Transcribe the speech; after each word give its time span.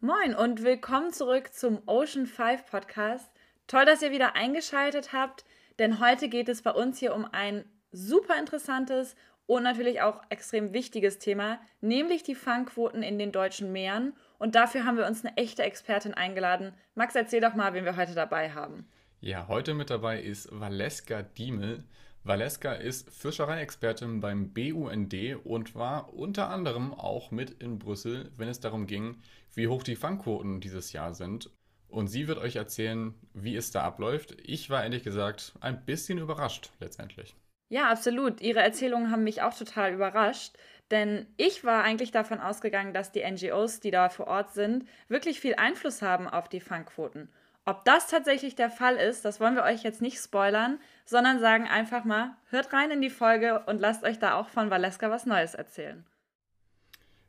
Moin 0.00 0.32
und 0.32 0.62
willkommen 0.62 1.12
zurück 1.12 1.52
zum 1.52 1.82
Ocean 1.86 2.26
5 2.26 2.66
Podcast. 2.70 3.28
Toll, 3.66 3.84
dass 3.84 4.00
ihr 4.00 4.12
wieder 4.12 4.36
eingeschaltet 4.36 5.12
habt, 5.12 5.44
denn 5.80 5.98
heute 5.98 6.28
geht 6.28 6.48
es 6.48 6.62
bei 6.62 6.70
uns 6.70 7.00
hier 7.00 7.16
um 7.16 7.26
ein 7.32 7.64
super 7.90 8.38
interessantes 8.38 9.16
und 9.46 9.64
natürlich 9.64 10.00
auch 10.00 10.22
extrem 10.28 10.72
wichtiges 10.72 11.18
Thema, 11.18 11.58
nämlich 11.80 12.22
die 12.22 12.36
Fangquoten 12.36 13.02
in 13.02 13.18
den 13.18 13.32
deutschen 13.32 13.72
Meeren. 13.72 14.12
Und 14.38 14.54
dafür 14.54 14.84
haben 14.84 14.98
wir 14.98 15.06
uns 15.06 15.24
eine 15.24 15.36
echte 15.36 15.64
Expertin 15.64 16.14
eingeladen. 16.14 16.74
Max, 16.94 17.16
erzähl 17.16 17.40
doch 17.40 17.56
mal, 17.56 17.74
wen 17.74 17.84
wir 17.84 17.96
heute 17.96 18.14
dabei 18.14 18.52
haben. 18.52 18.86
Ja, 19.18 19.48
heute 19.48 19.74
mit 19.74 19.90
dabei 19.90 20.22
ist 20.22 20.48
Valeska 20.52 21.22
Diemel. 21.22 21.82
Valeska 22.28 22.74
ist 22.74 23.08
Fischereiexpertin 23.08 24.20
beim 24.20 24.52
BUND 24.52 25.14
und 25.44 25.74
war 25.74 26.12
unter 26.12 26.50
anderem 26.50 26.92
auch 26.92 27.30
mit 27.30 27.62
in 27.62 27.78
Brüssel, 27.78 28.30
wenn 28.36 28.48
es 28.48 28.60
darum 28.60 28.86
ging, 28.86 29.16
wie 29.54 29.66
hoch 29.66 29.82
die 29.82 29.96
Fangquoten 29.96 30.60
dieses 30.60 30.92
Jahr 30.92 31.14
sind. 31.14 31.50
Und 31.88 32.08
sie 32.08 32.28
wird 32.28 32.36
euch 32.36 32.56
erzählen, 32.56 33.14
wie 33.32 33.56
es 33.56 33.70
da 33.70 33.82
abläuft. 33.82 34.36
Ich 34.42 34.68
war 34.68 34.82
ehrlich 34.82 35.04
gesagt 35.04 35.54
ein 35.60 35.86
bisschen 35.86 36.18
überrascht 36.18 36.70
letztendlich. 36.80 37.34
Ja, 37.70 37.88
absolut. 37.90 38.42
Ihre 38.42 38.60
Erzählungen 38.60 39.10
haben 39.10 39.24
mich 39.24 39.40
auch 39.40 39.56
total 39.56 39.94
überrascht, 39.94 40.52
denn 40.90 41.26
ich 41.38 41.64
war 41.64 41.82
eigentlich 41.82 42.10
davon 42.10 42.40
ausgegangen, 42.40 42.92
dass 42.92 43.10
die 43.10 43.24
NGOs, 43.24 43.80
die 43.80 43.90
da 43.90 44.10
vor 44.10 44.26
Ort 44.26 44.52
sind, 44.52 44.86
wirklich 45.08 45.40
viel 45.40 45.54
Einfluss 45.54 46.02
haben 46.02 46.28
auf 46.28 46.50
die 46.50 46.60
Fangquoten. 46.60 47.30
Ob 47.68 47.84
das 47.84 48.06
tatsächlich 48.06 48.54
der 48.54 48.70
Fall 48.70 48.96
ist, 48.96 49.26
das 49.26 49.40
wollen 49.40 49.54
wir 49.54 49.62
euch 49.62 49.82
jetzt 49.82 50.00
nicht 50.00 50.18
spoilern, 50.18 50.78
sondern 51.08 51.40
sagen 51.40 51.66
einfach 51.66 52.04
mal, 52.04 52.36
hört 52.50 52.70
rein 52.74 52.90
in 52.90 53.00
die 53.00 53.08
Folge 53.08 53.60
und 53.66 53.80
lasst 53.80 54.04
euch 54.04 54.18
da 54.18 54.34
auch 54.34 54.48
von 54.48 54.68
Valeska 54.68 55.10
was 55.10 55.24
Neues 55.24 55.54
erzählen. 55.54 56.04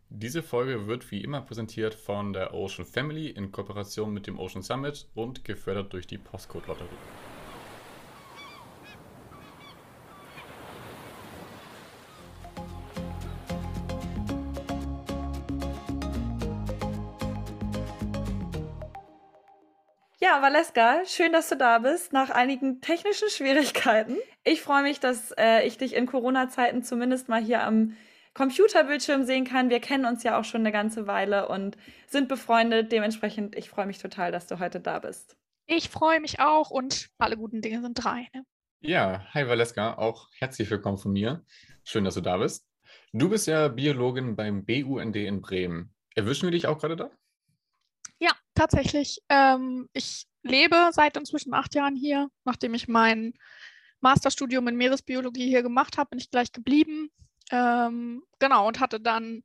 Diese 0.09 0.43
Folge 0.43 0.87
wird 0.87 1.09
wie 1.11 1.23
immer 1.23 1.39
präsentiert 1.41 1.93
von 1.93 2.33
der 2.33 2.53
Ocean 2.53 2.85
Family 2.85 3.27
in 3.27 3.53
Kooperation 3.53 4.11
mit 4.11 4.27
dem 4.27 4.37
Ocean 4.37 4.63
Summit 4.63 5.07
und 5.15 5.45
gefördert 5.45 5.93
durch 5.93 6.07
die 6.07 6.17
Postcode 6.17 6.67
Lotterie. 6.67 7.28
Ja, 20.21 20.41
Valeska, 20.41 21.05
schön, 21.05 21.31
dass 21.31 21.47
du 21.47 21.55
da 21.55 21.79
bist, 21.79 22.11
nach 22.11 22.29
einigen 22.29 22.81
technischen 22.81 23.29
Schwierigkeiten. 23.29 24.17
Ich 24.43 24.61
freue 24.61 24.83
mich, 24.83 24.99
dass 24.99 25.31
äh, 25.37 25.65
ich 25.65 25.77
dich 25.77 25.95
in 25.95 26.07
Corona-Zeiten 26.07 26.83
zumindest 26.83 27.29
mal 27.29 27.41
hier 27.41 27.63
am 27.63 27.95
Computerbildschirm 28.33 29.23
sehen 29.23 29.45
kann. 29.45 29.69
Wir 29.69 29.79
kennen 29.79 30.05
uns 30.05 30.23
ja 30.23 30.37
auch 30.37 30.43
schon 30.43 30.61
eine 30.61 30.73
ganze 30.73 31.07
Weile 31.07 31.47
und 31.47 31.77
sind 32.07 32.27
befreundet. 32.27 32.91
Dementsprechend, 32.91 33.55
ich 33.55 33.69
freue 33.69 33.85
mich 33.85 33.99
total, 33.99 34.33
dass 34.33 34.45
du 34.45 34.59
heute 34.59 34.81
da 34.81 34.99
bist. 34.99 35.37
Ich 35.67 35.87
freue 35.87 36.19
mich 36.19 36.41
auch 36.41 36.69
und 36.69 37.09
alle 37.17 37.37
guten 37.37 37.61
Dinge 37.61 37.81
sind 37.81 37.93
drei. 37.93 38.27
Ne? 38.33 38.43
Ja, 38.81 39.25
hi 39.33 39.47
Valeska, 39.47 39.93
auch 39.93 40.27
herzlich 40.37 40.69
willkommen 40.69 40.97
von 40.97 41.13
mir. 41.13 41.45
Schön, 41.85 42.03
dass 42.03 42.15
du 42.15 42.21
da 42.21 42.37
bist. 42.37 42.67
Du 43.13 43.29
bist 43.29 43.47
ja 43.47 43.69
Biologin 43.69 44.35
beim 44.35 44.65
BUND 44.65 45.15
in 45.15 45.39
Bremen. 45.39 45.93
Erwischen 46.13 46.43
wir 46.47 46.51
dich 46.51 46.67
auch 46.67 46.77
gerade 46.77 46.97
da? 46.97 47.09
Ja, 48.17 48.31
tatsächlich. 48.55 49.21
Ähm, 49.29 49.89
ich 49.93 50.27
lebe 50.43 50.89
seit 50.91 51.17
inzwischen 51.17 51.53
acht 51.53 51.75
Jahren 51.75 51.95
hier. 51.95 52.29
Nachdem 52.45 52.73
ich 52.73 52.87
mein 52.87 53.33
Masterstudium 54.01 54.67
in 54.67 54.75
Meeresbiologie 54.75 55.47
hier 55.47 55.63
gemacht 55.63 55.97
habe, 55.97 56.11
bin 56.11 56.19
ich 56.19 56.31
gleich 56.31 56.51
geblieben. 56.51 57.11
Ähm, 57.51 58.23
genau, 58.39 58.67
und 58.67 58.79
hatte 58.79 58.99
dann 58.99 59.43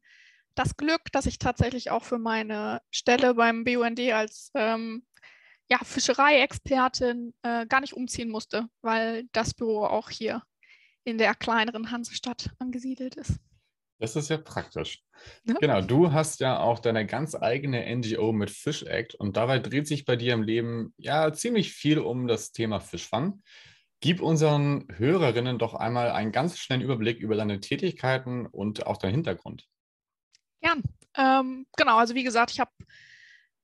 das 0.55 0.77
Glück, 0.77 1.11
dass 1.13 1.27
ich 1.27 1.39
tatsächlich 1.39 1.91
auch 1.91 2.05
für 2.05 2.19
meine 2.19 2.81
Stelle 2.91 3.35
beim 3.35 3.65
BUND 3.65 4.01
als 4.13 4.51
ähm, 4.55 5.05
ja, 5.69 5.79
Fischereiexpertin 5.83 7.35
äh, 7.43 7.67
gar 7.67 7.81
nicht 7.81 7.95
umziehen 7.95 8.29
musste, 8.29 8.69
weil 8.83 9.25
das 9.33 9.55
Büro 9.55 9.85
auch 9.85 10.11
hier 10.11 10.43
in 11.05 11.19
der 11.19 11.35
kleineren 11.35 11.91
Hansestadt 11.91 12.51
angesiedelt 12.59 13.17
ist. 13.17 13.39
Das 13.99 14.17
ist 14.17 14.29
ja 14.29 14.39
praktisch. 14.39 15.03
Ja. 15.45 15.55
Genau, 15.61 15.81
du 15.81 16.13
hast 16.13 16.41
ja 16.41 16.59
auch 16.59 16.81
deine 16.81 17.07
ganz 17.07 17.35
eigene 17.35 17.85
NGO 17.97 18.33
mit 18.33 18.51
Fish 18.51 18.83
Act 18.83 19.15
und 19.15 19.37
dabei 19.37 19.59
dreht 19.59 19.87
sich 19.87 20.05
bei 20.05 20.17
dir 20.17 20.35
im 20.35 20.43
Leben 20.43 20.93
ja 20.97 21.33
ziemlich 21.33 21.73
viel 21.73 21.99
um 21.99 22.27
das 22.27 22.53
Thema 22.53 22.81
Fischfang. 22.81 23.43
Gib 24.01 24.21
unseren 24.21 24.87
Hörerinnen 24.97 25.59
doch 25.59 25.75
einmal 25.75 26.11
einen 26.11 26.33
ganz 26.33 26.59
schnellen 26.59 26.83
Überblick 26.83 27.21
über 27.21 27.37
deine 27.37 27.61
Tätigkeiten 27.61 28.47
und 28.47 28.87
auch 28.87 28.99
deinen 28.99 29.15
Hintergrund. 29.15 29.67
Gern. 30.61 30.83
Ähm, 31.17 31.67
genau, 31.77 31.99
also 31.99 32.15
wie 32.15 32.25
gesagt, 32.25 32.51
ich 32.51 32.61
habe 32.61 32.73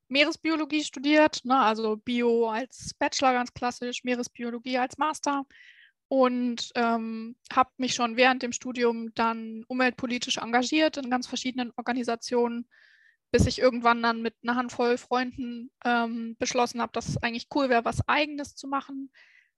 Meeresbiologie 0.08 0.84
studiert, 0.84 1.44
ne, 1.44 1.58
also 1.58 1.96
Bio 1.96 2.48
als 2.48 2.94
Bachelor 2.98 3.32
ganz 3.32 3.52
klassisch, 3.52 4.04
Meeresbiologie 4.04 4.78
als 4.78 4.98
Master 4.98 5.44
und 6.10 6.72
ähm, 6.74 7.36
habe 7.52 7.70
mich 7.76 7.94
schon 7.94 8.16
während 8.16 8.42
dem 8.42 8.50
Studium 8.50 9.14
dann 9.14 9.64
umweltpolitisch 9.68 10.38
engagiert 10.38 10.96
in 10.96 11.08
ganz 11.08 11.28
verschiedenen 11.28 11.72
Organisationen, 11.76 12.66
bis 13.30 13.46
ich 13.46 13.60
irgendwann 13.60 14.02
dann 14.02 14.20
mit 14.20 14.34
einer 14.42 14.56
Handvoll 14.56 14.98
Freunden 14.98 15.70
ähm, 15.84 16.34
beschlossen 16.40 16.82
habe, 16.82 16.90
dass 16.92 17.06
es 17.06 17.22
eigentlich 17.22 17.46
cool 17.54 17.68
wäre, 17.68 17.84
was 17.84 18.08
Eigenes 18.08 18.56
zu 18.56 18.66
machen. 18.66 19.12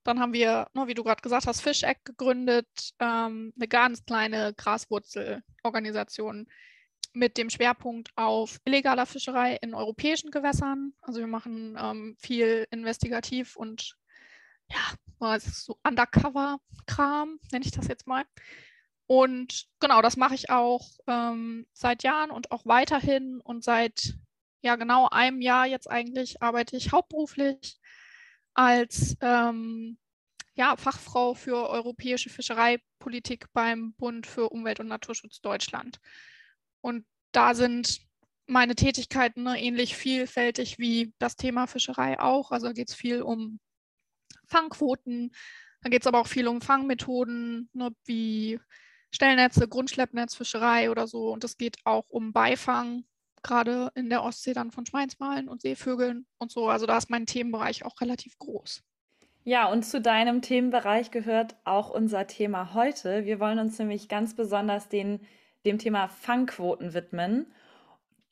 Dann 0.04 0.20
haben 0.20 0.34
wir, 0.34 0.68
ne, 0.74 0.86
wie 0.88 0.92
du 0.92 1.02
gerade 1.02 1.22
gesagt 1.22 1.46
hast, 1.46 1.62
Fish 1.62 1.84
Egg 1.84 2.00
gegründet, 2.04 2.68
ähm, 2.98 3.54
eine 3.56 3.68
ganz 3.68 4.04
kleine 4.04 4.52
Graswurzelorganisation 4.52 6.48
mit 7.14 7.38
dem 7.38 7.48
Schwerpunkt 7.48 8.10
auf 8.14 8.60
illegaler 8.66 9.06
Fischerei 9.06 9.56
in 9.62 9.72
europäischen 9.72 10.30
Gewässern. 10.30 10.92
Also 11.00 11.20
wir 11.20 11.26
machen 11.28 11.78
ähm, 11.80 12.14
viel 12.18 12.66
investigativ 12.70 13.56
und 13.56 13.96
ja, 14.72 15.38
so 15.38 15.78
Undercover-Kram, 15.86 17.38
nenne 17.52 17.64
ich 17.64 17.70
das 17.70 17.88
jetzt 17.88 18.06
mal. 18.06 18.24
Und 19.06 19.66
genau, 19.80 20.00
das 20.02 20.16
mache 20.16 20.34
ich 20.34 20.50
auch 20.50 20.88
ähm, 21.06 21.66
seit 21.72 22.02
Jahren 22.02 22.30
und 22.30 22.50
auch 22.50 22.64
weiterhin. 22.64 23.40
Und 23.40 23.62
seit 23.62 24.14
ja 24.62 24.76
genau 24.76 25.08
einem 25.10 25.40
Jahr 25.40 25.66
jetzt 25.66 25.90
eigentlich 25.90 26.40
arbeite 26.42 26.76
ich 26.76 26.92
hauptberuflich 26.92 27.78
als 28.54 29.16
ähm, 29.20 29.98
ja, 30.54 30.76
Fachfrau 30.76 31.34
für 31.34 31.68
europäische 31.68 32.30
Fischereipolitik 32.30 33.46
beim 33.52 33.94
Bund 33.94 34.26
für 34.26 34.50
Umwelt 34.50 34.80
und 34.80 34.88
Naturschutz 34.88 35.40
Deutschland. 35.40 35.98
Und 36.80 37.06
da 37.32 37.54
sind 37.54 38.00
meine 38.46 38.74
Tätigkeiten 38.74 39.44
ne, 39.44 39.60
ähnlich 39.60 39.96
vielfältig 39.96 40.78
wie 40.78 41.14
das 41.18 41.36
Thema 41.36 41.66
Fischerei 41.66 42.18
auch. 42.20 42.50
Also 42.50 42.72
geht 42.72 42.90
es 42.90 42.94
viel 42.94 43.22
um 43.22 43.60
Fangquoten. 44.46 45.32
Da 45.82 45.90
geht 45.90 46.02
es 46.02 46.06
aber 46.06 46.20
auch 46.20 46.26
viel 46.26 46.48
um 46.48 46.60
Fangmethoden, 46.60 47.68
ne, 47.72 47.90
wie 48.04 48.60
Stellnetze, 49.10 49.68
Grundschleppnetzfischerei 49.68 50.90
oder 50.90 51.06
so. 51.06 51.32
Und 51.32 51.44
es 51.44 51.58
geht 51.58 51.76
auch 51.84 52.08
um 52.08 52.32
Beifang, 52.32 53.04
gerade 53.42 53.90
in 53.94 54.08
der 54.08 54.22
Ostsee 54.22 54.52
dann 54.52 54.70
von 54.70 54.86
Schweinswalen 54.86 55.48
und 55.48 55.62
Seevögeln 55.62 56.26
und 56.38 56.50
so. 56.50 56.68
Also 56.68 56.86
da 56.86 56.98
ist 56.98 57.10
mein 57.10 57.26
Themenbereich 57.26 57.84
auch 57.84 58.00
relativ 58.00 58.38
groß. 58.38 58.82
Ja, 59.44 59.66
und 59.66 59.82
zu 59.82 60.00
deinem 60.00 60.40
Themenbereich 60.40 61.10
gehört 61.10 61.56
auch 61.64 61.90
unser 61.90 62.28
Thema 62.28 62.74
heute. 62.74 63.24
Wir 63.24 63.40
wollen 63.40 63.58
uns 63.58 63.78
nämlich 63.78 64.08
ganz 64.08 64.36
besonders 64.36 64.88
den, 64.88 65.20
dem 65.64 65.78
Thema 65.78 66.08
Fangquoten 66.08 66.94
widmen. 66.94 67.46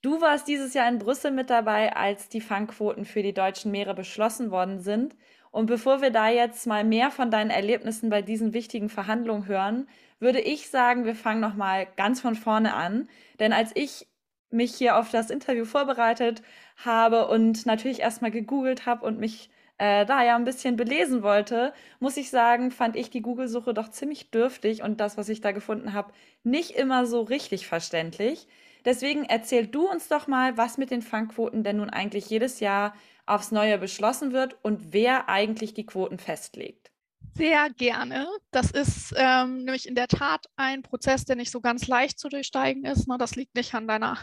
Du 0.03 0.21
warst 0.21 0.47
dieses 0.47 0.73
Jahr 0.73 0.89
in 0.89 0.99
Brüssel 0.99 1.33
mit 1.33 1.51
dabei, 1.51 1.95
als 1.95 2.29
die 2.29 2.41
Fangquoten 2.41 3.05
für 3.05 3.23
die 3.23 3.35
deutschen 3.35 3.73
Meere 3.73 3.95
beschlossen 3.95 4.53
worden 4.53 4.81
sind. 4.81 5.17
Und 5.51 5.67
bevor 5.67 6.01
wir 6.01 6.11
da 6.11 6.29
jetzt 6.29 6.67
mal 6.67 6.85
mehr 6.85 7.11
von 7.11 7.31
deinen 7.31 7.51
Erlebnissen 7.51 8.09
bei 8.09 8.23
diesen 8.23 8.53
wichtigen 8.53 8.89
Verhandlungen 8.89 9.47
hören, 9.47 9.89
würde 10.21 10.41
ich 10.41 10.69
sagen, 10.69 11.05
wir 11.05 11.15
fangen 11.15 11.41
noch 11.41 11.55
mal 11.55 11.87
ganz 11.97 12.21
von 12.21 12.35
vorne 12.35 12.75
an, 12.75 13.09
denn 13.41 13.53
als 13.53 13.73
ich 13.75 14.07
mich 14.51 14.75
hier 14.75 14.97
auf 14.97 15.11
das 15.11 15.31
Interview 15.31 15.65
vorbereitet 15.65 16.43
habe 16.77 17.29
und 17.29 17.67
natürlich 17.67 18.01
erstmal 18.01 18.31
gegoogelt 18.31 18.87
habe 18.87 19.07
und 19.07 19.19
mich 19.19 19.51
äh, 19.79 20.05
da 20.05 20.23
ja 20.23 20.37
ein 20.37 20.45
bisschen 20.45 20.77
belesen 20.77 21.23
wollte, 21.23 21.73
muss 22.01 22.17
ich 22.17 22.31
sagen, 22.31 22.71
fand 22.71 22.97
ich 22.97 23.11
die 23.11 23.23
Google-Suche 23.23 23.73
doch 23.73 23.89
ziemlich 23.89 24.31
dürftig 24.31 24.83
und 24.83 25.01
das, 25.01 25.17
was 25.17 25.29
ich 25.29 25.41
da 25.41 25.53
gefunden 25.53 25.95
habe, 25.95 26.13
nicht 26.43 26.73
immer 26.73 27.07
so 27.07 27.23
richtig 27.23 27.67
verständlich. 27.67 28.47
Deswegen 28.85 29.25
erzähl 29.25 29.67
du 29.67 29.89
uns 29.89 30.09
doch 30.09 30.27
mal, 30.27 30.57
was 30.57 30.79
mit 30.79 30.91
den 30.91 31.03
Fangquoten 31.03 31.65
denn 31.65 31.79
nun 31.79 31.91
eigentlich 31.91 32.29
jedes 32.29 32.61
Jahr 32.61 32.95
aufs 33.31 33.51
Neue 33.53 33.79
beschlossen 33.79 34.33
wird 34.33 34.57
und 34.63 34.93
wer 34.93 35.29
eigentlich 35.29 35.75
die 35.75 35.87
Quoten 35.87 36.19
festlegt. 36.19 36.91
Sehr 37.35 37.71
gerne. 37.71 38.29
Das 38.51 38.71
ist 38.71 39.15
ähm, 39.17 39.65
nämlich 39.65 39.87
in 39.87 39.95
der 39.95 40.09
Tat 40.09 40.47
ein 40.57 40.83
Prozess, 40.83 41.25
der 41.25 41.37
nicht 41.37 41.51
so 41.51 41.61
ganz 41.61 41.87
leicht 41.87 42.19
zu 42.19 42.29
durchsteigen 42.29 42.85
ist. 42.85 43.07
Ne? 43.09 43.17
Das 43.19 43.37
liegt 43.37 43.55
nicht 43.55 43.73
an 43.75 43.87
deiner 43.87 44.19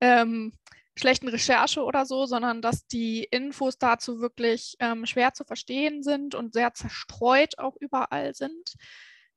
ähm, 0.00 0.52
schlechten 0.96 1.28
Recherche 1.28 1.82
oder 1.84 2.06
so, 2.06 2.26
sondern 2.26 2.62
dass 2.62 2.86
die 2.86 3.24
Infos 3.24 3.78
dazu 3.78 4.20
wirklich 4.20 4.74
ähm, 4.80 5.06
schwer 5.06 5.34
zu 5.34 5.44
verstehen 5.44 6.02
sind 6.02 6.34
und 6.34 6.52
sehr 6.54 6.72
zerstreut 6.74 7.58
auch 7.58 7.76
überall 7.78 8.34
sind. 8.34 8.74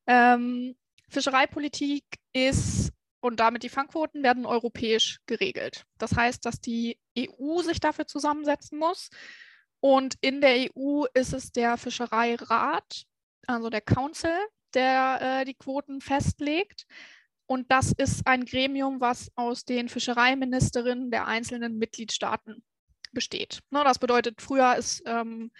Ähm, 0.08 0.76
Fischereipolitik 1.10 2.06
ist 2.32 2.92
und 3.22 3.40
damit 3.40 3.64
die 3.64 3.70
Fangquoten 3.70 4.24
werden 4.24 4.46
europäisch 4.46 5.20
geregelt. 5.26 5.86
Das 5.98 6.16
heißt, 6.16 6.46
dass 6.46 6.60
die 6.60 6.98
EU 7.18 7.62
sich 7.62 7.80
dafür 7.80 8.07
zusammensetzen 8.07 8.77
muss. 8.77 9.10
Und 9.80 10.15
in 10.21 10.39
der 10.39 10.69
EU 10.77 11.06
ist 11.13 11.33
es 11.33 11.51
der 11.51 11.77
Fischereirat, 11.77 13.04
also 13.48 13.69
der 13.69 13.81
Council, 13.81 14.38
der 14.74 15.19
äh, 15.42 15.45
die 15.45 15.56
Quoten 15.56 16.00
festlegt. 16.00 16.86
Und 17.45 17.69
das 17.71 17.92
ist 17.92 18.25
ein 18.25 18.45
Gremium, 18.45 19.01
was 19.01 19.30
aus 19.36 19.65
den 19.65 19.89
Fischereiministerinnen 19.89 21.12
der 21.12 21.27
einzelnen 21.27 21.77
Mitgliedstaaten 21.77 22.63
besteht. 23.12 23.59
Ne, 23.69 23.83
das 23.83 24.00
bedeutet, 24.00 24.42
früher 24.42 24.75
ist 24.75 25.04
ähm, 25.06 25.51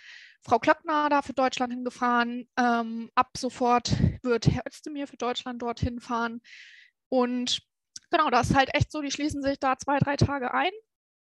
Frau 0.41 0.59
Klöckner 0.59 1.09
da 1.09 1.21
für 1.21 1.33
Deutschland 1.33 1.73
hingefahren. 1.73 2.47
Ähm, 2.57 3.11
ab 3.15 3.31
sofort 3.38 3.91
wird 4.23 4.47
Herr 4.47 4.65
Özdemir 4.65 5.07
für 5.07 5.17
Deutschland 5.17 5.61
dorthin 5.61 5.99
fahren. 5.99 6.41
Und 7.09 7.61
genau, 8.09 8.29
das 8.29 8.49
ist 8.49 8.56
halt 8.56 8.73
echt 8.73 8.91
so, 8.91 9.01
die 9.01 9.11
schließen 9.11 9.44
sich 9.44 9.59
da 9.59 9.77
zwei, 9.77 9.99
drei 9.99 10.15
Tage 10.15 10.53
ein 10.53 10.71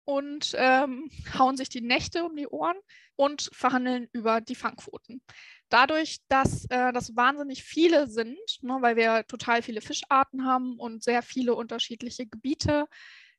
und 0.05 0.53
ähm, 0.57 1.11
hauen 1.39 1.57
sich 1.57 1.69
die 1.69 1.81
Nächte 1.81 2.25
um 2.25 2.37
die 2.37 2.49
Ohren 2.49 2.77
und 3.17 3.51
verhandeln 3.53 4.09
über 4.13 4.41
die 4.41 4.55
Fangquoten. 4.55 5.23
Dadurch, 5.69 6.19
dass 6.29 6.67
äh, 6.67 6.93
das 6.93 7.17
wahnsinnig 7.17 7.63
viele 7.63 8.09
sind, 8.09 8.39
ne, 8.61 8.79
weil 8.81 8.97
wir 8.97 9.25
total 9.27 9.63
viele 9.63 9.81
Fischarten 9.81 10.45
haben 10.45 10.79
und 10.79 11.03
sehr 11.03 11.23
viele 11.23 11.55
unterschiedliche 11.55 12.27
Gebiete, 12.27 12.87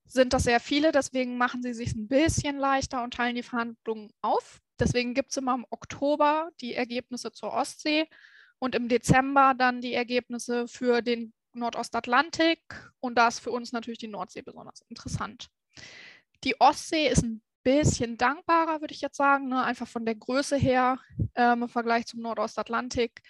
sind 0.05 0.33
das 0.33 0.43
sehr 0.43 0.59
viele. 0.59 0.91
Deswegen 0.91 1.37
machen 1.37 1.61
sie 1.61 1.73
sich 1.73 1.93
ein 1.93 2.07
bisschen 2.07 2.57
leichter 2.57 3.03
und 3.03 3.13
teilen 3.13 3.35
die 3.35 3.43
Verhandlungen 3.43 4.11
auf. 4.21 4.59
Deswegen 4.79 5.13
gibt 5.13 5.31
es 5.31 5.37
immer 5.37 5.55
im 5.55 5.65
Oktober 5.69 6.49
die 6.61 6.73
Ergebnisse 6.73 7.31
zur 7.31 7.53
Ostsee 7.53 8.07
und 8.59 8.75
im 8.75 8.89
Dezember 8.89 9.53
dann 9.57 9.81
die 9.81 9.93
Ergebnisse 9.93 10.67
für 10.67 11.01
den 11.01 11.33
Nordostatlantik. 11.53 12.59
Und 12.99 13.15
da 13.15 13.27
ist 13.27 13.39
für 13.39 13.51
uns 13.51 13.71
natürlich 13.71 13.99
die 13.99 14.07
Nordsee 14.07 14.41
besonders 14.41 14.81
interessant. 14.89 15.49
Die 16.43 16.59
Ostsee 16.59 17.07
ist 17.07 17.23
ein 17.23 17.41
bisschen 17.63 18.17
dankbarer, 18.17 18.81
würde 18.81 18.93
ich 18.93 19.01
jetzt 19.01 19.17
sagen, 19.17 19.47
ne? 19.47 19.63
einfach 19.63 19.87
von 19.87 20.05
der 20.05 20.15
Größe 20.15 20.57
her 20.57 20.99
ähm, 21.35 21.63
im 21.63 21.69
Vergleich 21.69 22.05
zum 22.05 22.21
Nordostatlantik. 22.21 23.21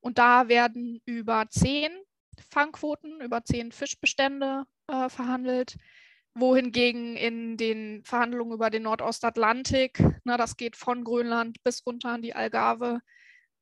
Und 0.00 0.18
da 0.18 0.48
werden 0.48 1.00
über 1.04 1.46
zehn 1.50 1.90
Fangquoten, 2.50 3.20
über 3.20 3.44
zehn 3.44 3.72
Fischbestände 3.72 4.64
äh, 4.86 5.08
verhandelt 5.08 5.76
wohingegen 6.34 7.16
in 7.16 7.56
den 7.56 8.04
Verhandlungen 8.04 8.52
über 8.52 8.70
den 8.70 8.84
Nordostatlantik, 8.84 10.02
na, 10.24 10.36
das 10.36 10.56
geht 10.56 10.76
von 10.76 11.04
Grönland 11.04 11.62
bis 11.64 11.84
runter 11.84 12.10
an 12.10 12.22
die 12.22 12.34
Algarve, 12.34 13.00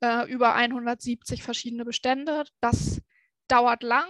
äh, 0.01 0.31
über 0.31 0.55
170 0.55 1.43
verschiedene 1.43 1.85
Bestände. 1.85 2.45
Das 2.61 3.01
dauert 3.49 3.83
lang 3.83 4.07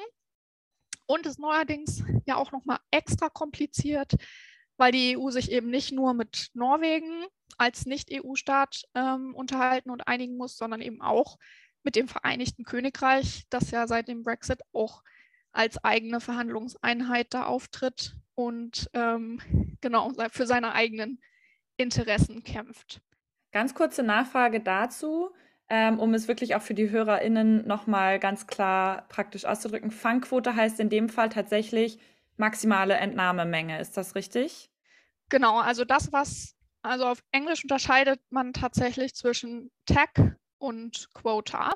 und 1.06 1.26
ist 1.26 1.38
neuerdings 1.38 2.02
ja 2.26 2.36
auch 2.36 2.52
nochmal 2.52 2.78
extra 2.90 3.28
kompliziert, 3.28 4.14
weil 4.78 4.92
die 4.92 5.18
EU 5.18 5.30
sich 5.30 5.52
eben 5.52 5.68
nicht 5.68 5.92
nur 5.92 6.14
mit 6.14 6.48
Norwegen 6.54 7.26
als 7.58 7.84
Nicht-EU-Staat 7.84 8.84
ähm, 8.94 9.34
unterhalten 9.34 9.90
und 9.90 10.08
einigen 10.08 10.36
muss, 10.36 10.56
sondern 10.56 10.80
eben 10.80 11.02
auch 11.02 11.36
mit 11.82 11.96
dem 11.96 12.08
Vereinigten 12.08 12.64
Königreich, 12.64 13.44
das 13.50 13.70
ja 13.70 13.86
seit 13.86 14.08
dem 14.08 14.22
Brexit 14.22 14.60
auch 14.72 15.02
als 15.52 15.82
eigene 15.82 16.20
Verhandlungseinheit 16.20 17.34
da 17.34 17.44
auftritt 17.44 18.14
und 18.34 18.88
ähm, 18.94 19.40
genau 19.80 20.12
für 20.30 20.46
seine 20.46 20.72
eigenen 20.72 21.20
Interessen 21.76 22.44
kämpft. 22.44 23.00
Ganz 23.50 23.74
kurze 23.74 24.02
Nachfrage 24.02 24.60
dazu, 24.60 25.30
ähm, 25.68 25.98
um 25.98 26.14
es 26.14 26.28
wirklich 26.28 26.54
auch 26.54 26.62
für 26.62 26.74
die 26.74 26.90
HörerInnen 26.90 27.66
nochmal 27.66 28.18
ganz 28.18 28.46
klar 28.46 29.06
praktisch 29.08 29.44
auszudrücken. 29.44 29.90
Fangquote 29.90 30.54
heißt 30.54 30.78
in 30.80 30.90
dem 30.90 31.08
Fall 31.08 31.30
tatsächlich 31.30 31.98
maximale 32.38 32.94
Entnahmemenge. 32.94 33.80
Ist 33.80 33.96
das 33.96 34.14
richtig? 34.14 34.70
Genau, 35.28 35.58
also 35.58 35.84
das, 35.84 36.12
was, 36.12 36.56
also 36.82 37.06
auf 37.06 37.22
Englisch 37.32 37.64
unterscheidet 37.64 38.20
man 38.30 38.52
tatsächlich 38.52 39.14
zwischen 39.14 39.70
Tag 39.86 40.36
und 40.58 41.08
Quota. 41.14 41.74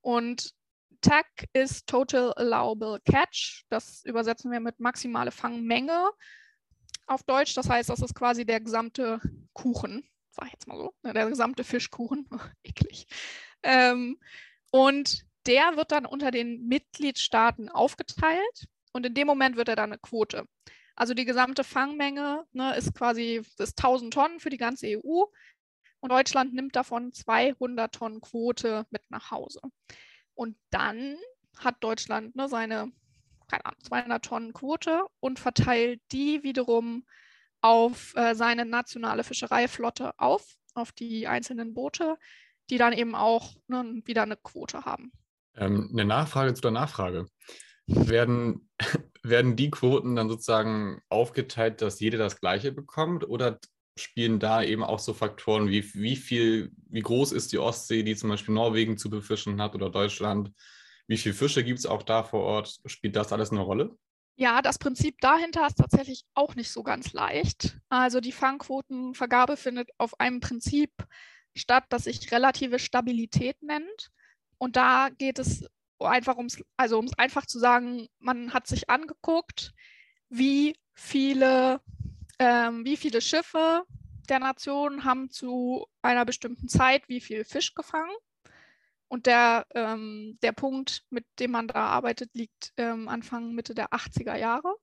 Und 0.00 0.54
TAC 1.00 1.26
ist 1.52 1.86
Total 1.86 2.32
Allowable 2.34 3.00
Catch. 3.04 3.64
Das 3.68 4.04
übersetzen 4.04 4.50
wir 4.50 4.60
mit 4.60 4.80
maximale 4.80 5.30
Fangmenge 5.30 6.10
auf 7.06 7.22
Deutsch. 7.22 7.54
Das 7.54 7.68
heißt, 7.68 7.88
das 7.88 8.00
ist 8.00 8.14
quasi 8.14 8.44
der 8.44 8.60
gesamte 8.60 9.20
Kuchen, 9.52 10.08
sag 10.30 10.46
ich 10.46 10.52
jetzt 10.52 10.66
mal 10.66 10.78
so, 10.78 10.94
ne, 11.02 11.12
der 11.12 11.28
gesamte 11.28 11.64
Fischkuchen. 11.64 12.28
Eklig. 12.62 13.06
Ähm, 13.62 14.18
und 14.70 15.24
der 15.46 15.76
wird 15.76 15.92
dann 15.92 16.06
unter 16.06 16.30
den 16.30 16.66
Mitgliedstaaten 16.66 17.68
aufgeteilt 17.68 18.68
und 18.92 19.06
in 19.06 19.14
dem 19.14 19.26
Moment 19.26 19.56
wird 19.56 19.68
er 19.68 19.76
dann 19.76 19.92
eine 19.92 19.98
Quote. 19.98 20.44
Also 20.96 21.14
die 21.14 21.24
gesamte 21.24 21.62
Fangmenge 21.62 22.44
ne, 22.52 22.76
ist 22.76 22.94
quasi 22.94 23.42
ist 23.58 23.78
1000 23.78 24.12
Tonnen 24.12 24.40
für 24.40 24.50
die 24.50 24.56
ganze 24.56 24.98
EU 24.98 25.24
und 26.00 26.10
Deutschland 26.10 26.54
nimmt 26.54 26.76
davon 26.76 27.12
200 27.12 27.94
Tonnen 27.94 28.20
Quote 28.20 28.84
mit 28.90 29.02
nach 29.10 29.30
Hause. 29.30 29.60
Und 30.34 30.56
dann 30.70 31.16
hat 31.58 31.76
Deutschland 31.80 32.36
ne, 32.36 32.48
seine, 32.48 32.92
keine 33.48 33.64
Ahnung, 33.66 33.80
200 33.84 34.24
Tonnen 34.24 34.52
Quote 34.52 35.04
und 35.20 35.38
verteilt 35.38 36.00
die 36.12 36.42
wiederum 36.42 37.04
auf 37.60 38.14
äh, 38.16 38.34
seine 38.34 38.64
nationale 38.64 39.24
Fischereiflotte 39.24 40.18
auf, 40.18 40.56
auf 40.74 40.92
die 40.92 41.26
einzelnen 41.26 41.74
Boote, 41.74 42.16
die 42.70 42.78
dann 42.78 42.92
eben 42.92 43.14
auch 43.14 43.54
ne, 43.66 44.02
wieder 44.04 44.22
eine 44.22 44.36
Quote 44.36 44.84
haben. 44.84 45.12
Ähm, 45.56 45.90
eine 45.92 46.04
Nachfrage 46.04 46.54
zu 46.54 46.62
der 46.62 46.70
Nachfrage. 46.70 47.26
Werden, 47.88 48.68
werden 49.22 49.56
die 49.56 49.70
Quoten 49.70 50.14
dann 50.14 50.28
sozusagen 50.28 51.00
aufgeteilt, 51.08 51.82
dass 51.82 52.00
jeder 52.00 52.18
das 52.18 52.40
gleiche 52.40 52.70
bekommt 52.70 53.28
oder 53.28 53.58
spielen 53.98 54.38
da 54.38 54.62
eben 54.62 54.84
auch 54.84 55.00
so 55.00 55.12
Faktoren 55.12 55.68
wie 55.68 55.82
wie 55.94 56.14
viel, 56.14 56.70
wie 56.88 57.00
groß 57.00 57.32
ist 57.32 57.52
die 57.52 57.58
Ostsee, 57.58 58.02
die 58.04 58.14
zum 58.14 58.28
Beispiel 58.28 58.54
Norwegen 58.54 58.96
zu 58.96 59.10
befischen 59.10 59.60
hat 59.60 59.74
oder 59.74 59.90
Deutschland? 59.90 60.52
Wie 61.08 61.16
viele 61.16 61.34
Fische 61.34 61.64
gibt 61.64 61.78
es 61.78 61.86
auch 61.86 62.02
da 62.02 62.22
vor 62.22 62.42
Ort? 62.42 62.78
Spielt 62.86 63.16
das 63.16 63.32
alles 63.32 63.50
eine 63.50 63.60
Rolle? 63.60 63.96
Ja, 64.36 64.62
das 64.62 64.78
Prinzip 64.78 65.16
dahinter 65.20 65.66
ist 65.66 65.78
tatsächlich 65.78 66.24
auch 66.34 66.54
nicht 66.54 66.70
so 66.70 66.84
ganz 66.84 67.12
leicht. 67.12 67.76
Also 67.88 68.20
die 68.20 68.30
Fangquotenvergabe 68.30 69.56
findet 69.56 69.90
auf 69.98 70.20
einem 70.20 70.38
Prinzip 70.38 70.92
statt, 71.56 71.84
das 71.88 72.04
sich 72.04 72.30
relative 72.30 72.78
Stabilität 72.78 73.60
nennt. 73.62 74.10
Und 74.58 74.76
da 74.76 75.08
geht 75.08 75.40
es 75.40 75.64
einfach 76.00 76.36
ums, 76.36 76.62
also 76.76 76.98
um 76.98 77.06
es 77.06 77.18
einfach 77.18 77.46
zu 77.46 77.58
sagen, 77.58 78.08
man 78.18 78.52
hat 78.52 78.66
sich 78.66 78.88
angeguckt, 78.90 79.72
wie 80.28 80.76
viele 80.94 81.80
ähm, 82.38 82.84
wie 82.84 82.96
viele 82.96 83.20
Schiffe 83.20 83.84
der 84.28 84.38
Nation 84.38 85.04
haben 85.04 85.30
zu 85.30 85.86
einer 86.02 86.24
bestimmten 86.24 86.68
Zeit 86.68 87.08
wie 87.08 87.20
viel 87.20 87.44
Fisch 87.44 87.74
gefangen. 87.74 88.14
Und 89.08 89.26
der, 89.26 89.66
ähm, 89.74 90.38
der 90.42 90.52
Punkt, 90.52 91.04
mit 91.08 91.24
dem 91.38 91.52
man 91.52 91.66
da 91.66 91.86
arbeitet, 91.86 92.30
liegt 92.34 92.74
ähm, 92.76 93.08
Anfang, 93.08 93.54
Mitte 93.54 93.74
der 93.74 93.88
80er 93.88 94.36
Jahre. 94.36 94.74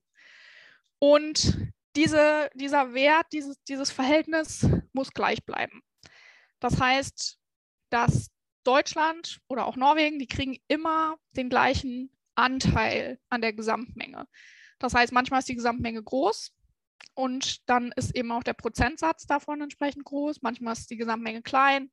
Und 0.97 1.55
diese, 1.95 2.49
dieser 2.55 2.93
Wert, 2.93 3.27
dieses, 3.31 3.61
dieses 3.63 3.91
Verhältnis 3.91 4.67
muss 4.93 5.11
gleich 5.11 5.45
bleiben. 5.45 5.81
Das 6.59 6.81
heißt, 6.81 7.37
dass 7.91 8.31
Deutschland 8.67 9.39
oder 9.47 9.65
auch 9.65 9.75
Norwegen, 9.75 10.19
die 10.19 10.27
kriegen 10.27 10.57
immer 10.67 11.17
den 11.37 11.49
gleichen 11.49 12.09
Anteil 12.35 13.19
an 13.29 13.41
der 13.41 13.53
Gesamtmenge. 13.53 14.27
Das 14.79 14.93
heißt, 14.93 15.13
manchmal 15.13 15.39
ist 15.39 15.49
die 15.49 15.55
Gesamtmenge 15.55 16.03
groß, 16.03 16.53
und 17.15 17.67
dann 17.69 17.93
ist 17.93 18.15
eben 18.15 18.31
auch 18.31 18.43
der 18.43 18.53
Prozentsatz 18.53 19.25
davon 19.25 19.61
entsprechend 19.61 20.03
groß. 20.03 20.41
Manchmal 20.41 20.73
ist 20.73 20.89
die 20.89 20.97
Gesamtmenge 20.97 21.41
klein 21.41 21.89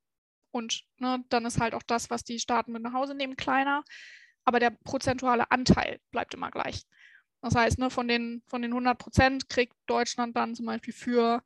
und 0.51 0.85
ne, 0.99 1.25
dann 1.29 1.47
ist 1.47 1.61
halt 1.61 1.75
auch 1.75 1.83
das, 1.85 2.11
was 2.11 2.25
die 2.25 2.41
Staaten 2.41 2.73
mit 2.73 2.83
nach 2.83 2.93
Hause 2.93 3.15
nehmen, 3.15 3.37
kleiner. 3.37 3.85
Aber 4.45 4.59
der 4.59 4.71
prozentuale 4.71 5.51
Anteil 5.51 6.01
bleibt 6.11 6.35
immer 6.35 6.51
gleich. 6.51 6.83
Das 7.41 7.55
heißt, 7.55 7.79
ne, 7.79 7.89
von, 7.89 8.09
den, 8.09 8.43
von 8.49 8.63
den 8.63 8.73
100 8.73 8.99
Prozent 8.99 9.49
kriegt 9.49 9.75
Deutschland 9.87 10.37
dann 10.37 10.57
zum 10.57 10.67
Beispiel 10.67 10.93
für, 10.93 11.43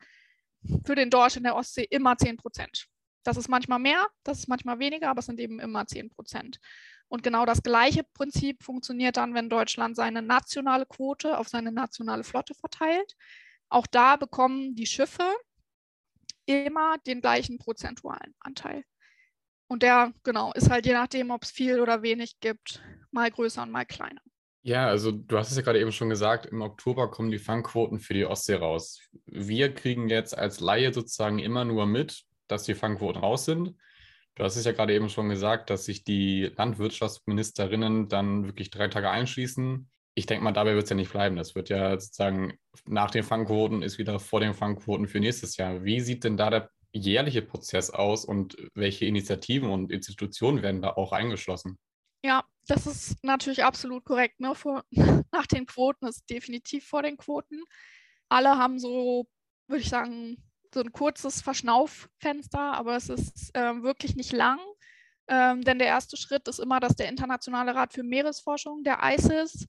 für 0.85 0.95
den 0.95 1.11
Dorsch 1.11 1.37
in 1.37 1.43
der 1.43 1.57
Ostsee 1.57 1.87
immer 1.91 2.17
10 2.17 2.39
Prozent. 2.39 2.89
Das 3.27 3.37
ist 3.37 3.49
manchmal 3.49 3.81
mehr, 3.81 4.07
das 4.23 4.39
ist 4.39 4.49
manchmal 4.49 4.79
weniger, 4.79 5.11
aber 5.11 5.19
es 5.19 5.27
sind 5.27 5.41
eben 5.41 5.59
immer 5.59 5.87
10 5.87 6.11
Prozent. 6.11 6.61
Und 7.09 7.25
genau 7.25 7.45
das 7.45 7.63
gleiche 7.63 8.05
Prinzip 8.05 8.63
funktioniert 8.63 9.17
dann, 9.17 9.35
wenn 9.35 9.49
Deutschland 9.49 9.97
seine 9.97 10.23
nationale 10.23 10.87
Quote 10.87 11.39
auf 11.39 11.49
seine 11.49 11.73
nationale 11.73 12.23
Flotte 12.23 12.55
verteilt. 12.55 13.17
Auch 13.69 13.87
da 13.89 14.17
bekommen 14.17 14.77
die 14.77 14.87
Schiffe 14.87 15.25
immer 16.47 16.99
den 17.07 17.21
gleichen 17.21 17.59
prozentualen 17.59 18.35
Anteil. 18.39 18.85
Und 19.69 19.83
der, 19.83 20.13
genau, 20.23 20.53
ist 20.53 20.71
halt 20.71 20.87
je 20.87 20.93
nachdem, 20.93 21.33
ob 21.33 21.43
es 21.43 21.51
viel 21.51 21.81
oder 21.81 22.03
wenig 22.03 22.39
gibt, 22.39 22.81
mal 23.11 23.29
größer 23.29 23.63
und 23.63 23.73
mal 23.73 23.87
kleiner. 23.87 24.21
Ja, 24.63 24.87
also 24.87 25.11
du 25.11 25.37
hast 25.37 25.51
es 25.51 25.57
ja 25.57 25.63
gerade 25.63 25.81
eben 25.81 25.93
schon 25.93 26.11
gesagt, 26.11 26.47
im 26.47 26.61
Oktober 26.61 27.11
kommen 27.11 27.31
die 27.31 27.39
Fangquoten 27.39 27.99
für 27.99 28.15
die 28.15 28.25
Ostsee 28.25 28.55
raus. 28.55 29.01
Wir 29.25 29.75
kriegen 29.75 30.09
jetzt 30.09 30.37
als 30.37 30.61
Laie 30.61 30.93
sozusagen 30.93 31.39
immer 31.41 31.65
nur 31.65 31.87
mit, 31.87 32.26
dass 32.49 32.65
die 32.65 32.75
Fangquoten 32.75 33.21
raus 33.21 33.45
sind. 33.45 33.75
Du 34.35 34.45
hast 34.45 34.57
es 34.57 34.65
ja 34.65 34.73
gerade 34.73 34.95
eben 34.95 35.09
schon 35.09 35.29
gesagt, 35.29 35.71
dass 35.71 35.87
sich 35.87 36.05
die 36.05 36.53
Landwirtschaftsministerinnen 36.57 38.09
dann 38.09 38.45
wirklich 38.47 38.71
drei 38.71 38.89
Tage 38.89 39.11
einschließen, 39.11 39.89
ich 40.19 40.25
denke 40.25 40.43
mal, 40.43 40.53
dabei 40.53 40.75
wird 40.75 40.85
es 40.85 40.91
ja 40.91 40.97
nicht 40.97 41.13
bleiben. 41.13 41.37
Das 41.37 41.55
wird 41.55 41.69
ja 41.69 42.01
sozusagen 42.01 42.59
nach 42.87 43.11
den 43.11 43.23
Fangquoten 43.23 43.83
ist 43.83 43.99
wieder 43.99 44.19
vor 44.19 44.41
den 44.41 44.55
Fangquoten 44.55 45.09
für 45.09 45.21
nächstes 45.21 45.59
Jahr. 45.59 45.85
Wie 45.85 46.01
sieht 46.01 46.25
denn 46.25 46.39
da 46.39 46.49
der 46.49 46.71
jährliche 46.91 47.43
Prozess 47.43 47.91
aus 47.91 48.25
und 48.25 48.57
welche 48.75 49.05
Initiativen 49.05 49.69
und 49.69 49.93
Institutionen 49.93 50.63
werden 50.63 50.81
da 50.81 50.95
auch 50.95 51.13
eingeschlossen? 51.13 51.79
Ja, 52.25 52.45
das 52.67 52.87
ist 52.87 53.23
natürlich 53.23 53.63
absolut 53.63 54.07
korrekt. 54.07 54.41
Ne? 54.41 54.55
Vor, 54.55 54.85
nach 55.33 55.47
den 55.47 55.67
Quoten 55.67 56.07
ist 56.07 56.25
definitiv 56.31 56.87
vor 56.87 57.03
den 57.03 57.19
Quoten. 57.19 57.63
Alle 58.31 58.57
haben 58.57 58.79
so, 58.79 59.29
würde 59.69 59.83
ich 59.83 59.91
sagen, 59.91 60.39
so 60.77 60.83
ein 60.83 60.93
kurzes 60.93 61.41
Verschnauffenster, 61.41 62.61
aber 62.75 62.97
es 62.97 63.09
ist 63.09 63.57
äh, 63.57 63.83
wirklich 63.83 64.15
nicht 64.15 64.33
lang. 64.33 64.59
Ähm, 65.27 65.63
denn 65.63 65.79
der 65.79 65.89
erste 65.89 66.19
Schritt 66.19 66.47
ist 66.49 66.61
immer, 66.61 66.81
dass 66.81 66.95
der 66.95 67.09
Internationale 67.09 67.75
Rat 67.75 67.95
für 67.95 68.03
Meeresforschung, 68.03 68.85
der 68.85 68.99
ICES, 69.03 69.67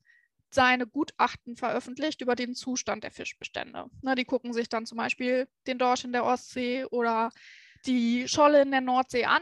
seine 0.49 0.85
Gutachten 0.85 1.55
veröffentlicht 1.55 2.21
über 2.21 2.35
den 2.35 2.55
Zustand 2.55 3.05
der 3.05 3.11
Fischbestände. 3.11 3.85
Ne, 4.01 4.15
die 4.15 4.25
gucken 4.25 4.51
sich 4.51 4.67
dann 4.67 4.85
zum 4.85 4.97
Beispiel 4.97 5.47
den 5.65 5.77
Dorsch 5.77 6.03
in 6.03 6.11
der 6.11 6.25
Ostsee 6.25 6.83
oder 6.85 7.31
die 7.85 8.27
Scholle 8.27 8.61
in 8.61 8.71
der 8.71 8.81
Nordsee 8.81 9.25
an, 9.25 9.41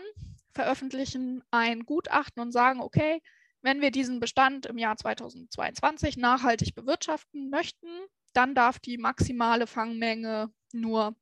veröffentlichen 0.53 1.43
ein 1.49 1.85
Gutachten 1.85 2.41
und 2.41 2.51
sagen, 2.51 2.79
okay, 2.79 3.21
wenn 3.61 3.81
wir 3.81 3.89
diesen 3.89 4.19
Bestand 4.19 4.67
im 4.67 4.77
Jahr 4.77 4.97
2022 4.97 6.17
nachhaltig 6.17 6.75
bewirtschaften 6.75 7.49
möchten, 7.49 7.87
dann 8.33 8.53
darf 8.53 8.77
die 8.79 8.99
maximale 8.99 9.65
Fangmenge 9.65 10.51
nur 10.71 11.15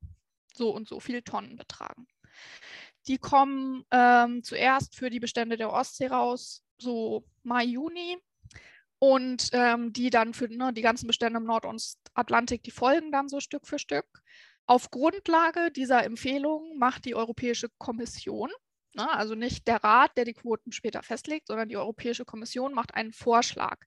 so 0.56 0.70
und 0.70 0.88
so 0.88 1.00
viel 1.00 1.22
Tonnen 1.22 1.56
betragen. 1.56 2.06
Die 3.06 3.18
kommen 3.18 3.84
ähm, 3.90 4.42
zuerst 4.42 4.96
für 4.96 5.10
die 5.10 5.20
Bestände 5.20 5.56
der 5.56 5.72
Ostsee 5.72 6.06
raus, 6.06 6.62
so 6.78 7.24
Mai, 7.42 7.64
Juni. 7.64 8.18
Und 8.98 9.50
ähm, 9.52 9.92
die 9.92 10.08
dann 10.08 10.32
für 10.32 10.48
ne, 10.48 10.72
die 10.72 10.80
ganzen 10.80 11.06
Bestände 11.06 11.38
im 11.38 11.44
Nordostatlantik, 11.44 12.62
die 12.62 12.70
folgen 12.70 13.12
dann 13.12 13.28
so 13.28 13.40
Stück 13.40 13.66
für 13.66 13.78
Stück. 13.78 14.06
Auf 14.66 14.90
Grundlage 14.90 15.70
dieser 15.70 16.04
Empfehlung 16.04 16.78
macht 16.78 17.04
die 17.04 17.14
Europäische 17.14 17.68
Kommission, 17.76 18.50
ne, 18.94 19.10
also 19.10 19.34
nicht 19.34 19.68
der 19.68 19.84
Rat, 19.84 20.16
der 20.16 20.24
die 20.24 20.32
Quoten 20.32 20.72
später 20.72 21.02
festlegt, 21.02 21.48
sondern 21.48 21.68
die 21.68 21.76
Europäische 21.76 22.24
Kommission 22.24 22.72
macht 22.72 22.94
einen 22.94 23.12
Vorschlag. 23.12 23.78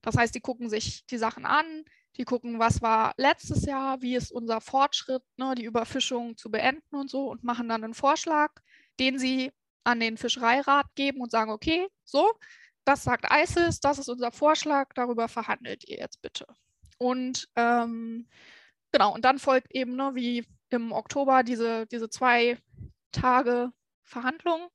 Das 0.00 0.16
heißt, 0.16 0.34
die 0.34 0.40
gucken 0.40 0.68
sich 0.68 1.06
die 1.06 1.18
Sachen 1.18 1.44
an, 1.44 1.84
die 2.16 2.24
gucken, 2.24 2.58
was 2.58 2.82
war 2.82 3.14
letztes 3.16 3.64
Jahr, 3.64 4.02
wie 4.02 4.16
ist 4.16 4.32
unser 4.32 4.60
Fortschritt, 4.60 5.22
ne, 5.36 5.54
die 5.56 5.64
Überfischung 5.64 6.36
zu 6.36 6.50
beenden 6.50 6.94
und 6.94 7.10
so 7.10 7.30
und 7.30 7.44
machen 7.44 7.68
dann 7.68 7.84
einen 7.84 7.94
Vorschlag, 7.94 8.52
den 9.00 9.18
sie 9.18 9.52
an 9.84 10.00
den 10.00 10.16
Fischereirat 10.16 10.86
geben 10.94 11.20
und 11.20 11.30
sagen, 11.30 11.50
okay, 11.50 11.88
so, 12.04 12.30
das 12.84 13.02
sagt 13.04 13.26
ISIS, 13.32 13.80
das 13.80 13.98
ist 13.98 14.08
unser 14.08 14.32
Vorschlag, 14.32 14.90
darüber 14.94 15.28
verhandelt 15.28 15.88
ihr 15.88 15.98
jetzt 15.98 16.20
bitte. 16.20 16.46
Und 16.98 17.48
ähm, 17.56 18.28
genau, 18.92 19.14
und 19.14 19.24
dann 19.24 19.38
folgt 19.38 19.72
eben, 19.74 19.96
ne, 19.96 20.12
wie 20.14 20.46
im 20.70 20.92
Oktober, 20.92 21.42
diese, 21.42 21.86
diese 21.86 22.08
zwei 22.08 22.58
Tage 23.12 23.72
Verhandlung, 24.02 24.68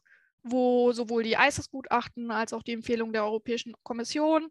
wo 0.43 0.91
sowohl 0.91 1.23
die 1.23 1.37
ISIS-Gutachten 1.39 2.31
als 2.31 2.53
auch 2.53 2.63
die 2.63 2.73
Empfehlung 2.73 3.13
der 3.13 3.23
Europäischen 3.23 3.73
Kommission 3.83 4.49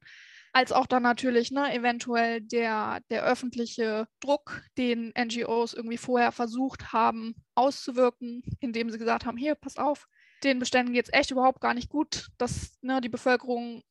als 0.56 0.72
auch 0.72 0.86
dann 0.86 1.02
natürlich 1.02 1.50
ne, 1.50 1.70
eventuell 1.75 2.40
der, 2.40 3.00
der 3.10 3.25
öffentliche 3.25 4.08
Druck, 4.20 4.62
den 4.78 5.12
NGOs 5.14 5.75
irgendwie 5.75 5.98
vorher 5.98 6.32
versucht 6.32 6.94
haben 6.94 7.34
auszuwirken, 7.54 8.42
indem 8.60 8.88
sie 8.88 8.96
gesagt 8.96 9.26
haben, 9.26 9.36
hier, 9.36 9.54
pass 9.54 9.76
auf, 9.76 10.08
den 10.44 10.58
Beständen 10.58 10.94
geht 10.94 11.04
es 11.04 11.12
echt 11.12 11.30
überhaupt 11.30 11.60
gar 11.60 11.75
nicht 11.75 11.90
gut. 11.90 12.28
dass 12.38 12.72
ne, 12.80 13.02
die 13.02 13.10
Bevölkerung 13.10 13.82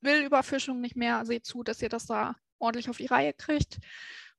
will 0.00 0.22
Überfischung 0.22 0.80
nicht 0.80 0.94
mehr. 0.94 1.26
Seht 1.26 1.44
zu, 1.44 1.64
dass 1.64 1.82
ihr 1.82 1.88
das 1.88 2.06
da 2.06 2.36
ordentlich 2.60 2.88
auf 2.88 2.98
die 2.98 3.06
Reihe 3.06 3.32
kriegt. 3.32 3.80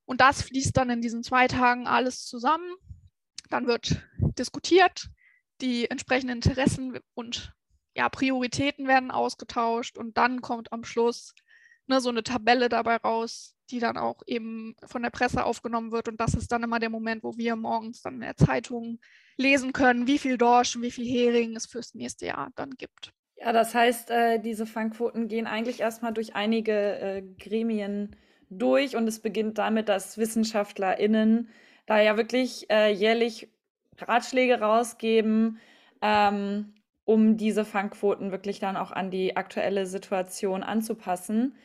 Und 0.05 0.21
das 0.21 0.41
fließt 0.41 0.77
dann 0.77 0.89
in 0.89 1.01
diesen 1.01 1.21
zwei 1.21 1.49
Tagen 1.49 1.85
alles 1.85 2.25
zusammen. 2.25 2.75
Dann 3.49 3.67
wird 3.67 4.01
diskutiert, 4.39 5.09
die 5.59 5.89
entsprechenden 5.89 6.37
Interessen 6.37 6.97
und 7.13 7.53
ja, 7.93 8.07
Prioritäten 8.07 8.87
werden 8.87 9.11
ausgetauscht 9.11 9.97
und 9.97 10.17
dann 10.17 10.39
kommt 10.39 10.71
am 10.71 10.85
Schluss 10.85 11.33
ne, 11.87 11.99
so 11.99 12.09
eine 12.09 12.23
Tabelle 12.23 12.69
dabei 12.69 12.97
raus, 12.97 13.55
die 13.69 13.79
dann 13.79 13.97
auch 13.97 14.21
eben 14.25 14.75
von 14.85 15.03
der 15.03 15.09
Presse 15.09 15.43
aufgenommen 15.43 15.91
wird. 15.91 16.07
Und 16.07 16.19
das 16.19 16.33
ist 16.33 16.51
dann 16.51 16.63
immer 16.63 16.79
der 16.79 16.89
Moment, 16.89 17.23
wo 17.23 17.37
wir 17.37 17.55
morgens 17.55 18.01
dann 18.01 18.15
in 18.15 18.21
der 18.21 18.35
Zeitung 18.35 18.99
lesen 19.37 19.73
können, 19.73 20.07
wie 20.07 20.19
viel 20.19 20.37
Dorsch 20.37 20.75
und 20.75 20.83
wie 20.83 20.91
viel 20.91 21.05
Hering 21.05 21.55
es 21.55 21.65
fürs 21.65 21.93
nächste 21.93 22.27
Jahr 22.27 22.49
dann 22.55 22.71
gibt. 22.71 23.11
Ja, 23.37 23.51
das 23.51 23.73
heißt, 23.73 24.11
äh, 24.11 24.39
diese 24.39 24.65
Fangquoten 24.65 25.27
gehen 25.27 25.47
eigentlich 25.47 25.81
erstmal 25.81 26.13
durch 26.13 26.35
einige 26.35 26.99
äh, 26.99 27.21
Gremien 27.39 28.15
durch 28.49 28.95
und 28.95 29.07
es 29.07 29.19
beginnt 29.19 29.57
damit, 29.57 29.89
dass 29.89 30.17
WissenschaftlerInnen 30.17 31.49
da 31.85 31.99
ja 31.99 32.15
wirklich 32.15 32.69
äh, 32.69 32.91
jährlich 32.91 33.49
Ratschläge 33.99 34.59
rausgeben, 34.59 35.59
ähm, 36.01 36.73
um 37.05 37.37
diese 37.37 37.65
Fangquoten 37.65 38.31
wirklich 38.31 38.59
dann 38.59 38.77
auch 38.77 38.91
an 38.91 39.11
die 39.11 39.35
aktuelle 39.35 39.85
Situation 39.85 40.63
anzupassen 40.63 41.55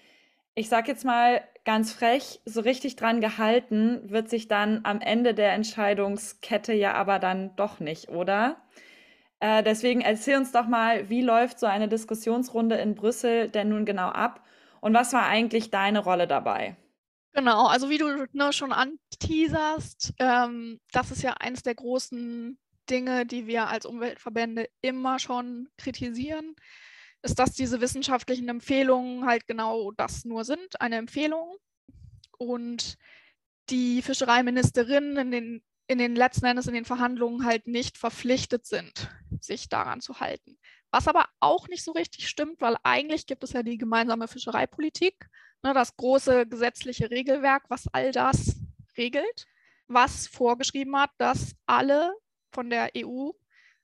ich 0.58 0.68
sage 0.68 0.90
jetzt 0.90 1.04
mal 1.04 1.40
ganz 1.64 1.92
frech, 1.92 2.40
so 2.44 2.60
richtig 2.60 2.96
dran 2.96 3.20
gehalten 3.20 4.10
wird 4.10 4.28
sich 4.28 4.48
dann 4.48 4.80
am 4.82 5.00
Ende 5.00 5.32
der 5.32 5.52
Entscheidungskette 5.52 6.72
ja 6.72 6.94
aber 6.94 7.20
dann 7.20 7.54
doch 7.54 7.78
nicht, 7.78 8.08
oder? 8.08 8.56
Äh, 9.38 9.62
deswegen 9.62 10.00
erzähl 10.00 10.36
uns 10.36 10.50
doch 10.50 10.66
mal, 10.66 11.08
wie 11.10 11.22
läuft 11.22 11.60
so 11.60 11.66
eine 11.66 11.86
Diskussionsrunde 11.86 12.74
in 12.74 12.96
Brüssel 12.96 13.48
denn 13.48 13.68
nun 13.68 13.84
genau 13.84 14.08
ab 14.08 14.44
und 14.80 14.94
was 14.94 15.12
war 15.12 15.26
eigentlich 15.26 15.70
deine 15.70 16.00
Rolle 16.00 16.26
dabei? 16.26 16.76
Genau, 17.34 17.66
also 17.66 17.88
wie 17.88 17.98
du 17.98 18.26
ne, 18.32 18.52
schon 18.52 18.72
anteaserst, 18.72 20.14
ähm, 20.18 20.80
das 20.90 21.12
ist 21.12 21.22
ja 21.22 21.34
eines 21.34 21.62
der 21.62 21.76
großen 21.76 22.58
Dinge, 22.90 23.26
die 23.26 23.46
wir 23.46 23.68
als 23.68 23.86
Umweltverbände 23.86 24.68
immer 24.80 25.20
schon 25.20 25.68
kritisieren 25.76 26.56
ist, 27.22 27.38
dass 27.38 27.52
diese 27.52 27.80
wissenschaftlichen 27.80 28.48
Empfehlungen 28.48 29.26
halt 29.26 29.46
genau 29.46 29.92
das 29.92 30.24
nur 30.24 30.44
sind, 30.44 30.80
eine 30.80 30.96
Empfehlung. 30.96 31.56
Und 32.38 32.96
die 33.70 34.02
Fischereiministerinnen 34.02 35.16
in 35.16 35.30
den, 35.30 35.62
in 35.88 35.98
den 35.98 36.14
letzten 36.14 36.46
Endes 36.46 36.66
in 36.66 36.74
den 36.74 36.84
Verhandlungen 36.84 37.44
halt 37.44 37.66
nicht 37.66 37.98
verpflichtet 37.98 38.66
sind, 38.66 39.10
sich 39.40 39.68
daran 39.68 40.00
zu 40.00 40.20
halten. 40.20 40.58
Was 40.90 41.08
aber 41.08 41.26
auch 41.40 41.68
nicht 41.68 41.84
so 41.84 41.92
richtig 41.92 42.28
stimmt, 42.28 42.60
weil 42.60 42.76
eigentlich 42.82 43.26
gibt 43.26 43.44
es 43.44 43.52
ja 43.52 43.62
die 43.62 43.76
gemeinsame 43.76 44.28
Fischereipolitik, 44.28 45.28
ne, 45.62 45.74
das 45.74 45.96
große 45.96 46.46
gesetzliche 46.46 47.10
Regelwerk, 47.10 47.64
was 47.68 47.88
all 47.92 48.12
das 48.12 48.56
regelt, 48.96 49.46
was 49.86 50.26
vorgeschrieben 50.26 50.96
hat, 50.96 51.10
dass 51.18 51.54
alle 51.66 52.12
von 52.52 52.70
der 52.70 52.90
EU 52.96 53.30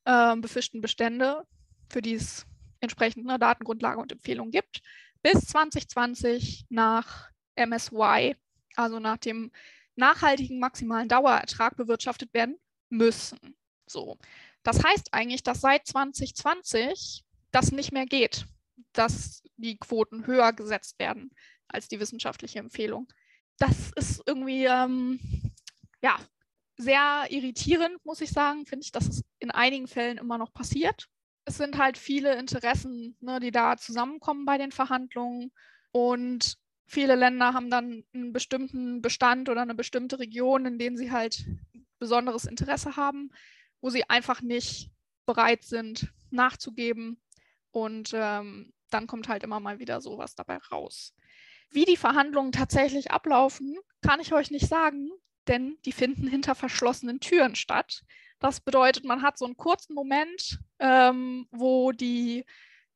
äh, 0.04 0.36
befischten 0.36 0.80
Bestände, 0.80 1.46
für 1.90 2.00
die 2.00 2.14
es 2.14 2.46
entsprechend 2.84 3.28
eine 3.28 3.38
Datengrundlage 3.38 4.00
und 4.00 4.12
Empfehlung 4.12 4.50
gibt, 4.50 4.80
bis 5.22 5.46
2020 5.46 6.66
nach 6.68 7.30
MSY, 7.56 8.36
also 8.76 9.00
nach 9.00 9.16
dem 9.18 9.50
nachhaltigen 9.96 10.58
maximalen 10.58 11.08
Dauerertrag 11.08 11.76
bewirtschaftet 11.76 12.32
werden 12.34 12.56
müssen. 12.90 13.56
So. 13.86 14.18
Das 14.62 14.82
heißt 14.82 15.12
eigentlich, 15.12 15.42
dass 15.42 15.60
seit 15.60 15.86
2020 15.86 17.24
das 17.52 17.72
nicht 17.72 17.92
mehr 17.92 18.06
geht, 18.06 18.46
dass 18.92 19.42
die 19.56 19.76
Quoten 19.76 20.26
höher 20.26 20.52
gesetzt 20.52 20.98
werden 20.98 21.30
als 21.68 21.88
die 21.88 22.00
wissenschaftliche 22.00 22.58
Empfehlung. 22.58 23.08
Das 23.58 23.92
ist 23.94 24.22
irgendwie 24.26 24.64
ähm, 24.64 25.20
ja, 26.02 26.18
sehr 26.76 27.26
irritierend, 27.30 28.04
muss 28.04 28.20
ich 28.20 28.30
sagen, 28.30 28.66
finde 28.66 28.84
ich, 28.84 28.92
dass 28.92 29.08
es 29.08 29.22
in 29.38 29.50
einigen 29.50 29.86
Fällen 29.86 30.18
immer 30.18 30.38
noch 30.38 30.52
passiert 30.52 31.08
es 31.44 31.56
sind 31.56 31.78
halt 31.78 31.98
viele 31.98 32.36
Interessen, 32.36 33.16
ne, 33.20 33.40
die 33.40 33.50
da 33.50 33.76
zusammenkommen 33.76 34.44
bei 34.44 34.58
den 34.58 34.72
Verhandlungen. 34.72 35.52
Und 35.92 36.56
viele 36.86 37.14
Länder 37.14 37.52
haben 37.52 37.70
dann 37.70 38.04
einen 38.14 38.32
bestimmten 38.32 39.02
Bestand 39.02 39.48
oder 39.48 39.62
eine 39.62 39.74
bestimmte 39.74 40.18
Region, 40.18 40.66
in 40.66 40.78
denen 40.78 40.96
sie 40.96 41.12
halt 41.12 41.44
besonderes 41.98 42.44
Interesse 42.44 42.96
haben, 42.96 43.30
wo 43.80 43.90
sie 43.90 44.08
einfach 44.08 44.42
nicht 44.42 44.90
bereit 45.26 45.64
sind, 45.64 46.12
nachzugeben. 46.30 47.20
Und 47.70 48.12
ähm, 48.14 48.72
dann 48.90 49.06
kommt 49.06 49.28
halt 49.28 49.42
immer 49.42 49.60
mal 49.60 49.78
wieder 49.78 50.00
sowas 50.00 50.34
dabei 50.34 50.58
raus. 50.70 51.14
Wie 51.70 51.84
die 51.84 51.96
Verhandlungen 51.96 52.52
tatsächlich 52.52 53.10
ablaufen, 53.10 53.76
kann 54.00 54.20
ich 54.20 54.32
euch 54.32 54.50
nicht 54.50 54.68
sagen, 54.68 55.10
denn 55.48 55.78
die 55.84 55.92
finden 55.92 56.26
hinter 56.26 56.54
verschlossenen 56.54 57.20
Türen 57.20 57.54
statt. 57.56 58.04
Das 58.44 58.60
bedeutet, 58.60 59.06
man 59.06 59.22
hat 59.22 59.38
so 59.38 59.46
einen 59.46 59.56
kurzen 59.56 59.94
Moment, 59.94 60.58
ähm, 60.78 61.46
wo 61.50 61.92
die 61.92 62.44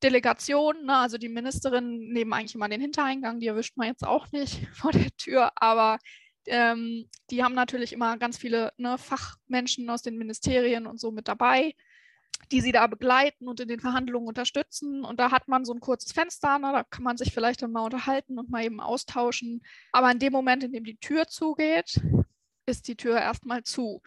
Delegation, 0.02 0.84
ne, 0.84 0.94
also 0.98 1.16
die 1.16 1.30
Ministerin, 1.30 2.12
nehmen 2.12 2.34
eigentlich 2.34 2.54
immer 2.54 2.68
den 2.68 2.82
Hintereingang, 2.82 3.40
die 3.40 3.46
erwischt 3.46 3.74
man 3.78 3.86
jetzt 3.86 4.04
auch 4.04 4.30
nicht 4.30 4.68
vor 4.76 4.92
der 4.92 5.10
Tür, 5.16 5.52
aber 5.56 6.00
ähm, 6.44 7.08
die 7.30 7.42
haben 7.42 7.54
natürlich 7.54 7.94
immer 7.94 8.18
ganz 8.18 8.36
viele 8.36 8.74
ne, 8.76 8.98
Fachmenschen 8.98 9.88
aus 9.88 10.02
den 10.02 10.18
Ministerien 10.18 10.86
und 10.86 11.00
so 11.00 11.12
mit 11.12 11.28
dabei, 11.28 11.74
die 12.52 12.60
sie 12.60 12.72
da 12.72 12.86
begleiten 12.86 13.48
und 13.48 13.58
in 13.58 13.68
den 13.68 13.80
Verhandlungen 13.80 14.28
unterstützen. 14.28 15.02
Und 15.02 15.18
da 15.18 15.30
hat 15.30 15.48
man 15.48 15.64
so 15.64 15.72
ein 15.72 15.80
kurzes 15.80 16.12
Fenster, 16.12 16.58
ne? 16.58 16.72
da 16.74 16.84
kann 16.84 17.04
man 17.04 17.16
sich 17.16 17.32
vielleicht 17.32 17.62
dann 17.62 17.72
mal 17.72 17.86
unterhalten 17.86 18.38
und 18.38 18.50
mal 18.50 18.64
eben 18.64 18.80
austauschen. 18.80 19.62
Aber 19.92 20.10
in 20.10 20.18
dem 20.18 20.34
Moment, 20.34 20.62
in 20.62 20.72
dem 20.72 20.84
die 20.84 20.98
Tür 20.98 21.26
zugeht, 21.26 22.02
ist 22.66 22.86
die 22.86 22.96
Tür 22.96 23.18
erstmal 23.18 23.62
zu. 23.62 24.02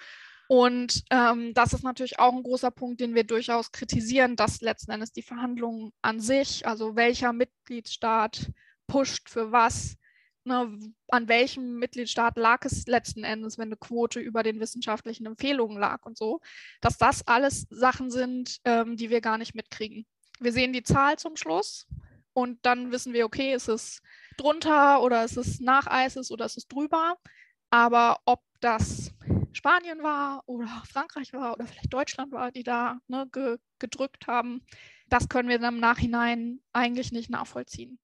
Und 0.51 1.05
ähm, 1.11 1.53
das 1.53 1.71
ist 1.71 1.81
natürlich 1.81 2.19
auch 2.19 2.33
ein 2.33 2.43
großer 2.43 2.71
Punkt, 2.71 2.99
den 2.99 3.15
wir 3.15 3.23
durchaus 3.23 3.71
kritisieren, 3.71 4.35
dass 4.35 4.59
letzten 4.59 4.91
Endes 4.91 5.13
die 5.13 5.21
Verhandlungen 5.21 5.93
an 6.01 6.19
sich, 6.19 6.67
also 6.67 6.97
welcher 6.97 7.31
Mitgliedstaat 7.31 8.51
pusht 8.85 9.29
für 9.29 9.53
was, 9.53 9.95
ne, 10.43 10.77
an 11.07 11.29
welchem 11.29 11.79
Mitgliedstaat 11.79 12.35
lag 12.35 12.65
es 12.65 12.85
letzten 12.85 13.23
Endes, 13.23 13.57
wenn 13.57 13.69
eine 13.69 13.77
Quote 13.77 14.19
über 14.19 14.43
den 14.43 14.59
wissenschaftlichen 14.59 15.25
Empfehlungen 15.25 15.77
lag 15.77 16.05
und 16.05 16.17
so, 16.17 16.41
dass 16.81 16.97
das 16.97 17.25
alles 17.25 17.65
Sachen 17.69 18.11
sind, 18.11 18.57
ähm, 18.65 18.97
die 18.97 19.09
wir 19.09 19.21
gar 19.21 19.37
nicht 19.37 19.55
mitkriegen. 19.55 20.05
Wir 20.41 20.51
sehen 20.51 20.73
die 20.73 20.83
Zahl 20.83 21.17
zum 21.17 21.37
Schluss 21.37 21.87
und 22.33 22.59
dann 22.65 22.91
wissen 22.91 23.13
wir, 23.13 23.25
okay, 23.25 23.53
ist 23.53 23.69
es 23.69 24.01
drunter 24.35 25.01
oder 25.01 25.23
ist 25.23 25.37
es 25.37 25.61
nach 25.61 25.87
ISIS 25.89 26.29
oder 26.29 26.43
ist 26.43 26.57
es 26.57 26.67
drüber. 26.67 27.15
Aber 27.69 28.19
ob 28.25 28.41
das 28.59 29.13
Spanien 29.53 30.03
war 30.03 30.43
oder 30.45 30.67
Frankreich 30.91 31.33
war 31.33 31.53
oder 31.53 31.65
vielleicht 31.65 31.93
Deutschland 31.93 32.31
war, 32.31 32.51
die 32.51 32.63
da 32.63 32.99
ne, 33.07 33.27
ge 33.31 33.57
gedrückt 33.79 34.27
haben, 34.27 34.61
das 35.07 35.27
können 35.27 35.49
wir 35.49 35.57
dann 35.57 35.75
im 35.75 35.79
Nachhinein 35.79 36.59
eigentlich 36.71 37.11
nicht 37.11 37.31
nachvollziehen. 37.31 37.97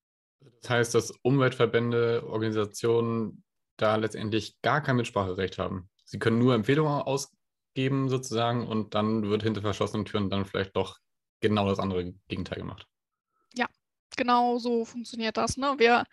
Das 0.62 0.70
heißt, 0.72 0.96
dass 0.96 1.12
Umweltverbände, 1.22 2.24
Organisationen 2.27 3.44
da 3.77 3.96
letztendlich 3.96 4.60
gar 4.63 4.82
kein 4.82 4.96
Mitspracherecht 4.96 5.60
haben. 5.60 5.89
Sie 6.04 6.18
können 6.18 6.39
nur 6.39 6.56
Empfehlungen 6.56 7.01
ausgeben 7.01 8.10
sozusagen 8.10 8.68
und 8.68 8.96
dann 8.96 9.30
wird 9.30 9.44
hinter 9.44 9.62
verschlossenen 9.62 10.06
Türen 10.06 10.30
dann 10.32 10.46
vielleicht 10.46 10.75
doch 10.75 10.98
genau 11.42 11.70
das 11.70 11.80
andere 11.80 12.13
Gegenteil 12.27 12.58
gemacht. 12.58 12.88
Ja, 13.56 13.68
genau 14.16 14.58
so 14.58 14.84
funktioniert 14.84 15.38
das. 15.38 15.58
Ne? 15.58 15.75
Wir 15.77 16.06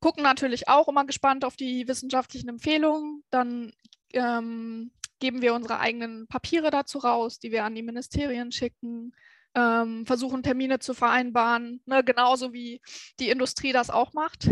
gucken 0.00 0.22
natürlich 0.22 0.68
auch 0.68 0.88
immer 0.88 1.04
gespannt 1.04 1.44
auf 1.44 1.56
die 1.56 1.86
wissenschaftlichen 1.86 2.48
Empfehlungen. 2.48 3.24
Dann 3.30 3.72
ähm, 4.12 4.90
geben 5.20 5.42
wir 5.42 5.54
unsere 5.54 5.78
eigenen 5.78 6.26
Papiere 6.26 6.70
dazu 6.70 6.98
raus, 6.98 7.38
die 7.38 7.52
wir 7.52 7.64
an 7.64 7.74
die 7.74 7.82
Ministerien 7.82 8.50
schicken, 8.52 9.14
ähm, 9.54 10.06
versuchen 10.06 10.42
Termine 10.42 10.78
zu 10.78 10.94
vereinbaren, 10.94 11.82
ne, 11.86 12.02
genauso 12.02 12.52
wie 12.52 12.80
die 13.20 13.28
Industrie 13.28 13.72
das 13.72 13.90
auch 13.90 14.12
macht, 14.14 14.48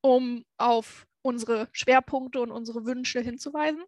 um 0.00 0.44
auf 0.56 1.06
unsere 1.22 1.68
Schwerpunkte 1.72 2.40
und 2.40 2.50
unsere 2.50 2.86
Wünsche 2.86 3.20
hinzuweisen 3.20 3.82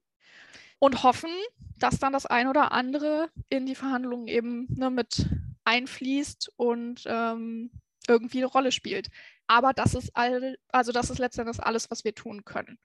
und 0.81 1.03
hoffen, 1.03 1.31
dass 1.77 1.99
dann 1.99 2.13
das 2.13 2.27
ein 2.27 2.49
oder 2.49 2.73
andere 2.73 3.31
in 3.49 3.67
die 3.67 3.75
Verhandlungen 3.75 4.29
eben 4.29 4.67
ne, 4.71 4.91
mit 4.91 5.29
einfließt 5.65 6.53
und 6.57 7.05
ähm, 7.07 7.71
irgendwie 8.09 8.39
eine 8.39 8.47
Rolle 8.47 8.73
spielt. 8.73 9.09
Aber 9.47 9.73
das 9.73 9.95
ist 9.95 10.11
all, 10.15 10.59
also 10.69 10.93
das 10.93 11.11
ist 11.11 11.19
letztendlich 11.19 11.63
alles, 11.63 11.91
was 11.91 12.05
wir 12.05 12.15
tun 12.15 12.45
können. 12.45 12.79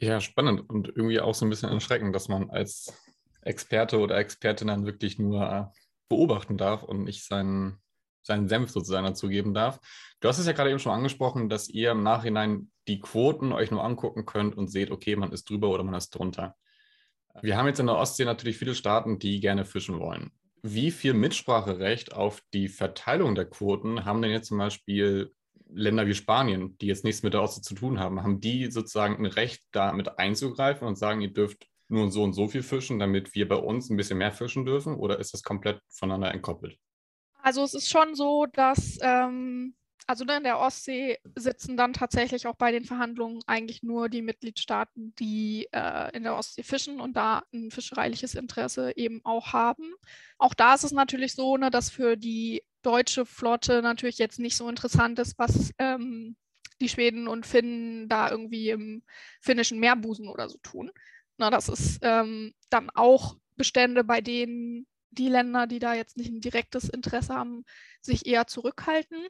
Ja, 0.00 0.20
spannend 0.20 0.68
und 0.70 0.88
irgendwie 0.88 1.20
auch 1.20 1.34
so 1.34 1.44
ein 1.44 1.50
bisschen 1.50 1.70
erschreckend, 1.70 2.14
dass 2.14 2.28
man 2.28 2.50
als 2.50 2.92
Experte 3.42 3.98
oder 3.98 4.16
Expertin 4.16 4.68
dann 4.68 4.86
wirklich 4.86 5.18
nur 5.18 5.72
beobachten 6.08 6.56
darf 6.56 6.82
und 6.84 7.02
nicht 7.02 7.24
seinen, 7.24 7.78
seinen 8.22 8.48
Senf 8.48 8.70
sozusagen 8.70 9.06
dazugeben 9.06 9.54
darf. 9.54 9.80
Du 10.20 10.28
hast 10.28 10.38
es 10.38 10.46
ja 10.46 10.52
gerade 10.52 10.70
eben 10.70 10.78
schon 10.78 10.92
angesprochen, 10.92 11.48
dass 11.48 11.68
ihr 11.68 11.90
im 11.90 12.02
Nachhinein 12.02 12.70
die 12.86 13.00
Quoten 13.00 13.52
euch 13.52 13.70
nur 13.70 13.84
angucken 13.84 14.24
könnt 14.24 14.56
und 14.56 14.68
seht, 14.68 14.90
okay, 14.90 15.16
man 15.16 15.32
ist 15.32 15.50
drüber 15.50 15.70
oder 15.70 15.82
man 15.82 15.94
ist 15.94 16.10
drunter. 16.10 16.56
Wir 17.42 17.56
haben 17.56 17.66
jetzt 17.66 17.80
in 17.80 17.86
der 17.86 17.96
Ostsee 17.96 18.24
natürlich 18.24 18.56
viele 18.56 18.74
Staaten, 18.74 19.18
die 19.18 19.40
gerne 19.40 19.64
fischen 19.64 19.98
wollen. 20.00 20.30
Wie 20.62 20.90
viel 20.90 21.14
Mitspracherecht 21.14 22.12
auf 22.12 22.42
die 22.52 22.68
Verteilung 22.68 23.34
der 23.34 23.44
Quoten 23.44 24.04
haben 24.04 24.22
denn 24.22 24.32
jetzt 24.32 24.48
zum 24.48 24.58
Beispiel 24.58 25.32
Länder 25.68 26.06
wie 26.06 26.14
Spanien, 26.14 26.76
die 26.78 26.86
jetzt 26.86 27.04
nichts 27.04 27.22
mit 27.22 27.34
der 27.34 27.42
Ostsee 27.42 27.62
zu 27.62 27.74
tun 27.74 27.98
haben, 27.98 28.22
haben 28.22 28.40
die 28.40 28.70
sozusagen 28.70 29.16
ein 29.16 29.26
Recht, 29.26 29.62
da 29.72 29.92
mit 29.92 30.18
einzugreifen 30.18 30.86
und 30.86 30.96
sagen, 30.96 31.20
ihr 31.20 31.32
dürft 31.32 31.66
nur 31.88 32.10
so 32.10 32.22
und 32.22 32.34
so 32.34 32.48
viel 32.48 32.62
fischen, 32.62 32.98
damit 32.98 33.34
wir 33.34 33.48
bei 33.48 33.56
uns 33.56 33.90
ein 33.90 33.96
bisschen 33.96 34.18
mehr 34.18 34.32
fischen 34.32 34.64
dürfen? 34.64 34.94
Oder 34.94 35.18
ist 35.18 35.34
das 35.34 35.42
komplett 35.42 35.80
voneinander 35.88 36.32
entkoppelt? 36.32 36.78
Also 37.42 37.62
es 37.62 37.74
ist 37.74 37.88
schon 37.88 38.14
so, 38.14 38.46
dass 38.52 38.98
ähm, 39.00 39.74
also 40.08 40.24
ne, 40.24 40.38
in 40.38 40.42
der 40.42 40.58
Ostsee 40.58 41.18
sitzen 41.34 41.76
dann 41.76 41.92
tatsächlich 41.92 42.46
auch 42.46 42.56
bei 42.56 42.72
den 42.72 42.84
Verhandlungen 42.84 43.42
eigentlich 43.46 43.82
nur 43.82 44.08
die 44.08 44.22
Mitgliedstaaten, 44.22 45.14
die 45.18 45.68
äh, 45.70 46.16
in 46.16 46.22
der 46.22 46.34
Ostsee 46.34 46.62
fischen 46.62 46.98
und 46.98 47.14
da 47.14 47.42
ein 47.52 47.70
fischereiliches 47.70 48.34
Interesse 48.34 48.96
eben 48.96 49.20
auch 49.24 49.52
haben. 49.52 49.92
Auch 50.38 50.54
da 50.54 50.74
ist 50.74 50.84
es 50.84 50.92
natürlich 50.92 51.34
so, 51.34 51.58
ne, 51.58 51.70
dass 51.70 51.90
für 51.90 52.16
die 52.16 52.62
deutsche 52.88 53.26
Flotte 53.26 53.82
natürlich 53.82 54.16
jetzt 54.16 54.38
nicht 54.38 54.56
so 54.56 54.66
interessant 54.66 55.18
ist, 55.18 55.38
was 55.38 55.72
ähm, 55.78 56.36
die 56.80 56.88
Schweden 56.88 57.28
und 57.28 57.46
Finnen 57.46 58.08
da 58.08 58.30
irgendwie 58.30 58.70
im 58.70 59.02
finnischen 59.42 59.78
Meerbusen 59.78 60.26
oder 60.26 60.48
so 60.48 60.56
tun. 60.62 60.90
Na, 61.36 61.50
das 61.50 61.68
ist 61.68 61.98
ähm, 62.00 62.54
dann 62.70 62.88
auch 62.94 63.36
Bestände, 63.56 64.04
bei 64.04 64.22
denen 64.22 64.86
die 65.10 65.28
Länder, 65.28 65.66
die 65.66 65.80
da 65.80 65.92
jetzt 65.92 66.16
nicht 66.16 66.30
ein 66.30 66.40
direktes 66.40 66.88
Interesse 66.88 67.34
haben, 67.34 67.64
sich 68.00 68.24
eher 68.24 68.46
zurückhalten. 68.46 69.26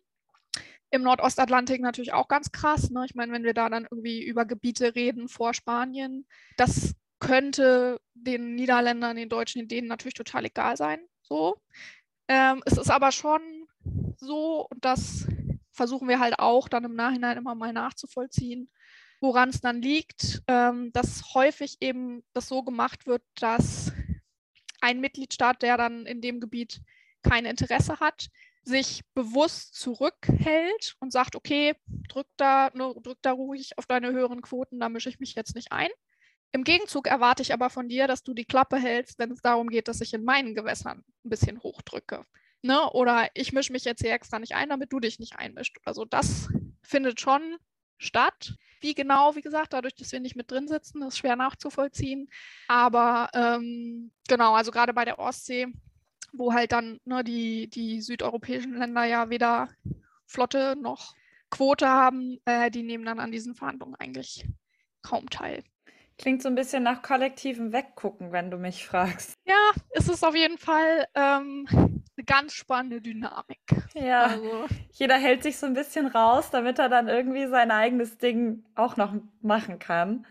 Im 0.90 1.02
Nordostatlantik 1.02 1.80
natürlich 1.80 2.12
auch 2.12 2.28
ganz 2.28 2.52
krass. 2.52 2.90
Ne? 2.90 3.06
Ich 3.06 3.16
meine, 3.16 3.32
wenn 3.32 3.44
wir 3.44 3.54
da 3.54 3.68
dann 3.68 3.88
irgendwie 3.90 4.24
über 4.24 4.44
Gebiete 4.44 4.94
reden 4.94 5.28
vor 5.28 5.52
Spanien, 5.52 6.28
das 6.56 6.94
könnte 7.18 8.00
den 8.14 8.54
Niederländern, 8.54 9.16
den 9.16 9.28
Deutschen, 9.28 9.66
denen 9.66 9.88
natürlich 9.88 10.14
total 10.14 10.44
egal 10.44 10.76
sein. 10.76 11.00
So. 11.22 11.60
Ähm, 12.28 12.62
es 12.66 12.76
ist 12.76 12.90
aber 12.90 13.10
schon 13.12 13.40
so, 14.16 14.66
und 14.70 14.84
das 14.84 15.26
versuchen 15.72 16.08
wir 16.08 16.18
halt 16.18 16.38
auch 16.38 16.68
dann 16.68 16.84
im 16.84 16.94
Nachhinein 16.94 17.38
immer 17.38 17.54
mal 17.54 17.72
nachzuvollziehen, 17.72 18.70
woran 19.20 19.48
es 19.48 19.60
dann 19.60 19.80
liegt, 19.80 20.42
ähm, 20.46 20.92
dass 20.92 21.34
häufig 21.34 21.78
eben 21.80 22.22
das 22.34 22.48
so 22.48 22.62
gemacht 22.62 23.06
wird, 23.06 23.22
dass 23.36 23.92
ein 24.80 25.00
Mitgliedstaat, 25.00 25.62
der 25.62 25.76
dann 25.76 26.06
in 26.06 26.20
dem 26.20 26.40
Gebiet 26.40 26.80
kein 27.22 27.44
Interesse 27.46 27.98
hat, 28.00 28.28
sich 28.62 29.02
bewusst 29.14 29.74
zurückhält 29.74 30.94
und 31.00 31.12
sagt, 31.12 31.34
okay, 31.34 31.74
drück 32.08 32.28
da, 32.36 32.70
ne, 32.74 32.94
drück 33.02 33.18
da 33.22 33.32
ruhig 33.32 33.76
auf 33.78 33.86
deine 33.86 34.12
höheren 34.12 34.42
Quoten, 34.42 34.78
da 34.78 34.88
mische 34.88 35.08
ich 35.08 35.20
mich 35.20 35.34
jetzt 35.34 35.54
nicht 35.54 35.72
ein. 35.72 35.88
Im 36.52 36.64
Gegenzug 36.64 37.06
erwarte 37.06 37.42
ich 37.42 37.52
aber 37.52 37.68
von 37.70 37.88
dir, 37.88 38.06
dass 38.06 38.22
du 38.22 38.32
die 38.32 38.46
Klappe 38.46 38.76
hältst, 38.76 39.18
wenn 39.18 39.30
es 39.30 39.42
darum 39.42 39.68
geht, 39.68 39.88
dass 39.88 40.00
ich 40.00 40.14
in 40.14 40.24
meinen 40.24 40.54
Gewässern 40.54 41.04
ein 41.24 41.30
bisschen 41.30 41.62
hochdrücke. 41.62 42.24
Ne? 42.62 42.90
Oder 42.90 43.28
ich 43.34 43.52
mische 43.52 43.72
mich 43.72 43.84
jetzt 43.84 44.00
hier 44.00 44.12
extra 44.12 44.38
nicht 44.38 44.54
ein, 44.54 44.70
damit 44.70 44.92
du 44.92 44.98
dich 44.98 45.18
nicht 45.18 45.38
einmischt. 45.38 45.76
Also 45.84 46.04
das 46.04 46.48
findet 46.82 47.20
schon 47.20 47.58
statt. 47.98 48.54
Wie 48.80 48.94
genau, 48.94 49.34
wie 49.34 49.42
gesagt, 49.42 49.72
dadurch, 49.72 49.94
dass 49.94 50.12
wir 50.12 50.20
nicht 50.20 50.36
mit 50.36 50.50
drin 50.50 50.68
sitzen, 50.68 51.02
ist 51.02 51.18
schwer 51.18 51.36
nachzuvollziehen. 51.36 52.28
Aber 52.68 53.28
ähm, 53.34 54.12
genau, 54.28 54.54
also 54.54 54.70
gerade 54.70 54.94
bei 54.94 55.04
der 55.04 55.18
Ostsee, 55.18 55.66
wo 56.32 56.52
halt 56.52 56.72
dann 56.72 57.00
ne, 57.04 57.24
die, 57.24 57.68
die 57.68 58.00
südeuropäischen 58.00 58.74
Länder 58.74 59.04
ja 59.04 59.30
weder 59.30 59.68
Flotte 60.26 60.76
noch 60.80 61.14
Quote 61.50 61.88
haben, 61.88 62.38
äh, 62.44 62.70
die 62.70 62.82
nehmen 62.82 63.04
dann 63.04 63.20
an 63.20 63.32
diesen 63.32 63.54
Verhandlungen 63.54 63.94
eigentlich 63.96 64.46
kaum 65.02 65.28
teil. 65.30 65.64
Klingt 66.18 66.42
so 66.42 66.48
ein 66.48 66.56
bisschen 66.56 66.82
nach 66.82 67.02
kollektivem 67.02 67.72
Weggucken, 67.72 68.32
wenn 68.32 68.50
du 68.50 68.58
mich 68.58 68.84
fragst. 68.84 69.38
Ja, 69.46 69.70
es 69.90 70.08
ist 70.08 70.24
auf 70.24 70.34
jeden 70.34 70.58
Fall 70.58 71.06
ähm, 71.14 71.66
eine 71.70 72.24
ganz 72.26 72.54
spannende 72.54 73.00
Dynamik. 73.00 73.60
Ja, 73.94 74.26
also. 74.26 74.66
jeder 74.92 75.16
hält 75.16 75.44
sich 75.44 75.58
so 75.58 75.66
ein 75.66 75.74
bisschen 75.74 76.08
raus, 76.08 76.50
damit 76.50 76.80
er 76.80 76.88
dann 76.88 77.08
irgendwie 77.08 77.46
sein 77.46 77.70
eigenes 77.70 78.18
Ding 78.18 78.64
auch 78.74 78.96
noch 78.96 79.14
machen 79.42 79.78
kann. 79.78 80.26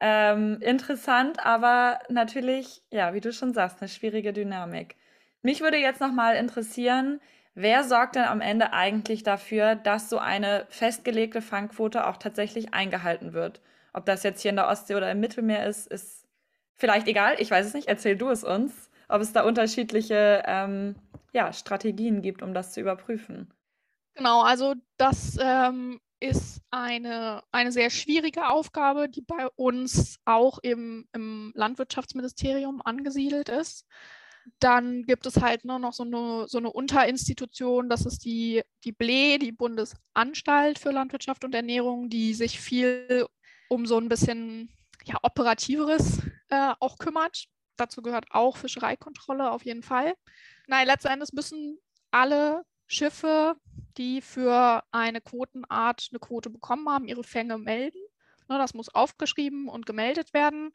Ähm, 0.00 0.58
interessant, 0.60 1.44
aber 1.44 1.98
natürlich, 2.08 2.82
ja, 2.90 3.12
wie 3.12 3.20
du 3.20 3.32
schon 3.32 3.54
sagst, 3.54 3.80
eine 3.80 3.88
schwierige 3.88 4.32
Dynamik. 4.32 4.96
Mich 5.42 5.60
würde 5.60 5.78
jetzt 5.78 6.00
noch 6.00 6.12
mal 6.12 6.36
interessieren, 6.36 7.20
wer 7.54 7.84
sorgt 7.84 8.16
denn 8.16 8.24
am 8.24 8.40
Ende 8.40 8.72
eigentlich 8.72 9.24
dafür, 9.24 9.74
dass 9.74 10.08
so 10.08 10.18
eine 10.18 10.66
festgelegte 10.68 11.42
Fangquote 11.42 12.06
auch 12.06 12.18
tatsächlich 12.18 12.72
eingehalten 12.72 13.32
wird? 13.32 13.60
Ob 13.94 14.04
das 14.04 14.24
jetzt 14.24 14.42
hier 14.42 14.50
in 14.50 14.56
der 14.56 14.68
Ostsee 14.68 14.96
oder 14.96 15.10
im 15.10 15.20
Mittelmeer 15.20 15.66
ist, 15.66 15.86
ist 15.86 16.26
vielleicht 16.74 17.06
egal. 17.06 17.36
Ich 17.38 17.50
weiß 17.50 17.66
es 17.66 17.74
nicht. 17.74 17.88
Erzähl 17.88 18.16
du 18.16 18.28
es 18.28 18.44
uns, 18.44 18.90
ob 19.08 19.22
es 19.22 19.32
da 19.32 19.44
unterschiedliche 19.44 20.42
ähm, 20.46 20.96
ja, 21.32 21.52
Strategien 21.52 22.20
gibt, 22.20 22.42
um 22.42 22.52
das 22.52 22.72
zu 22.72 22.80
überprüfen. 22.80 23.54
Genau, 24.14 24.42
also 24.42 24.74
das 24.96 25.36
ähm, 25.40 26.00
ist 26.20 26.60
eine, 26.70 27.42
eine 27.52 27.72
sehr 27.72 27.90
schwierige 27.90 28.48
Aufgabe, 28.48 29.08
die 29.08 29.22
bei 29.22 29.46
uns 29.56 30.18
auch 30.24 30.58
im, 30.62 31.06
im 31.12 31.52
Landwirtschaftsministerium 31.54 32.82
angesiedelt 32.82 33.48
ist. 33.48 33.86
Dann 34.58 35.04
gibt 35.04 35.26
es 35.26 35.40
halt 35.40 35.64
nur 35.64 35.78
noch 35.78 35.92
so 35.92 36.02
eine, 36.02 36.46
so 36.48 36.58
eine 36.58 36.70
Unterinstitution, 36.70 37.88
das 37.88 38.06
ist 38.06 38.24
die, 38.24 38.62
die 38.84 38.92
BLE, 38.92 39.38
die 39.38 39.52
Bundesanstalt 39.52 40.78
für 40.78 40.90
Landwirtschaft 40.90 41.44
und 41.44 41.54
Ernährung, 41.54 42.10
die 42.10 42.34
sich 42.34 42.60
viel 42.60 43.26
um 43.68 43.86
so 43.86 43.98
ein 43.98 44.08
bisschen 44.08 44.70
ja, 45.04 45.16
operativeres 45.22 46.20
äh, 46.48 46.72
auch 46.80 46.98
kümmert. 46.98 47.46
dazu 47.76 48.02
gehört 48.02 48.26
auch 48.30 48.56
Fischereikontrolle 48.56 49.50
auf 49.50 49.64
jeden 49.64 49.82
Fall. 49.82 50.14
Nein, 50.66 50.86
letzten 50.86 51.08
Endes 51.08 51.32
müssen 51.32 51.78
alle 52.10 52.64
Schiffe, 52.86 53.56
die 53.96 54.20
für 54.20 54.82
eine 54.92 55.20
Quotenart 55.20 56.08
eine 56.10 56.20
Quote 56.20 56.50
bekommen 56.50 56.88
haben, 56.88 57.08
ihre 57.08 57.24
Fänge 57.24 57.58
melden. 57.58 57.98
Ne, 58.48 58.58
das 58.58 58.74
muss 58.74 58.94
aufgeschrieben 58.94 59.68
und 59.68 59.86
gemeldet 59.86 60.34
werden, 60.34 60.70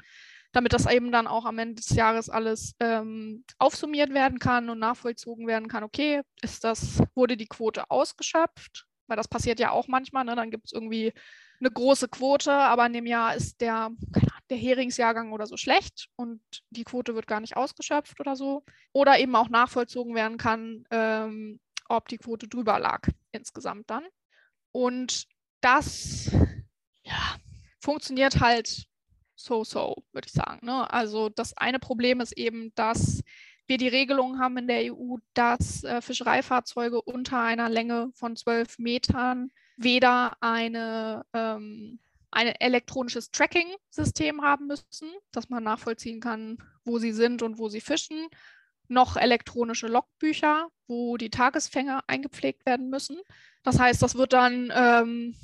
damit 0.51 0.73
das 0.73 0.91
eben 0.91 1.11
dann 1.11 1.27
auch 1.27 1.45
am 1.45 1.59
Ende 1.59 1.75
des 1.75 1.89
Jahres 1.89 2.29
alles 2.29 2.75
ähm, 2.79 3.45
aufsummiert 3.59 4.11
werden 4.13 4.39
kann 4.39 4.69
und 4.69 4.79
nachvollzogen 4.79 5.45
werden 5.45 5.67
kann. 5.67 5.83
Okay, 5.83 6.21
ist 6.41 6.63
das, 6.63 7.01
wurde 7.13 7.37
die 7.37 7.47
Quote 7.47 7.89
ausgeschöpft? 7.91 8.88
Weil 9.09 9.17
das 9.17 9.27
passiert 9.27 9.59
ja 9.59 9.71
auch 9.71 9.87
manchmal. 9.87 10.23
Ne? 10.23 10.35
Dann 10.35 10.51
gibt 10.51 10.67
es 10.67 10.71
irgendwie 10.71 11.13
eine 11.59 11.71
große 11.71 12.07
Quote, 12.07 12.53
aber 12.53 12.85
in 12.85 12.93
dem 12.93 13.05
Jahr 13.05 13.35
ist 13.35 13.59
der, 13.61 13.91
der 14.49 14.57
Heringsjahrgang 14.57 15.33
oder 15.33 15.45
so 15.45 15.57
schlecht 15.57 16.07
und 16.15 16.41
die 16.69 16.85
Quote 16.85 17.15
wird 17.15 17.27
gar 17.27 17.41
nicht 17.41 17.57
ausgeschöpft 17.57 18.19
oder 18.19 18.35
so. 18.35 18.63
Oder 18.93 19.19
eben 19.19 19.35
auch 19.35 19.49
nachvollzogen 19.49 20.15
werden 20.15 20.37
kann, 20.37 20.85
ähm, 20.91 21.59
ob 21.89 22.07
die 22.07 22.17
Quote 22.17 22.47
drüber 22.47 22.79
lag 22.79 23.07
insgesamt 23.31 23.89
dann. 23.89 24.05
Und 24.71 25.27
das 25.61 26.31
ja, 27.03 27.35
funktioniert 27.81 28.39
halt 28.39 28.85
so-so, 29.35 30.03
würde 30.11 30.27
ich 30.27 30.33
sagen. 30.33 30.65
Ne? 30.65 30.91
Also 30.91 31.29
das 31.29 31.55
eine 31.57 31.79
Problem 31.79 32.21
ist 32.21 32.33
eben, 32.33 32.73
dass 32.75 33.21
wir 33.69 33.77
die 33.77 33.87
Regelung 33.87 34.39
haben 34.39 34.57
in 34.57 34.67
der 34.67 34.93
EU, 34.93 35.17
dass 35.33 35.83
äh, 35.83 36.01
Fischereifahrzeuge 36.01 37.01
unter 37.01 37.41
einer 37.41 37.69
Länge 37.69 38.11
von 38.15 38.35
zwölf 38.35 38.79
Metern 38.79 39.51
weder 39.77 40.35
eine, 40.41 41.23
ähm, 41.33 41.99
ein 42.31 42.47
elektronisches 42.47 43.31
Tracking-System 43.31 44.41
haben 44.41 44.67
müssen, 44.67 45.09
dass 45.31 45.49
man 45.49 45.63
nachvollziehen 45.63 46.19
kann, 46.19 46.57
wo 46.83 46.99
sie 46.99 47.13
sind 47.13 47.43
und 47.43 47.59
wo 47.59 47.69
sie 47.69 47.79
fischen, 47.79 48.27
noch 48.87 49.15
elektronische 49.15 49.87
Logbücher, 49.87 50.69
wo 50.87 51.17
die 51.17 51.29
Tagesfänge 51.29 52.01
eingepflegt 52.07 52.65
werden 52.65 52.89
müssen. 52.89 53.19
Das 53.63 53.79
heißt, 53.79 54.01
das 54.01 54.15
wird 54.15 54.33
dann 54.33 54.73
ähm, 54.75 55.35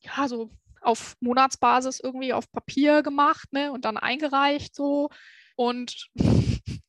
ja 0.00 0.28
so 0.28 0.50
auf 0.80 1.16
Monatsbasis 1.18 1.98
irgendwie 1.98 2.32
auf 2.32 2.50
Papier 2.52 3.02
gemacht 3.02 3.52
ne, 3.52 3.72
und 3.72 3.84
dann 3.84 3.96
eingereicht 3.96 4.74
so. 4.74 5.10
Und 5.56 6.08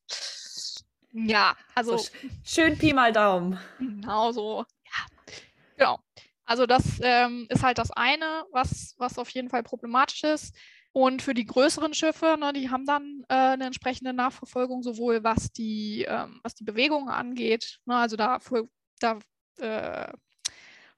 ja, 1.26 1.56
also. 1.74 1.96
So 1.96 2.10
schön 2.44 2.78
Pi 2.78 2.92
mal 2.92 3.12
Daumen. 3.12 3.58
Genau 3.78 4.32
so. 4.32 4.64
Ja, 4.84 5.26
genau. 5.76 5.98
Also 6.44 6.66
das 6.66 6.98
ähm, 7.02 7.46
ist 7.50 7.62
halt 7.62 7.76
das 7.76 7.90
eine, 7.90 8.44
was, 8.52 8.94
was 8.96 9.18
auf 9.18 9.28
jeden 9.30 9.50
Fall 9.50 9.62
problematisch 9.62 10.24
ist. 10.24 10.56
Und 10.92 11.20
für 11.20 11.34
die 11.34 11.44
größeren 11.44 11.92
Schiffe, 11.92 12.36
ne, 12.40 12.52
die 12.54 12.70
haben 12.70 12.86
dann 12.86 13.22
äh, 13.28 13.34
eine 13.34 13.66
entsprechende 13.66 14.14
Nachverfolgung, 14.14 14.82
sowohl 14.82 15.22
was 15.22 15.52
die, 15.52 16.06
ähm, 16.08 16.40
was 16.42 16.54
die 16.54 16.64
Bewegungen 16.64 17.10
angeht. 17.10 17.80
Ne, 17.84 17.96
also 17.96 18.16
da, 18.16 18.38
da 18.98 19.18
äh, 19.58 20.12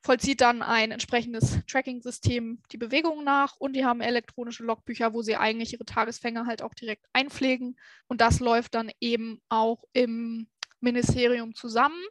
vollzieht 0.03 0.41
dann 0.41 0.63
ein 0.63 0.93
entsprechendes 0.93 1.61
Tracking-System 1.67 2.63
die 2.73 2.79
Bewegungen 2.79 3.25
nach 3.25 3.57
und 3.57 3.75
die 3.75 3.85
haben 3.85 4.01
elektronische 4.01 4.65
Logbücher, 4.65 5.13
wo 5.13 5.23
sie 5.23 5.37
eigentlich 5.37 5.75
ihre 5.75 5.85
Tagesfänge 5.85 6.47
halt 6.47 6.63
auch 6.63 6.75
direkt 6.75 7.05
einpflegen. 7.13 7.77
Und 8.09 8.21
das 8.21 8.41
läuft 8.41 8.75
dann 8.75 8.91
eben 9.01 9.41
auch 9.49 9.85
im 9.93 10.49
Ministerium 10.81 11.55
zusammen 11.55 12.03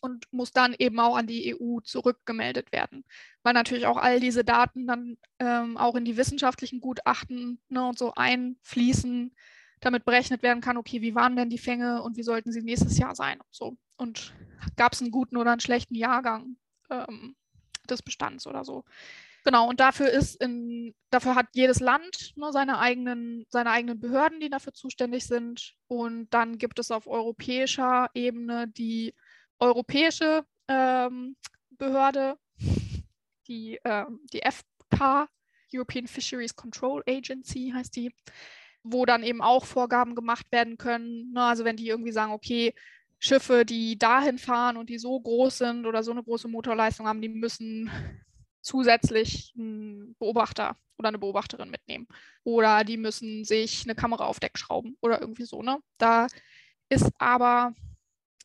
und 0.00 0.30
muss 0.32 0.52
dann 0.52 0.74
eben 0.78 0.98
auch 1.00 1.16
an 1.16 1.26
die 1.26 1.54
EU 1.54 1.80
zurückgemeldet 1.80 2.72
werden. 2.72 3.04
Weil 3.42 3.52
natürlich 3.52 3.86
auch 3.86 3.98
all 3.98 4.20
diese 4.20 4.44
Daten 4.44 4.86
dann 4.86 5.18
ähm, 5.38 5.76
auch 5.76 5.96
in 5.96 6.04
die 6.04 6.16
wissenschaftlichen 6.16 6.80
Gutachten 6.80 7.60
ne, 7.68 7.86
und 7.86 7.98
so 7.98 8.14
einfließen, 8.14 9.34
damit 9.80 10.06
berechnet 10.06 10.42
werden 10.42 10.62
kann, 10.62 10.78
okay, 10.78 11.02
wie 11.02 11.14
waren 11.14 11.36
denn 11.36 11.50
die 11.50 11.58
Fänge 11.58 12.02
und 12.02 12.16
wie 12.16 12.22
sollten 12.22 12.52
sie 12.52 12.62
nächstes 12.62 12.98
Jahr 12.98 13.14
sein 13.14 13.38
und 13.40 13.54
so. 13.54 13.76
Und 13.96 14.34
gab 14.76 14.94
es 14.94 15.02
einen 15.02 15.10
guten 15.10 15.36
oder 15.36 15.52
einen 15.52 15.60
schlechten 15.60 15.94
Jahrgang 15.94 16.56
ähm, 16.90 17.36
des 17.88 18.02
Bestands 18.02 18.46
oder 18.46 18.64
so. 18.64 18.84
Genau, 19.44 19.68
und 19.68 19.78
dafür 19.78 20.08
ist 20.08 20.36
in, 20.36 20.94
dafür 21.10 21.34
hat 21.34 21.48
jedes 21.52 21.80
Land 21.80 22.32
ne, 22.36 22.50
seine, 22.50 22.78
eigenen, 22.78 23.44
seine 23.50 23.70
eigenen 23.70 24.00
Behörden, 24.00 24.40
die 24.40 24.48
dafür 24.48 24.72
zuständig 24.72 25.26
sind. 25.26 25.74
Und 25.86 26.32
dann 26.32 26.56
gibt 26.56 26.78
es 26.78 26.90
auf 26.90 27.06
europäischer 27.06 28.08
Ebene 28.14 28.68
die 28.68 29.14
europäische 29.58 30.46
ähm, 30.68 31.36
Behörde, 31.70 32.38
die, 33.46 33.78
ähm, 33.84 34.20
die 34.32 34.40
FK, 34.40 35.28
European 35.74 36.06
Fisheries 36.06 36.56
Control 36.56 37.02
Agency 37.06 37.72
heißt 37.74 37.96
die, 37.96 38.14
wo 38.82 39.04
dann 39.04 39.22
eben 39.22 39.42
auch 39.42 39.66
Vorgaben 39.66 40.14
gemacht 40.14 40.46
werden 40.52 40.78
können. 40.78 41.32
Ne? 41.32 41.42
Also 41.42 41.64
wenn 41.64 41.76
die 41.76 41.88
irgendwie 41.88 42.12
sagen, 42.12 42.32
okay, 42.32 42.74
Schiffe, 43.18 43.64
die 43.64 43.98
dahin 43.98 44.38
fahren 44.38 44.76
und 44.76 44.90
die 44.90 44.98
so 44.98 45.18
groß 45.18 45.58
sind 45.58 45.86
oder 45.86 46.02
so 46.02 46.10
eine 46.10 46.22
große 46.22 46.48
Motorleistung 46.48 47.06
haben, 47.06 47.22
die 47.22 47.28
müssen 47.28 47.90
zusätzlich 48.60 49.54
einen 49.56 50.14
Beobachter 50.18 50.76
oder 50.98 51.08
eine 51.08 51.18
Beobachterin 51.18 51.70
mitnehmen. 51.70 52.06
Oder 52.44 52.84
die 52.84 52.96
müssen 52.96 53.44
sich 53.44 53.84
eine 53.84 53.94
Kamera 53.94 54.26
auf 54.26 54.40
Deck 54.40 54.58
schrauben 54.58 54.96
oder 55.00 55.20
irgendwie 55.20 55.44
so. 55.44 55.62
Ne? 55.62 55.78
Da 55.98 56.26
ist 56.88 57.10
aber, 57.18 57.72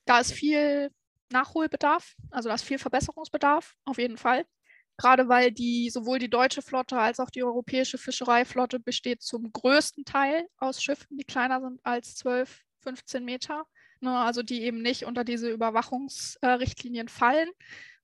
da 0.05 0.19
ist 0.19 0.31
viel 0.31 0.91
Nachholbedarf, 1.31 2.15
also 2.31 2.49
da 2.49 2.55
ist 2.55 2.63
viel 2.63 2.79
Verbesserungsbedarf, 2.79 3.75
auf 3.85 3.97
jeden 3.97 4.17
Fall. 4.17 4.45
Gerade 4.97 5.29
weil 5.29 5.51
die 5.51 5.89
sowohl 5.89 6.19
die 6.19 6.29
deutsche 6.29 6.61
Flotte 6.61 6.99
als 6.99 7.19
auch 7.21 7.29
die 7.29 7.43
europäische 7.43 7.97
Fischereiflotte 7.97 8.79
besteht 8.79 9.21
zum 9.21 9.51
größten 9.51 10.03
Teil 10.03 10.47
aus 10.57 10.83
Schiffen, 10.83 11.17
die 11.17 11.23
kleiner 11.23 11.61
sind 11.61 11.79
als 11.83 12.15
12, 12.15 12.63
15 12.79 13.23
Meter. 13.23 13.65
Ne, 14.01 14.17
also 14.17 14.43
die 14.43 14.61
eben 14.61 14.81
nicht 14.81 15.03
unter 15.05 15.25
diese 15.25 15.49
Überwachungsrichtlinien 15.49 17.07
äh, 17.07 17.11
fallen. 17.11 17.49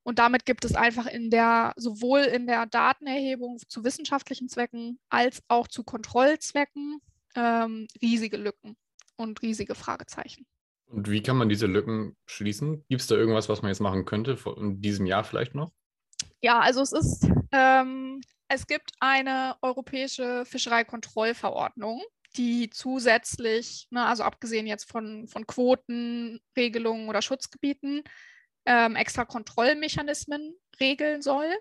Und 0.04 0.20
damit 0.20 0.46
gibt 0.46 0.66
es 0.66 0.76
einfach 0.76 1.08
in 1.08 1.30
der, 1.30 1.74
sowohl 1.78 2.20
in 2.22 2.48
der 2.48 2.66
Datenerhebung 2.66 3.60
zu 3.68 3.84
wissenschaftlichen 3.84 4.50
Zwecken 4.50 5.00
als 5.10 5.42
auch 5.48 5.68
zu 5.68 5.84
Kontrollzwecken 5.84 7.00
ähm, 7.36 7.88
riesige 8.02 8.38
Lücken 8.38 8.76
und 9.16 9.42
riesige 9.42 9.74
Fragezeichen. 9.74 10.46
Und 10.88 11.10
wie 11.10 11.24
kann 11.24 11.38
man 11.38 11.50
diese 11.50 11.66
Lücken 11.66 12.16
schließen? 12.26 12.86
Gibt 12.90 13.02
es 13.02 13.08
da 13.08 13.16
irgendwas, 13.16 13.50
was 13.50 13.62
man 13.62 13.70
jetzt 13.70 13.80
machen 13.80 14.06
könnte, 14.06 14.38
in 14.58 14.82
diesem 14.82 15.06
Jahr 15.06 15.24
vielleicht 15.24 15.56
noch? 15.56 15.72
Ja, 16.42 16.60
also 16.60 16.82
es 16.82 16.92
ist, 16.92 17.28
ähm, 17.52 18.22
es 18.48 18.68
gibt 18.68 18.92
eine 19.00 19.56
europäische 19.62 20.46
Fischereikontrollverordnung, 20.46 22.04
die 22.38 22.69
zusätzlich, 22.69 23.88
ne, 23.89 24.06
also 24.06 24.24
abgesehen 24.24 24.67
jetzt 24.67 24.89
von, 24.89 25.28
von 25.28 25.48
Quotenregelungen 25.48 27.10
oder 27.10 27.21
Schutzgebieten, 27.21 28.04
ähm, 28.65 28.95
extra 28.95 29.26
Kontrollmechanismen 29.26 30.56
regeln 30.80 31.21
soll. 31.21 31.52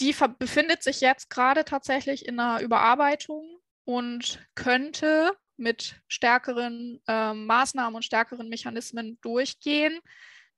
Die 0.00 0.14
befindet 0.38 0.82
sich 0.82 1.00
jetzt 1.00 1.30
gerade 1.30 1.64
tatsächlich 1.64 2.26
in 2.26 2.38
einer 2.38 2.60
Überarbeitung 2.60 3.60
und 3.84 4.46
könnte 4.54 5.32
mit 5.56 6.00
stärkeren 6.08 7.00
äh, 7.06 7.32
Maßnahmen 7.32 7.94
und 7.94 8.04
stärkeren 8.04 8.48
Mechanismen 8.48 9.18
durchgehen. 9.22 9.98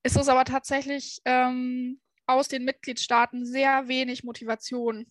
Es 0.02 0.16
ist 0.16 0.28
aber 0.28 0.44
tatsächlich 0.44 1.20
ähm, 1.24 2.00
aus 2.26 2.48
den 2.48 2.64
Mitgliedstaaten 2.64 3.46
sehr 3.46 3.88
wenig 3.88 4.24
Motivation 4.24 5.06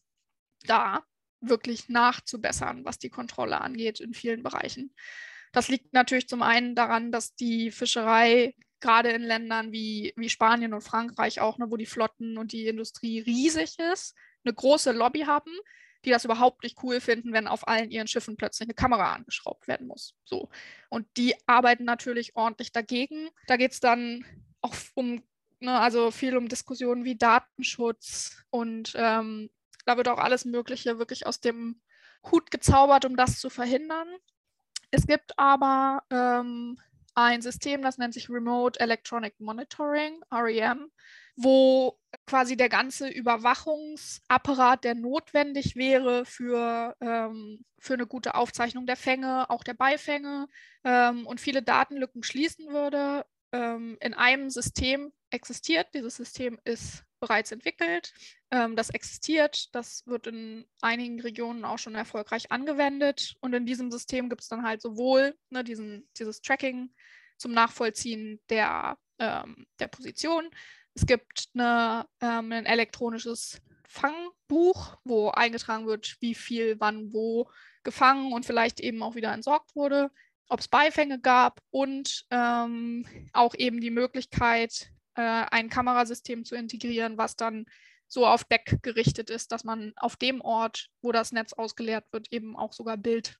da, 0.66 1.04
wirklich 1.42 1.90
nachzubessern, 1.90 2.86
was 2.86 3.00
die 3.00 3.10
Kontrolle 3.10 3.62
angeht 3.62 4.00
in 4.00 4.14
vielen 4.14 4.44
Bereichen. 4.44 4.94
Das 5.52 5.70
liegt 5.70 5.94
natürlich 5.94 6.28
zum 6.28 6.42
einen 6.42 6.76
daran, 6.76 7.12
dass 7.12 7.36
die 7.36 7.72
Fischerei 7.72 8.54
gerade 8.80 9.10
in 9.10 9.24
Ländern 9.24 9.72
wie, 9.72 10.14
wie 10.16 10.30
Spanien 10.30 10.74
und 10.74 10.82
Frankreich 10.82 11.40
auch, 11.40 11.58
ne, 11.58 11.66
wo 11.70 11.78
die 11.78 11.86
Flotten 11.86 12.38
und 12.38 12.52
die 12.52 12.68
Industrie 12.68 13.20
riesig 13.20 13.78
ist, 13.92 14.16
eine 14.44 14.54
große 14.54 14.92
Lobby 14.92 15.22
haben, 15.22 15.52
die 16.06 16.12
das 16.12 16.26
überhaupt 16.26 16.64
nicht 16.64 16.78
cool 16.84 17.02
finden, 17.02 17.34
wenn 17.34 17.48
auf 17.48 17.68
allen 17.68 17.90
ihren 17.90 18.08
Schiffen 18.08 18.38
plötzlich 18.38 18.68
eine 18.68 18.76
Kamera 18.76 19.14
angeschraubt 19.14 19.68
werden 19.68 19.88
muss. 19.88 20.16
So. 20.26 20.50
Und 20.90 21.08
die 21.18 21.36
arbeiten 21.48 21.86
natürlich 21.86 22.36
ordentlich 22.36 22.72
dagegen. 22.72 23.30
Da 23.48 23.58
geht 23.58 23.72
es 23.72 23.80
dann 23.80 24.24
auch 24.62 24.76
um, 24.94 25.24
ne, 25.60 25.80
also 25.80 26.12
viel 26.12 26.38
um 26.38 26.48
Diskussionen 26.48 27.04
wie 27.04 27.18
Datenschutz 27.18 28.44
und 28.52 28.94
ähm, 28.96 29.50
da 29.88 29.98
wird 29.98 30.10
auch 30.10 30.20
alles 30.20 30.46
Mögliche 30.46 31.00
wirklich 31.00 31.26
aus 31.26 31.40
dem 31.40 31.82
Hut 32.30 32.52
gezaubert, 32.52 33.06
um 33.06 33.16
das 33.16 33.40
zu 33.40 33.50
verhindern. 33.50 34.08
Es 34.92 35.08
gibt 35.08 35.38
aber 35.40 36.04
ähm, 36.12 36.78
ein 37.16 37.42
System, 37.42 37.82
das 37.82 37.98
nennt 37.98 38.14
sich 38.14 38.30
Remote 38.30 38.80
Electronic 38.80 39.40
Monitoring, 39.40 40.22
REM, 40.32 40.92
wo 41.36 41.98
quasi 42.26 42.58
der 42.58 42.70
ganze 42.70 43.08
Überwachungsapparat, 43.08 44.84
der 44.84 44.96
notwendig 44.96 45.76
wäre 45.76 46.26
für, 46.26 46.96
ähm, 47.00 47.66
für 47.80 47.94
eine 47.94 48.08
gute 48.08 48.36
Aufzeichnung 48.36 48.86
der 48.86 48.98
Fänge, 48.98 49.50
auch 49.50 49.64
der 49.64 49.74
Beifänge 49.74 50.48
ähm, 50.84 51.26
und 51.26 51.40
viele 51.40 51.64
Datenlücken 51.64 52.24
schließen 52.24 52.68
würde, 52.68 53.26
ähm, 53.54 53.98
in 54.02 54.14
einem 54.14 54.50
System 54.50 55.12
existiert, 55.30 55.88
dieses 55.94 56.16
System 56.16 56.60
ist 56.64 57.04
bereits 57.20 57.52
entwickelt, 57.52 58.14
ähm, 58.52 58.76
das 58.76 58.90
existiert, 58.90 59.74
das 59.74 60.06
wird 60.06 60.28
in 60.28 60.66
einigen 60.82 61.20
Regionen 61.20 61.66
auch 61.66 61.80
schon 61.80 61.96
erfolgreich 61.96 62.52
angewendet. 62.52 63.36
Und 63.42 63.54
in 63.54 63.66
diesem 63.66 63.92
System 63.92 64.30
gibt 64.30 64.42
es 64.42 64.48
dann 64.48 64.64
halt 64.64 64.82
sowohl 64.82 65.36
ne, 65.50 65.64
diesen, 65.64 66.08
dieses 66.18 66.42
Tracking 66.42 66.94
zum 67.38 67.52
Nachvollziehen 67.54 68.40
der, 68.50 68.98
ähm, 69.20 69.66
der 69.80 69.88
Position, 69.88 70.50
es 70.98 71.06
gibt 71.06 71.50
eine, 71.54 72.08
ähm, 72.22 72.52
ein 72.52 72.66
elektronisches 72.66 73.62
Fangbuch, 73.88 74.98
wo 75.04 75.30
eingetragen 75.30 75.86
wird, 75.86 76.18
wie 76.22 76.34
viel 76.34 76.80
wann 76.80 77.14
wo 77.14 77.50
gefangen 77.84 78.34
und 78.34 78.46
vielleicht 78.48 78.80
eben 78.80 79.04
auch 79.04 79.14
wieder 79.14 79.32
entsorgt 79.32 79.76
wurde, 79.76 80.10
ob 80.50 80.60
es 80.60 80.68
Beifänge 80.68 81.20
gab 81.20 81.62
und 81.70 82.26
ähm, 82.32 83.06
auch 83.32 83.54
eben 83.56 83.80
die 83.80 83.92
Möglichkeit, 83.92 84.92
äh, 85.18 85.46
ein 85.52 85.70
Kamerasystem 85.70 86.46
zu 86.46 86.56
integrieren, 86.56 87.18
was 87.18 87.36
dann 87.36 87.66
so 88.08 88.26
auf 88.26 88.46
Deck 88.46 88.80
gerichtet 88.84 89.30
ist, 89.30 89.52
dass 89.52 89.64
man 89.64 89.94
auf 89.98 90.16
dem 90.16 90.40
Ort, 90.42 90.90
wo 91.02 91.12
das 91.12 91.32
Netz 91.32 91.54
ausgeleert 91.54 92.06
wird, 92.12 92.32
eben 92.32 92.56
auch 92.56 92.72
sogar 92.72 92.96
Bild 92.96 93.38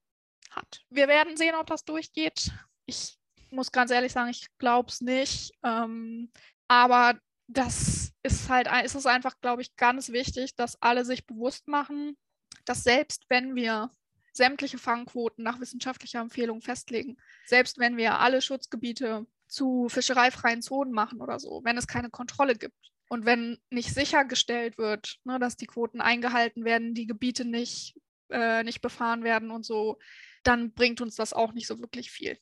hat. 0.50 0.82
Wir 0.90 1.08
werden 1.08 1.38
sehen, 1.38 1.56
ob 1.56 1.68
das 1.68 1.86
durchgeht. 1.86 2.52
Ich 2.86 3.18
muss 3.50 3.72
ganz 3.72 3.92
ehrlich 3.92 4.12
sagen, 4.12 4.30
ich 4.30 4.48
glaube 4.58 4.90
es 4.90 5.00
nicht. 5.00 5.54
Ähm, 5.64 6.32
aber 6.68 7.20
das 7.48 8.12
ist 8.24 8.50
halt, 8.50 8.68
ist 8.84 8.96
es 8.96 9.06
einfach, 9.06 9.40
glaube 9.40 9.62
ich, 9.62 9.76
ganz 9.78 10.10
wichtig, 10.10 10.56
dass 10.56 10.82
alle 10.82 11.06
sich 11.06 11.26
bewusst 11.26 11.68
machen, 11.68 12.18
dass 12.66 12.84
selbst 12.84 13.26
wenn 13.30 13.56
wir 13.56 13.90
sämtliche 14.34 14.78
Fangquoten 14.78 15.44
nach 15.44 15.60
wissenschaftlicher 15.60 16.20
Empfehlung 16.20 16.62
festlegen, 16.62 17.18
selbst 17.46 17.78
wenn 17.78 17.96
wir 17.98 18.20
alle 18.20 18.42
Schutzgebiete 18.42 19.26
zu 19.48 19.88
fischereifreien 19.90 20.62
Zonen 20.62 20.92
machen 20.92 21.22
oder 21.22 21.40
so, 21.40 21.62
wenn 21.64 21.78
es 21.78 21.88
keine 21.88 22.10
Kontrolle 22.10 22.56
gibt 22.56 22.92
und 23.10 23.26
wenn 23.26 23.58
nicht 23.70 23.94
sichergestellt 23.94 24.78
wird, 24.78 25.18
ne, 25.24 25.40
dass 25.40 25.56
die 25.56 25.68
Quoten 25.68 26.02
eingehalten 26.02 26.66
werden, 26.66 26.94
die 26.94 27.08
Gebiete 27.08 27.46
nicht, 27.46 27.96
äh, 28.30 28.64
nicht 28.64 28.82
befahren 28.82 29.24
werden 29.24 29.52
und 29.52 29.66
so, 29.66 29.98
dann 30.44 30.74
bringt 30.74 31.02
uns 31.02 31.16
das 31.16 31.34
auch 31.34 31.54
nicht 31.54 31.68
so 31.68 31.80
wirklich 31.80 32.12
viel. 32.12 32.38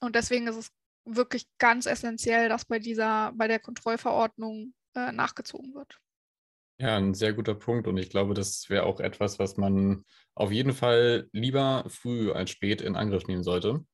Und 0.00 0.16
deswegen 0.16 0.46
ist 0.46 0.56
es 0.56 0.70
wirklich 1.04 1.46
ganz 1.58 1.86
essentiell, 1.86 2.48
dass 2.48 2.64
bei 2.64 2.78
dieser, 2.78 3.32
bei 3.34 3.48
der 3.48 3.58
Kontrollverordnung 3.58 4.74
äh, 4.94 5.12
nachgezogen 5.12 5.74
wird. 5.74 5.98
Ja, 6.78 6.96
ein 6.96 7.12
sehr 7.12 7.34
guter 7.34 7.54
Punkt 7.54 7.86
und 7.86 7.98
ich 7.98 8.08
glaube, 8.08 8.32
das 8.32 8.70
wäre 8.70 8.84
auch 8.84 9.00
etwas, 9.00 9.38
was 9.38 9.58
man 9.58 10.04
auf 10.34 10.50
jeden 10.50 10.72
Fall 10.72 11.28
lieber 11.32 11.84
früh 11.88 12.32
als 12.32 12.50
spät 12.50 12.80
in 12.80 12.96
Angriff 12.96 13.26
nehmen 13.26 13.42
sollte. 13.42 13.84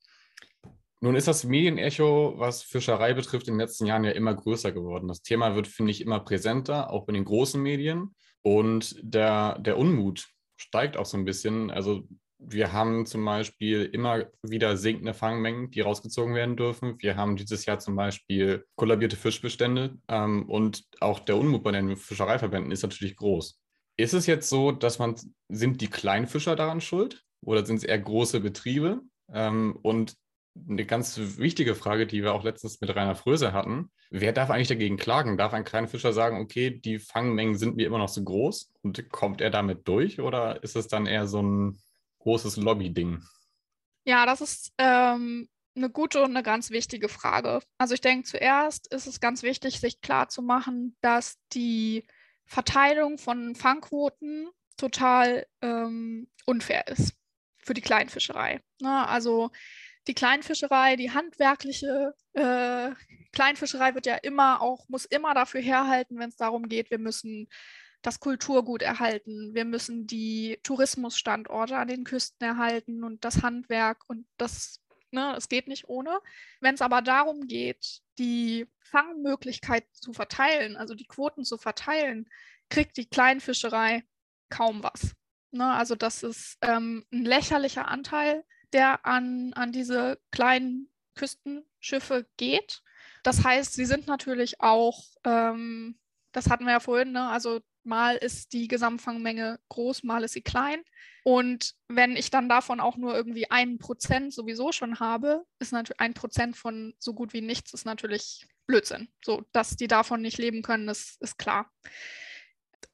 Nun 1.06 1.14
ist 1.14 1.28
das 1.28 1.44
Medienecho, 1.44 2.34
was 2.36 2.64
Fischerei 2.64 3.14
betrifft, 3.14 3.46
in 3.46 3.54
den 3.54 3.60
letzten 3.60 3.86
Jahren 3.86 4.02
ja 4.02 4.10
immer 4.10 4.34
größer 4.34 4.72
geworden. 4.72 5.06
Das 5.06 5.22
Thema 5.22 5.54
wird, 5.54 5.68
finde 5.68 5.92
ich, 5.92 6.00
immer 6.00 6.18
präsenter, 6.18 6.90
auch 6.90 7.06
in 7.06 7.14
den 7.14 7.24
großen 7.24 7.62
Medien. 7.62 8.12
Und 8.42 8.96
der, 9.02 9.56
der 9.60 9.78
Unmut 9.78 10.26
steigt 10.56 10.96
auch 10.96 11.06
so 11.06 11.16
ein 11.16 11.24
bisschen. 11.24 11.70
Also 11.70 12.08
wir 12.38 12.72
haben 12.72 13.06
zum 13.06 13.24
Beispiel 13.24 13.84
immer 13.84 14.24
wieder 14.42 14.76
sinkende 14.76 15.14
Fangmengen, 15.14 15.70
die 15.70 15.80
rausgezogen 15.80 16.34
werden 16.34 16.56
dürfen. 16.56 16.96
Wir 16.98 17.14
haben 17.14 17.36
dieses 17.36 17.66
Jahr 17.66 17.78
zum 17.78 17.94
Beispiel 17.94 18.64
kollabierte 18.74 19.14
Fischbestände 19.14 19.96
ähm, 20.08 20.48
und 20.48 20.82
auch 20.98 21.20
der 21.20 21.36
Unmut 21.36 21.62
bei 21.62 21.70
den 21.70 21.96
Fischereiverbänden 21.96 22.72
ist 22.72 22.82
natürlich 22.82 23.14
groß. 23.14 23.60
Ist 23.96 24.12
es 24.12 24.26
jetzt 24.26 24.48
so, 24.48 24.72
dass 24.72 24.98
man, 24.98 25.14
sind 25.48 25.80
die 25.80 25.88
Kleinfischer 25.88 26.56
daran 26.56 26.80
schuld 26.80 27.22
oder 27.44 27.64
sind 27.64 27.76
es 27.76 27.84
eher 27.84 28.00
große 28.00 28.40
Betriebe? 28.40 29.02
Ähm, 29.32 29.78
und 29.82 30.16
eine 30.68 30.84
ganz 30.84 31.18
wichtige 31.38 31.74
Frage, 31.74 32.06
die 32.06 32.22
wir 32.22 32.32
auch 32.32 32.44
letztens 32.44 32.80
mit 32.80 32.94
Rainer 32.94 33.14
Fröse 33.14 33.52
hatten. 33.52 33.90
Wer 34.10 34.32
darf 34.32 34.50
eigentlich 34.50 34.68
dagegen 34.68 34.96
klagen? 34.96 35.36
Darf 35.36 35.52
ein 35.52 35.64
Kleinfischer 35.64 36.12
sagen, 36.12 36.40
okay, 36.40 36.70
die 36.70 36.98
Fangmengen 36.98 37.56
sind 37.56 37.76
mir 37.76 37.86
immer 37.86 37.98
noch 37.98 38.08
so 38.08 38.22
groß 38.22 38.72
und 38.82 39.10
kommt 39.10 39.40
er 39.40 39.50
damit 39.50 39.86
durch? 39.88 40.20
Oder 40.20 40.62
ist 40.62 40.76
es 40.76 40.88
dann 40.88 41.06
eher 41.06 41.26
so 41.26 41.42
ein 41.42 41.78
großes 42.20 42.56
Lobby-Ding? 42.56 43.22
Ja, 44.04 44.26
das 44.26 44.40
ist 44.40 44.72
ähm, 44.78 45.48
eine 45.76 45.90
gute 45.90 46.22
und 46.22 46.30
eine 46.30 46.42
ganz 46.42 46.70
wichtige 46.70 47.08
Frage. 47.08 47.60
Also 47.78 47.94
ich 47.94 48.00
denke, 48.00 48.28
zuerst 48.28 48.92
ist 48.92 49.06
es 49.06 49.20
ganz 49.20 49.42
wichtig, 49.42 49.80
sich 49.80 50.00
klarzumachen, 50.00 50.96
dass 51.00 51.36
die 51.52 52.06
Verteilung 52.46 53.18
von 53.18 53.54
Fangquoten 53.54 54.48
total 54.76 55.46
ähm, 55.62 56.28
unfair 56.44 56.86
ist 56.88 57.14
für 57.58 57.74
die 57.74 57.80
Kleinfischerei. 57.80 58.60
Ne? 58.80 59.08
also 59.08 59.50
die 60.06 60.14
Kleinfischerei, 60.14 60.96
die 60.96 61.10
handwerkliche 61.10 62.14
äh, 62.34 62.90
Kleinfischerei 63.32 63.94
wird 63.94 64.06
ja 64.06 64.16
immer 64.16 64.62
auch, 64.62 64.88
muss 64.88 65.04
immer 65.04 65.34
dafür 65.34 65.60
herhalten, 65.60 66.18
wenn 66.18 66.30
es 66.30 66.36
darum 66.36 66.68
geht, 66.68 66.90
wir 66.90 66.98
müssen 66.98 67.48
das 68.06 68.20
Kulturgut 68.20 68.82
erhalten. 68.82 69.52
Wir 69.52 69.64
müssen 69.64 70.06
die 70.06 70.58
Tourismusstandorte 70.62 71.76
an 71.76 71.88
den 71.88 72.04
Küsten 72.04 72.46
erhalten 72.46 73.02
und 73.02 73.24
das 73.24 73.42
Handwerk 73.42 74.04
und 74.08 74.26
das, 74.36 74.80
ne, 75.10 75.34
es 75.36 75.48
geht 75.48 75.66
nicht 75.66 75.88
ohne. 75.88 76.20
Wenn 76.60 76.76
es 76.76 76.82
aber 76.82 77.02
darum 77.02 77.48
geht, 77.48 78.00
die 78.18 78.66
Fangmöglichkeit 78.84 79.84
zu 79.92 80.12
verteilen, 80.12 80.76
also 80.76 80.94
die 80.94 81.06
Quoten 81.06 81.44
zu 81.44 81.58
verteilen, 81.58 82.28
kriegt 82.70 82.96
die 82.96 83.06
Kleinfischerei 83.06 84.04
kaum 84.50 84.82
was. 84.82 85.14
Ne, 85.50 85.72
also 85.72 85.96
das 85.96 86.22
ist 86.22 86.58
ähm, 86.62 87.04
ein 87.12 87.24
lächerlicher 87.24 87.88
Anteil, 87.88 88.44
der 88.76 89.06
an, 89.06 89.54
an 89.54 89.72
diese 89.72 90.20
kleinen 90.30 90.90
Küstenschiffe 91.14 92.26
geht. 92.36 92.82
Das 93.22 93.42
heißt, 93.42 93.72
sie 93.72 93.86
sind 93.86 94.06
natürlich 94.06 94.60
auch, 94.60 95.02
ähm, 95.24 95.98
das 96.32 96.50
hatten 96.50 96.66
wir 96.66 96.72
ja 96.72 96.80
vorhin, 96.80 97.12
ne, 97.12 97.26
also 97.28 97.60
mal 97.84 98.16
ist 98.16 98.52
die 98.52 98.68
Gesamtfangmenge 98.68 99.58
groß, 99.70 100.02
mal 100.02 100.24
ist 100.24 100.34
sie 100.34 100.42
klein. 100.42 100.82
Und 101.24 101.74
wenn 101.88 102.16
ich 102.16 102.30
dann 102.30 102.50
davon 102.50 102.80
auch 102.80 102.98
nur 102.98 103.14
irgendwie 103.14 103.50
ein 103.50 103.78
Prozent 103.78 104.34
sowieso 104.34 104.72
schon 104.72 105.00
habe, 105.00 105.46
ist 105.58 105.72
natürlich 105.72 106.00
ein 106.00 106.12
Prozent 106.12 106.54
von 106.54 106.94
so 106.98 107.14
gut 107.14 107.32
wie 107.32 107.40
nichts 107.40 107.72
ist 107.72 107.86
natürlich 107.86 108.46
Blödsinn. 108.66 109.08
So, 109.24 109.44
dass 109.52 109.76
die 109.76 109.88
davon 109.88 110.20
nicht 110.20 110.36
leben 110.36 110.60
können, 110.60 110.88
ist, 110.88 111.20
ist 111.22 111.38
klar. 111.38 111.72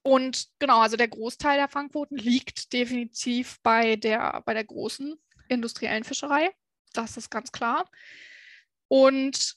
Und 0.01 0.47
genau, 0.59 0.79
also 0.79 0.95
der 0.95 1.09
Großteil 1.09 1.57
der 1.57 1.67
Fangquoten 1.67 2.17
liegt 2.17 2.71
definitiv 2.71 3.59
bei 3.63 3.97
der, 3.97 4.41
bei 4.45 4.53
der 4.53 4.63
großen 4.63 5.19
industriellen 5.53 6.03
Fischerei. 6.03 6.51
Das 6.93 7.17
ist 7.17 7.29
ganz 7.29 7.51
klar. 7.51 7.89
Und 8.87 9.55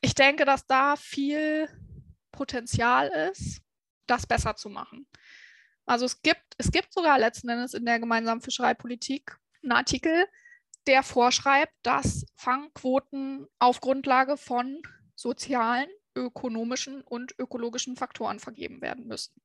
ich 0.00 0.14
denke, 0.14 0.44
dass 0.44 0.66
da 0.66 0.96
viel 0.96 1.68
Potenzial 2.32 3.08
ist, 3.30 3.62
das 4.06 4.26
besser 4.26 4.56
zu 4.56 4.68
machen. 4.68 5.06
Also 5.86 6.04
es 6.04 6.20
gibt, 6.22 6.44
es 6.58 6.70
gibt 6.70 6.92
sogar 6.92 7.18
letzten 7.18 7.48
Endes 7.48 7.74
in 7.74 7.84
der 7.84 8.00
gemeinsamen 8.00 8.40
Fischereipolitik 8.40 9.36
einen 9.62 9.72
Artikel, 9.72 10.26
der 10.86 11.02
vorschreibt, 11.02 11.74
dass 11.82 12.26
Fangquoten 12.36 13.46
auf 13.58 13.80
Grundlage 13.80 14.36
von 14.36 14.82
sozialen, 15.14 15.88
ökonomischen 16.14 17.02
und 17.02 17.34
ökologischen 17.38 17.96
Faktoren 17.96 18.38
vergeben 18.40 18.80
werden 18.80 19.06
müssen. 19.06 19.40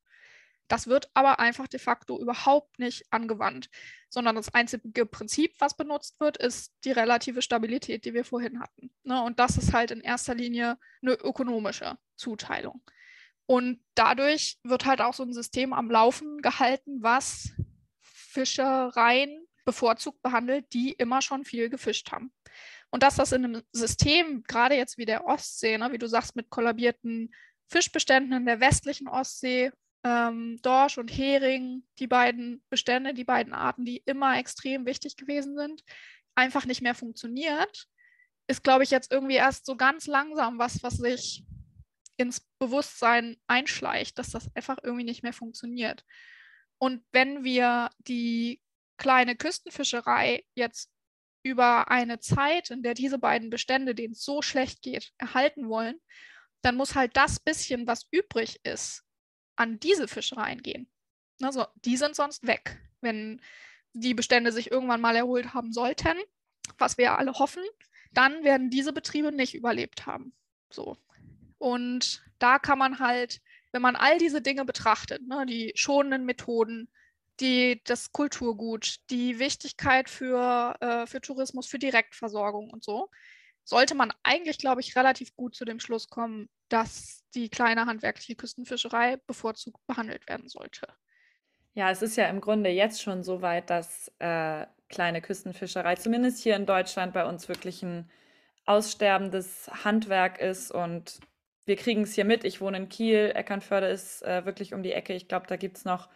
Das 0.72 0.88
wird 0.88 1.12
aber 1.14 1.42
einfach 1.42 1.68
de 1.68 1.82
facto 1.82 2.18
überhaupt 2.18 2.80
nicht 2.80 3.04
angewandt, 3.12 3.70
sondern 4.08 4.38
das 4.38 4.54
einzige 4.54 5.06
Prinzip, 5.06 5.54
was 5.60 5.76
benutzt 5.76 6.18
wird, 6.22 6.38
ist 6.38 6.74
die 6.86 6.94
relative 6.94 7.42
Stabilität, 7.42 8.06
die 8.06 8.14
wir 8.14 8.24
vorhin 8.24 8.62
hatten. 8.62 8.90
Ne? 9.04 9.22
Und 9.22 9.38
das 9.42 9.58
ist 9.58 9.74
halt 9.74 9.92
in 9.92 10.00
erster 10.00 10.34
Linie 10.34 10.80
eine 11.02 11.16
ökonomische 11.16 11.98
Zuteilung. 12.16 12.82
Und 13.46 13.84
dadurch 13.96 14.60
wird 14.64 14.86
halt 14.86 15.02
auch 15.02 15.14
so 15.14 15.24
ein 15.24 15.34
System 15.34 15.74
am 15.74 15.92
Laufen 15.92 16.42
gehalten, 16.42 17.04
was 17.04 17.52
Fischereien 18.00 19.46
bevorzugt 19.66 20.22
behandelt, 20.22 20.72
die 20.72 20.94
immer 20.94 21.22
schon 21.22 21.44
viel 21.44 21.70
gefischt 21.70 22.14
haben. 22.14 22.32
Und 22.92 23.04
dass 23.04 23.18
das 23.18 23.34
in 23.34 23.44
einem 23.44 23.64
System, 23.74 24.44
gerade 24.44 24.76
jetzt 24.76 24.98
wie 24.98 25.06
der 25.06 25.26
Ostsee, 25.26 25.78
ne, 25.78 25.92
wie 25.92 25.98
du 25.98 26.08
sagst, 26.08 26.38
mit 26.38 26.50
kollabierten 26.50 27.36
Fischbeständen 27.68 28.32
in 28.32 28.46
der 28.46 28.62
westlichen 28.62 29.10
Ostsee, 29.10 29.72
ähm, 30.04 30.60
Dorsch 30.62 30.98
und 30.98 31.10
Hering, 31.10 31.84
die 32.00 32.08
beiden 32.08 32.64
Bestände, 32.70 33.14
die 33.14 33.24
beiden 33.24 33.54
Arten, 33.54 33.86
die 33.86 33.98
immer 34.06 34.38
extrem 34.38 34.86
wichtig 34.86 35.16
gewesen 35.16 35.58
sind, 35.58 35.84
einfach 36.36 36.66
nicht 36.66 36.82
mehr 36.82 36.96
funktioniert, 36.96 37.88
ist, 38.48 38.64
glaube 38.64 38.84
ich, 38.84 38.92
jetzt 38.92 39.12
irgendwie 39.12 39.36
erst 39.36 39.66
so 39.66 39.76
ganz 39.76 40.08
langsam 40.08 40.58
was, 40.60 40.84
was 40.84 40.98
sich 40.98 41.44
ins 42.18 42.42
Bewusstsein 42.60 43.38
einschleicht, 43.48 44.18
dass 44.18 44.32
das 44.32 44.54
einfach 44.56 44.78
irgendwie 44.84 45.04
nicht 45.04 45.24
mehr 45.24 45.34
funktioniert. 45.34 46.04
Und 46.78 47.04
wenn 47.12 47.44
wir 47.44 47.90
die 48.00 48.62
kleine 48.98 49.36
Küstenfischerei 49.36 50.44
jetzt 50.56 50.92
über 51.44 51.90
eine 51.90 52.20
Zeit, 52.20 52.70
in 52.70 52.84
der 52.84 52.94
diese 52.94 53.18
beiden 53.18 53.50
Bestände, 53.50 53.96
denen 53.96 54.14
es 54.14 54.24
so 54.24 54.42
schlecht 54.42 54.82
geht, 54.82 55.12
erhalten 55.18 55.70
wollen, 55.70 56.00
dann 56.62 56.76
muss 56.76 56.96
halt 56.96 57.18
das 57.18 57.40
bisschen, 57.40 57.88
was 57.88 58.08
übrig 58.12 58.60
ist, 58.64 59.04
an 59.56 59.80
diese 59.80 60.08
Fischereien 60.08 60.62
gehen. 60.62 60.88
Also 61.42 61.66
die 61.86 61.98
sind 61.98 62.16
sonst 62.16 62.46
weg, 62.46 62.80
wenn 63.02 63.42
die 63.94 64.14
Bestände 64.14 64.52
sich 64.52 64.72
irgendwann 64.72 65.02
mal 65.02 65.16
erholt 65.16 65.54
haben 65.54 65.74
sollten, 65.74 66.18
was 66.78 66.98
wir 66.98 67.18
alle 67.18 67.34
hoffen, 67.34 67.64
dann 68.14 68.44
werden 68.44 68.70
diese 68.70 68.94
Betriebe 68.94 69.32
nicht 69.32 69.54
überlebt 69.54 70.06
haben. 70.06 70.34
So. 70.70 70.98
Und 71.58 72.24
da 72.40 72.60
kann 72.60 72.80
man 72.80 73.00
halt, 73.00 73.42
wenn 73.72 73.82
man 73.82 73.96
all 73.96 74.18
diese 74.18 74.42
Dinge 74.42 74.66
betrachtet, 74.66 75.28
ne, 75.28 75.46
die 75.46 75.72
schonenden 75.76 76.26
Methoden, 76.26 76.90
die, 77.40 77.82
das 77.86 78.12
Kulturgut, 78.12 78.98
die 79.10 79.40
Wichtigkeit 79.40 80.10
für, 80.10 80.76
äh, 80.80 81.08
für 81.08 81.22
Tourismus, 81.22 81.68
für 81.68 81.80
Direktversorgung 81.80 82.70
und 82.70 82.84
so, 82.84 83.10
sollte 83.64 83.96
man 83.96 84.12
eigentlich, 84.24 84.58
glaube 84.58 84.82
ich, 84.82 84.96
relativ 84.96 85.36
gut 85.36 85.56
zu 85.56 85.66
dem 85.66 85.80
Schluss 85.80 86.10
kommen, 86.10 86.50
dass 86.72 87.24
die 87.34 87.50
kleine 87.50 87.86
handwerkliche 87.86 88.36
Küstenfischerei 88.36 89.18
bevorzugt 89.28 89.86
behandelt 89.88 90.28
werden 90.28 90.50
sollte. 90.50 90.88
Ja, 91.74 91.90
es 91.90 92.02
ist 92.02 92.18
ja 92.18 92.28
im 92.28 92.42
Grunde 92.42 92.70
jetzt 92.70 93.02
schon 93.02 93.24
so 93.24 93.42
weit, 93.42 93.70
dass 93.70 94.12
äh, 94.20 94.66
kleine 94.90 95.22
Küstenfischerei, 95.22 95.96
zumindest 95.96 96.44
hier 96.44 96.56
in 96.56 96.66
Deutschland, 96.66 97.14
bei 97.14 97.26
uns 97.26 97.48
wirklich 97.48 97.82
ein 97.82 98.10
aussterbendes 98.66 99.70
Handwerk 99.84 100.40
ist 100.40 100.72
und 100.72 101.20
wir 101.66 101.76
kriegen 101.78 102.04
es 102.04 102.14
hier 102.14 102.26
mit. 102.26 102.44
Ich 102.44 102.60
wohne 102.60 102.78
in 102.78 102.90
Kiel, 102.90 103.32
Eckernförde 103.34 103.88
ist 103.88 104.24
äh, 104.24 104.46
wirklich 104.46 104.74
um 104.74 104.84
die 104.84 104.92
Ecke. 104.92 105.14
Ich 105.14 105.28
glaube, 105.28 105.48
da 105.48 105.56
gibt 105.56 105.78
es 105.78 105.86
noch 105.86 106.10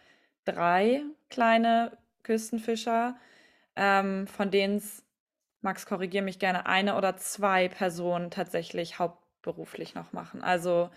drei 0.44 1.02
kleine 1.30 1.96
Küstenfischer, 2.22 3.16
ähm, 3.76 4.26
von 4.26 4.50
denen 4.50 4.76
es, 4.76 5.04
Max, 5.62 5.86
korrigiere 5.86 6.24
mich 6.24 6.38
gerne, 6.38 6.66
eine 6.66 6.96
oder 6.96 7.16
zwei 7.16 7.68
Personen 7.68 8.30
tatsächlich 8.30 8.98
hauptberuflich 9.46 9.94
noch 9.94 10.12
machen. 10.12 10.42
Also 10.42 10.90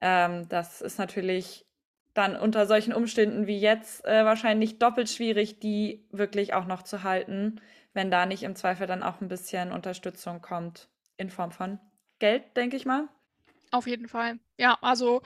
ähm, 0.00 0.48
das 0.48 0.80
ist 0.80 0.98
natürlich 0.98 1.66
dann 2.14 2.36
unter 2.36 2.66
solchen 2.66 2.92
Umständen 2.92 3.46
wie 3.46 3.58
jetzt 3.58 4.04
äh, 4.04 4.24
wahrscheinlich 4.24 4.78
doppelt 4.78 5.08
schwierig, 5.08 5.60
die 5.60 6.06
wirklich 6.10 6.54
auch 6.54 6.66
noch 6.66 6.82
zu 6.82 7.02
halten, 7.02 7.60
wenn 7.94 8.10
da 8.10 8.26
nicht 8.26 8.42
im 8.42 8.56
Zweifel 8.56 8.86
dann 8.86 9.02
auch 9.02 9.20
ein 9.20 9.28
bisschen 9.28 9.72
Unterstützung 9.72 10.40
kommt 10.40 10.88
in 11.16 11.30
Form 11.30 11.52
von 11.52 11.78
Geld, 12.18 12.56
denke 12.56 12.76
ich 12.76 12.84
mal. 12.84 13.08
Auf 13.70 13.86
jeden 13.86 14.08
Fall. 14.08 14.38
Ja, 14.58 14.78
also 14.82 15.22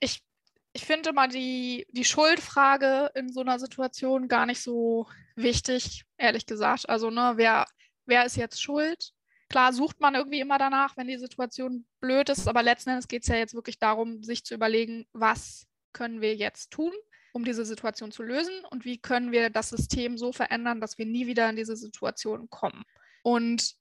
ich, 0.00 0.24
ich 0.72 0.84
finde 0.84 1.12
mal 1.12 1.28
die, 1.28 1.86
die 1.90 2.04
Schuldfrage 2.04 3.10
in 3.14 3.30
so 3.30 3.40
einer 3.40 3.58
Situation 3.58 4.28
gar 4.28 4.46
nicht 4.46 4.62
so 4.62 5.06
wichtig, 5.36 6.04
ehrlich 6.16 6.46
gesagt. 6.46 6.88
Also, 6.88 7.10
ne, 7.10 7.34
wer, 7.36 7.66
wer 8.06 8.24
ist 8.24 8.36
jetzt 8.36 8.62
schuld? 8.62 9.12
Klar 9.52 9.74
sucht 9.74 10.00
man 10.00 10.14
irgendwie 10.14 10.40
immer 10.40 10.56
danach, 10.56 10.96
wenn 10.96 11.08
die 11.08 11.18
Situation 11.18 11.84
blöd 12.00 12.30
ist, 12.30 12.48
aber 12.48 12.62
letzten 12.62 12.88
Endes 12.88 13.06
geht 13.06 13.24
es 13.24 13.28
ja 13.28 13.36
jetzt 13.36 13.52
wirklich 13.52 13.78
darum, 13.78 14.22
sich 14.22 14.46
zu 14.46 14.54
überlegen, 14.54 15.04
was 15.12 15.66
können 15.92 16.22
wir 16.22 16.34
jetzt 16.34 16.70
tun, 16.70 16.90
um 17.34 17.44
diese 17.44 17.66
Situation 17.66 18.12
zu 18.12 18.22
lösen 18.22 18.64
und 18.70 18.86
wie 18.86 18.96
können 18.96 19.30
wir 19.30 19.50
das 19.50 19.68
System 19.68 20.16
so 20.16 20.32
verändern, 20.32 20.80
dass 20.80 20.96
wir 20.96 21.04
nie 21.04 21.26
wieder 21.26 21.50
in 21.50 21.56
diese 21.56 21.76
Situation 21.76 22.48
kommen. 22.48 22.82
Und 23.22 23.74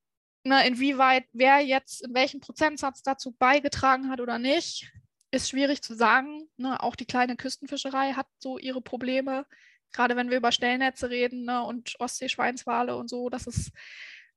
ne, 0.43 0.67
inwieweit 0.67 1.23
wer 1.31 1.60
jetzt 1.62 2.03
in 2.03 2.13
welchem 2.13 2.41
Prozentsatz 2.41 3.01
dazu 3.01 3.31
beigetragen 3.31 4.10
hat 4.10 4.19
oder 4.19 4.39
nicht, 4.39 4.91
ist 5.31 5.47
schwierig 5.47 5.81
zu 5.81 5.95
sagen. 5.95 6.49
Ne, 6.57 6.84
auch 6.84 6.97
die 6.97 7.05
kleine 7.05 7.38
Küstenfischerei 7.38 8.12
hat 8.12 8.27
so 8.39 8.57
ihre 8.57 8.81
Probleme, 8.81 9.45
gerade 9.93 10.17
wenn 10.17 10.31
wir 10.31 10.38
über 10.38 10.51
Stellnetze 10.51 11.10
reden 11.10 11.45
ne, 11.45 11.63
und 11.63 11.95
Ostseeschweinswale 11.97 12.97
und 12.97 13.10
so. 13.10 13.29
Das 13.29 13.47
ist 13.47 13.71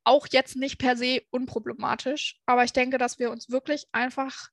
auch 0.04 0.26
jetzt 0.30 0.56
nicht 0.56 0.78
per 0.78 0.96
se 0.96 1.22
unproblematisch. 1.30 2.40
Aber 2.46 2.64
ich 2.64 2.72
denke, 2.72 2.98
dass 2.98 3.18
wir 3.18 3.30
uns 3.30 3.50
wirklich 3.50 3.86
einfach 3.92 4.50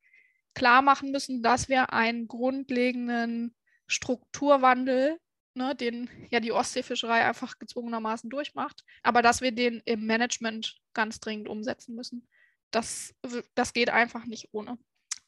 klar 0.54 0.82
machen 0.82 1.12
müssen, 1.12 1.44
dass 1.44 1.70
wir 1.70 1.94
einen 1.94 2.28
grundlegenden 2.28 3.56
Strukturwandel, 3.88 5.20
ne, 5.54 5.76
den 5.76 6.10
ja 6.30 6.40
die 6.40 6.52
Ostseefischerei 6.52 7.26
einfach 7.26 7.60
gezwungenermaßen 7.60 8.30
durchmacht, 8.30 8.84
aber 9.04 9.22
dass 9.22 9.42
wir 9.42 9.52
den 9.52 9.82
im 9.86 10.06
Management 10.06 10.78
ganz 10.94 11.20
dringend 11.20 11.48
umsetzen 11.50 11.96
müssen. 11.96 12.28
Das, 12.72 13.14
das 13.54 13.74
geht 13.74 13.90
einfach 13.90 14.26
nicht 14.26 14.50
ohne. 14.54 14.78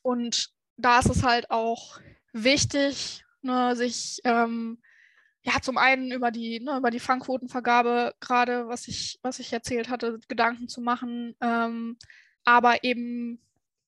Und 0.02 0.50
da 0.78 1.00
ist 1.00 1.10
es 1.10 1.24
halt 1.24 1.52
auch 1.52 2.00
wichtig, 2.32 3.24
ne, 3.42 3.76
sich 3.76 4.20
ähm, 4.24 4.82
ja 5.44 5.60
zum 5.62 5.78
einen 5.78 6.12
über 6.12 6.32
die, 6.32 6.60
ne, 6.60 6.78
über 6.78 6.90
die 6.90 7.00
Fangquotenvergabe 7.00 8.16
gerade, 8.20 8.68
was 8.68 8.88
ich, 8.88 9.20
was 9.22 9.40
ich 9.40 9.52
erzählt 9.52 9.90
hatte, 9.90 10.20
Gedanken 10.28 10.68
zu 10.68 10.82
machen, 10.82 11.36
ähm, 11.42 11.98
aber 12.46 12.84
eben 12.84 13.40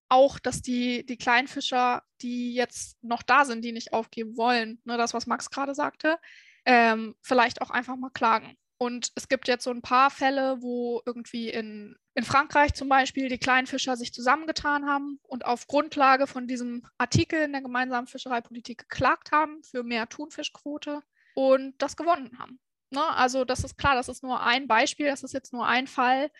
auch, 0.09 0.37
dass 0.37 0.61
die, 0.61 1.05
die 1.05 1.17
Kleinfischer, 1.17 2.03
die 2.21 2.53
jetzt 2.53 3.03
noch 3.03 3.23
da 3.23 3.45
sind, 3.45 3.63
die 3.63 3.71
nicht 3.71 3.93
aufgeben 3.93 4.37
wollen, 4.37 4.79
ne, 4.83 4.97
das, 4.97 5.13
was 5.13 5.27
Max 5.27 5.49
gerade 5.49 5.73
sagte, 5.73 6.17
ähm, 6.65 7.15
vielleicht 7.21 7.61
auch 7.61 7.69
einfach 7.71 7.95
mal 7.95 8.11
klagen. 8.11 8.57
Und 8.77 9.13
es 9.15 9.29
gibt 9.29 9.47
jetzt 9.47 9.63
so 9.63 9.71
ein 9.71 9.81
paar 9.81 10.11
Fälle, 10.11 10.61
wo 10.61 11.01
irgendwie 11.05 11.49
in, 11.49 11.95
in 12.13 12.25
Frankreich 12.25 12.73
zum 12.73 12.89
Beispiel 12.89 13.29
die 13.29 13.37
Kleinfischer 13.37 13.95
sich 13.95 14.13
zusammengetan 14.13 14.85
haben 14.85 15.19
und 15.23 15.45
auf 15.45 15.67
Grundlage 15.67 16.27
von 16.27 16.45
diesem 16.45 16.85
Artikel 16.97 17.41
in 17.41 17.53
der 17.53 17.61
gemeinsamen 17.61 18.07
Fischereipolitik 18.07 18.89
geklagt 18.89 19.31
haben 19.31 19.63
für 19.63 19.83
mehr 19.83 20.09
Thunfischquote 20.09 21.01
und 21.35 21.75
das 21.77 21.95
gewonnen 21.95 22.39
haben. 22.39 22.59
Ne? 22.89 23.05
Also 23.15 23.45
das 23.45 23.63
ist 23.63 23.77
klar, 23.77 23.93
das 23.93 24.09
ist 24.09 24.23
nur 24.23 24.41
ein 24.41 24.67
Beispiel, 24.67 25.05
das 25.05 25.21
ist 25.21 25.33
jetzt 25.33 25.53
nur 25.53 25.67
ein 25.67 25.85
Fall. 25.85 26.31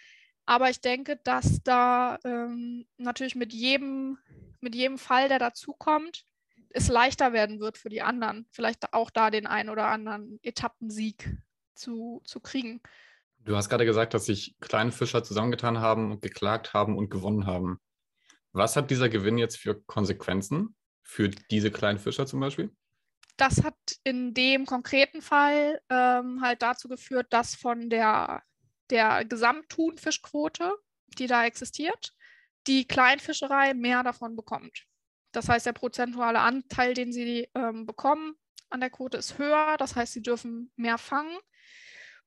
Aber 0.48 0.70
ich 0.70 0.82
denke, 0.82 1.20
dass 1.24 1.62
da 1.64 2.18
ähm, 2.24 2.88
natürlich 2.98 3.36
mit 3.36 3.54
jedem, 3.54 4.18
mit 4.62 4.74
jedem 4.74 4.98
Fall, 4.98 5.28
der 5.28 5.40
dazukommt, 5.40 6.26
es 6.70 6.88
leichter 6.88 7.34
werden 7.34 7.60
wird 7.60 7.78
für 7.78 7.90
die 7.90 8.02
anderen, 8.02 8.48
vielleicht 8.52 8.94
auch 8.94 9.10
da 9.10 9.32
den 9.32 9.48
einen 9.48 9.70
oder 9.70 9.88
anderen 9.88 10.40
Etappensieg 10.44 11.38
zu, 11.74 12.22
zu 12.26 12.40
kriegen. 12.40 12.82
Du 13.40 13.56
hast 13.56 13.70
gerade 13.70 13.86
gesagt, 13.86 14.14
dass 14.14 14.26
sich 14.26 14.56
kleine 14.60 14.92
Fischer 14.92 15.24
zusammengetan 15.24 15.80
haben, 15.80 16.20
geklagt 16.20 16.74
haben 16.74 16.98
und 16.98 17.10
gewonnen 17.10 17.46
haben. 17.46 17.80
Was 18.52 18.76
hat 18.76 18.92
dieser 18.92 19.10
Gewinn 19.10 19.38
jetzt 19.38 19.58
für 19.58 19.82
Konsequenzen 19.84 20.76
für 21.04 21.30
diese 21.30 21.72
kleinen 21.72 22.00
Fischer 22.00 22.26
zum 22.26 22.40
Beispiel? 22.40 22.76
Das 23.38 23.64
hat 23.64 23.76
in 24.04 24.34
dem 24.34 24.66
konkreten 24.66 25.22
Fall 25.22 25.82
ähm, 25.90 26.42
halt 26.42 26.62
dazu 26.62 26.88
geführt, 26.88 27.28
dass 27.32 27.56
von 27.56 27.90
der 27.90 28.44
der 28.90 29.26
Gesamtthunfischquote, 29.26 30.72
die 31.18 31.28
da 31.28 31.46
existiert, 31.46 32.14
die 32.68 32.88
Kleinfischerei 32.88 33.74
mehr 33.74 34.04
davon 34.04 34.36
bekommt. 34.36 34.86
Das 35.32 35.50
heißt, 35.50 35.66
der 35.66 35.74
prozentuale 35.74 36.40
Anteil, 36.40 36.94
den 36.94 37.12
sie 37.12 37.50
ähm, 37.56 37.86
bekommen 37.86 38.36
an 38.70 38.80
der 38.80 38.90
Quote, 38.90 39.18
ist 39.18 39.38
höher. 39.38 39.76
Das 39.78 39.96
heißt, 39.96 40.14
sie 40.14 40.22
dürfen 40.22 40.72
mehr 40.76 40.98
fangen. 40.98 41.38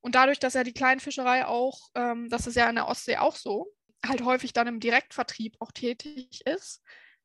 Und 0.01 0.15
dadurch, 0.15 0.39
dass 0.39 0.55
ja 0.55 0.63
die 0.63 0.73
Kleinfischerei 0.73 1.47
auch, 1.47 1.89
ähm, 1.95 2.29
das 2.29 2.47
ist 2.47 2.55
ja 2.55 2.69
in 2.69 2.77
der 2.77 2.87
Ostsee 2.87 3.17
auch 3.17 3.37
so, 3.37 3.73
halt 4.07 4.23
häufig 4.23 4.53
dann 4.53 4.69
im 4.69 4.81
Direktvertrieb 4.81 5.57
auch 5.59 5.73
tätig 5.73 6.47
ist, 6.47 6.83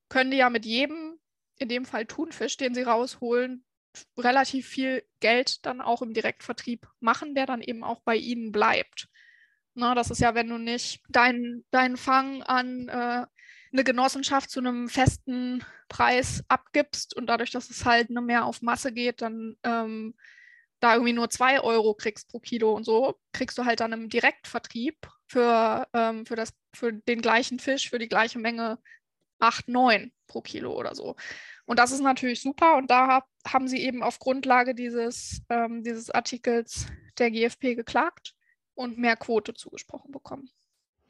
können 0.10 0.32
die 0.32 0.38
ja 0.38 0.50
mit 0.50 0.66
jedem, 0.66 1.20
in 1.58 1.70
dem 1.70 1.86
Fall 1.86 2.06
Thunfisch, 2.06 2.58
den 2.58 2.74
sie 2.74 2.82
rausholen, 2.82 3.64
relativ 4.18 4.68
viel 4.68 5.04
Geld 5.20 5.66
dann 5.66 5.82
auch 5.82 6.02
im 6.02 6.14
Direktvertrieb 6.14 6.88
machen, 7.00 7.36
der 7.36 7.46
dann 7.46 7.62
eben 7.62 7.84
auch 7.84 8.02
bei 8.02 8.16
ihnen 8.16 8.52
bleibt. 8.52 9.08
Na, 9.76 9.96
das 9.96 10.12
ist 10.12 10.22
ja, 10.22 10.36
wenn 10.36 10.50
du 10.50 10.58
nicht 10.58 11.02
deinen 11.10 11.66
dein 11.72 11.98
Fang 11.98 12.44
an 12.44 12.88
äh, 12.90 13.26
eine 13.72 13.84
Genossenschaft 13.84 14.52
zu 14.52 14.60
einem 14.60 14.88
festen 14.88 15.66
Preis 15.90 16.44
abgibst 16.48 17.16
und 17.16 17.28
dadurch, 17.28 17.52
dass 17.52 17.70
es 17.70 17.86
halt 17.86 18.10
mehr 18.10 18.46
auf 18.46 18.62
Masse 18.62 18.94
geht, 18.94 19.22
dann 19.22 19.58
ähm, 19.64 20.16
da 20.80 20.94
irgendwie 20.94 21.14
nur 21.14 21.30
zwei 21.30 21.62
Euro 21.62 21.96
kriegst 21.96 22.30
pro 22.30 22.40
Kilo 22.40 22.74
und 22.74 22.84
so, 22.84 23.20
kriegst 23.32 23.58
du 23.58 23.66
halt 23.66 23.80
dann 23.80 23.94
im 23.94 24.10
Direktvertrieb 24.10 25.08
für, 25.28 25.88
ähm, 25.94 26.26
für, 26.26 26.36
das, 26.36 26.54
für 26.76 26.94
den 26.94 27.22
gleichen 27.22 27.58
Fisch, 27.58 27.90
für 27.90 28.00
die 28.00 28.10
gleiche 28.10 28.38
Menge 28.38 28.78
8, 29.40 29.70
9 29.70 30.12
pro 30.28 30.42
Kilo 30.42 30.74
oder 30.74 30.94
so. 30.94 31.16
Und 31.66 31.80
das 31.80 31.92
ist 31.92 32.02
natürlich 32.02 32.42
super 32.42 32.76
und 32.78 32.92
da 32.92 33.08
hab, 33.08 33.28
haben 33.48 33.68
sie 33.68 33.80
eben 33.80 34.04
auf 34.04 34.20
Grundlage 34.20 34.76
dieses, 34.76 35.42
ähm, 35.50 35.84
dieses 35.84 36.10
Artikels 36.10 36.88
der 37.18 37.32
GfP 37.32 37.76
geklagt 37.76 38.34
und 38.76 38.98
mehr 38.98 39.16
Quote 39.16 39.54
zugesprochen 39.54 40.12
bekommen. 40.12 40.50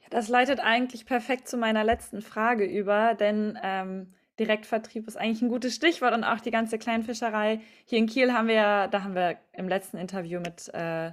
Das 0.10 0.30
leitet 0.30 0.60
eigentlich 0.60 1.06
perfekt 1.06 1.48
zu 1.48 1.58
meiner 1.58 1.84
letzten 1.84 2.22
Frage 2.22 2.66
über, 2.66 3.16
denn 3.16 3.58
ähm, 3.64 4.14
Direktvertrieb 4.40 5.08
ist 5.08 5.16
eigentlich 5.16 5.42
ein 5.42 5.50
gutes 5.50 5.76
Stichwort 5.76 6.14
und 6.14 6.24
auch 6.24 6.40
die 6.40 6.52
ganze 6.52 6.78
Kleinfischerei. 6.78 7.62
Hier 7.86 8.00
in 8.00 8.08
Kiel 8.08 8.34
haben 8.34 8.48
wir 8.48 8.56
ja, 8.56 8.88
da 8.88 9.04
haben 9.04 9.16
wir 9.16 9.38
im 9.54 9.68
letzten 9.68 9.98
Interview 9.98 10.40
mit 10.40 10.72
äh, 10.74 11.12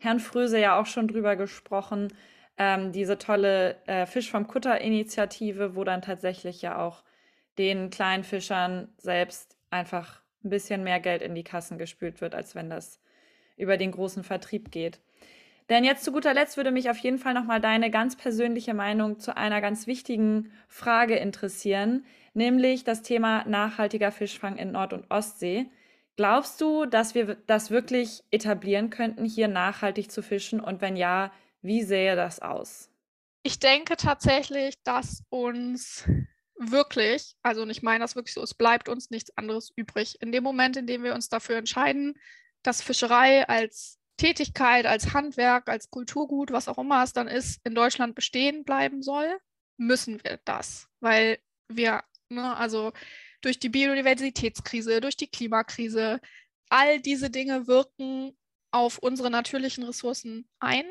Herrn 0.00 0.20
Fröse 0.20 0.58
ja 0.58 0.78
auch 0.78 0.86
schon 0.86 1.08
drüber 1.08 1.36
gesprochen, 1.36 2.12
ähm, 2.58 2.92
diese 2.92 3.18
tolle 3.18 3.76
äh, 3.86 4.04
Fisch 4.06 4.30
vom 4.30 4.46
Kutter-Initiative, 4.46 5.76
wo 5.76 5.84
dann 5.84 6.02
tatsächlich 6.02 6.60
ja 6.60 6.78
auch 6.78 7.04
den 7.58 7.90
Kleinfischern 7.90 8.88
selbst 8.98 9.56
einfach 9.70 10.22
ein 10.44 10.50
bisschen 10.50 10.82
mehr 10.82 11.00
Geld 11.00 11.22
in 11.22 11.34
die 11.34 11.44
Kassen 11.44 11.78
gespült 11.78 12.20
wird, 12.20 12.34
als 12.34 12.54
wenn 12.54 12.70
das 12.70 13.00
über 13.56 13.76
den 13.76 13.92
großen 13.92 14.24
Vertrieb 14.24 14.70
geht. 14.70 15.00
Denn 15.68 15.84
jetzt 15.84 16.04
zu 16.04 16.12
guter 16.12 16.34
Letzt 16.34 16.56
würde 16.56 16.72
mich 16.72 16.90
auf 16.90 16.98
jeden 16.98 17.18
Fall 17.18 17.34
nochmal 17.34 17.60
deine 17.60 17.90
ganz 17.90 18.16
persönliche 18.16 18.74
Meinung 18.74 19.20
zu 19.20 19.36
einer 19.36 19.60
ganz 19.60 19.86
wichtigen 19.86 20.52
Frage 20.68 21.16
interessieren, 21.16 22.04
nämlich 22.34 22.84
das 22.84 23.02
Thema 23.02 23.44
nachhaltiger 23.44 24.10
Fischfang 24.10 24.56
in 24.56 24.72
Nord- 24.72 24.92
und 24.92 25.10
Ostsee. 25.10 25.70
Glaubst 26.16 26.60
du, 26.60 26.84
dass 26.84 27.14
wir 27.14 27.36
das 27.46 27.70
wirklich 27.70 28.22
etablieren 28.30 28.90
könnten, 28.90 29.24
hier 29.24 29.48
nachhaltig 29.48 30.10
zu 30.10 30.22
fischen? 30.22 30.60
Und 30.60 30.80
wenn 30.80 30.96
ja, 30.96 31.32
wie 31.62 31.82
sähe 31.82 32.16
das 32.16 32.40
aus? 32.40 32.90
Ich 33.42 33.58
denke 33.58 33.96
tatsächlich, 33.96 34.74
dass 34.82 35.24
uns 35.30 36.06
wirklich, 36.70 37.34
also 37.42 37.66
ich 37.66 37.82
meine 37.82 38.00
das 38.00 38.16
wirklich 38.16 38.34
so, 38.34 38.42
es 38.42 38.54
bleibt 38.54 38.88
uns 38.88 39.10
nichts 39.10 39.36
anderes 39.36 39.72
übrig. 39.74 40.20
In 40.20 40.32
dem 40.32 40.44
Moment, 40.44 40.76
in 40.76 40.86
dem 40.86 41.02
wir 41.02 41.14
uns 41.14 41.28
dafür 41.28 41.56
entscheiden, 41.56 42.14
dass 42.62 42.82
Fischerei 42.82 43.48
als 43.48 43.98
Tätigkeit, 44.16 44.86
als 44.86 45.14
Handwerk, 45.14 45.68
als 45.68 45.90
Kulturgut, 45.90 46.52
was 46.52 46.68
auch 46.68 46.78
immer 46.78 47.02
es 47.02 47.12
dann 47.12 47.28
ist, 47.28 47.60
in 47.64 47.74
Deutschland 47.74 48.14
bestehen 48.14 48.64
bleiben 48.64 49.02
soll, 49.02 49.38
müssen 49.76 50.22
wir 50.22 50.38
das, 50.44 50.88
weil 51.00 51.38
wir, 51.68 52.04
ne, 52.28 52.56
also 52.56 52.92
durch 53.40 53.58
die 53.58 53.68
Biodiversitätskrise, 53.68 55.00
durch 55.00 55.16
die 55.16 55.26
Klimakrise, 55.26 56.20
all 56.68 57.00
diese 57.00 57.30
Dinge 57.30 57.66
wirken 57.66 58.36
auf 58.70 58.98
unsere 58.98 59.30
natürlichen 59.30 59.84
Ressourcen 59.84 60.48
ein. 60.60 60.84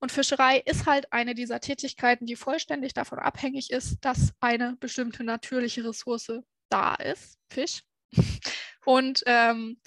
Und 0.00 0.10
Fischerei 0.10 0.58
ist 0.58 0.86
halt 0.86 1.12
eine 1.12 1.34
dieser 1.34 1.60
Tätigkeiten, 1.60 2.26
die 2.26 2.36
vollständig 2.36 2.94
davon 2.94 3.18
abhängig 3.18 3.70
ist, 3.70 3.98
dass 4.00 4.32
eine 4.40 4.76
bestimmte 4.80 5.24
natürliche 5.24 5.84
Ressource 5.84 6.40
da 6.70 6.94
ist, 6.94 7.38
Fisch. 7.50 7.82
Und 8.86 9.22
ähm, 9.26 9.78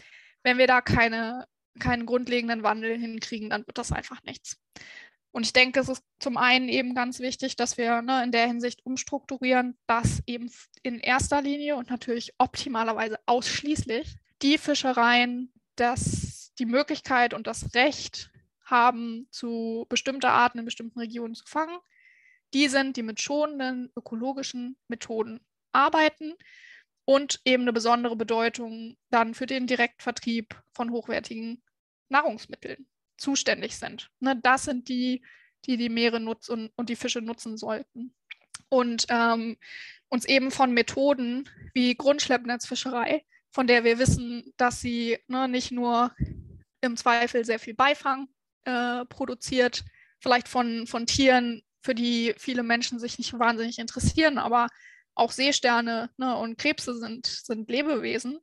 wenn 0.43 0.59
wir 0.59 0.67
da 0.67 0.81
keine, 0.81 1.47
keinen 1.79 2.05
grundlegenden 2.05 2.61
Wandel 2.61 2.97
hinkriegen, 2.97 3.49
dann 3.49 3.65
wird 3.65 3.77
das 3.77 3.91
einfach 3.91 4.21
nichts. 4.23 4.59
Und 5.31 5.47
ich 5.47 5.53
denke, 5.53 5.79
es 5.79 5.89
ist 5.89 6.03
zum 6.19 6.37
einen 6.37 6.69
eben 6.69 6.93
ganz 6.93 7.19
wichtig, 7.19 7.55
dass 7.55 7.77
wir 7.79 8.03
ne, 8.03 8.23
in 8.23 8.31
der 8.31 8.45
Hinsicht 8.45 8.85
umstrukturieren, 8.85 9.75
dass 9.87 10.21
eben 10.27 10.51
in 10.83 10.99
erster 10.99 11.41
Linie 11.41 11.75
und 11.75 11.89
natürlich 11.89 12.33
optimalerweise 12.37 13.17
ausschließlich 13.25 14.15
die 14.43 14.59
Fischereien 14.59 15.51
das, 15.75 16.53
die 16.59 16.67
Möglichkeit 16.67 17.33
und 17.33 17.47
das 17.47 17.73
Recht 17.73 18.29
haben, 18.65 19.27
zu 19.31 19.85
bestimmter 19.89 20.31
Arten 20.31 20.59
in 20.59 20.65
bestimmten 20.65 20.99
Regionen 20.99 21.35
zu 21.35 21.45
fangen. 21.45 21.77
Die 22.53 22.67
sind, 22.67 22.97
die 22.97 23.03
mit 23.03 23.21
schonenden 23.21 23.91
ökologischen 23.95 24.77
Methoden 24.87 25.39
arbeiten 25.71 26.33
und 27.05 27.41
eben 27.45 27.63
eine 27.63 27.73
besondere 27.73 28.15
Bedeutung 28.15 28.97
dann 29.09 29.33
für 29.33 29.45
den 29.45 29.67
Direktvertrieb 29.67 30.61
von 30.73 30.91
hochwertigen 30.91 31.61
Nahrungsmitteln 32.09 32.87
zuständig 33.17 33.77
sind. 33.77 34.09
Ne, 34.19 34.39
das 34.41 34.63
sind 34.63 34.87
die, 34.87 35.23
die 35.65 35.77
die 35.77 35.89
Meere 35.89 36.19
nutzen 36.19 36.69
und 36.75 36.89
die 36.89 36.95
Fische 36.95 37.21
nutzen 37.21 37.57
sollten. 37.57 38.13
Und 38.69 39.05
ähm, 39.09 39.57
uns 40.09 40.25
eben 40.25 40.51
von 40.51 40.73
Methoden 40.73 41.49
wie 41.73 41.95
Grundschleppnetzfischerei, 41.95 43.25
von 43.51 43.67
der 43.67 43.83
wir 43.83 43.99
wissen, 43.99 44.53
dass 44.57 44.81
sie 44.81 45.19
ne, 45.27 45.47
nicht 45.47 45.71
nur 45.71 46.15
im 46.81 46.97
Zweifel 46.97 47.45
sehr 47.45 47.59
viel 47.59 47.73
Beifang 47.73 48.27
äh, 48.65 49.05
produziert, 49.05 49.83
vielleicht 50.19 50.47
von, 50.47 50.87
von 50.87 51.05
Tieren, 51.05 51.63
für 51.81 51.95
die 51.95 52.33
viele 52.37 52.63
Menschen 52.63 52.99
sich 52.99 53.17
nicht 53.17 53.37
wahnsinnig 53.37 53.79
interessieren, 53.79 54.37
aber 54.37 54.67
auch 55.15 55.31
Seesterne 55.31 56.09
ne, 56.17 56.35
und 56.37 56.57
Krebse 56.57 56.97
sind, 56.97 57.25
sind 57.27 57.69
Lebewesen, 57.69 58.39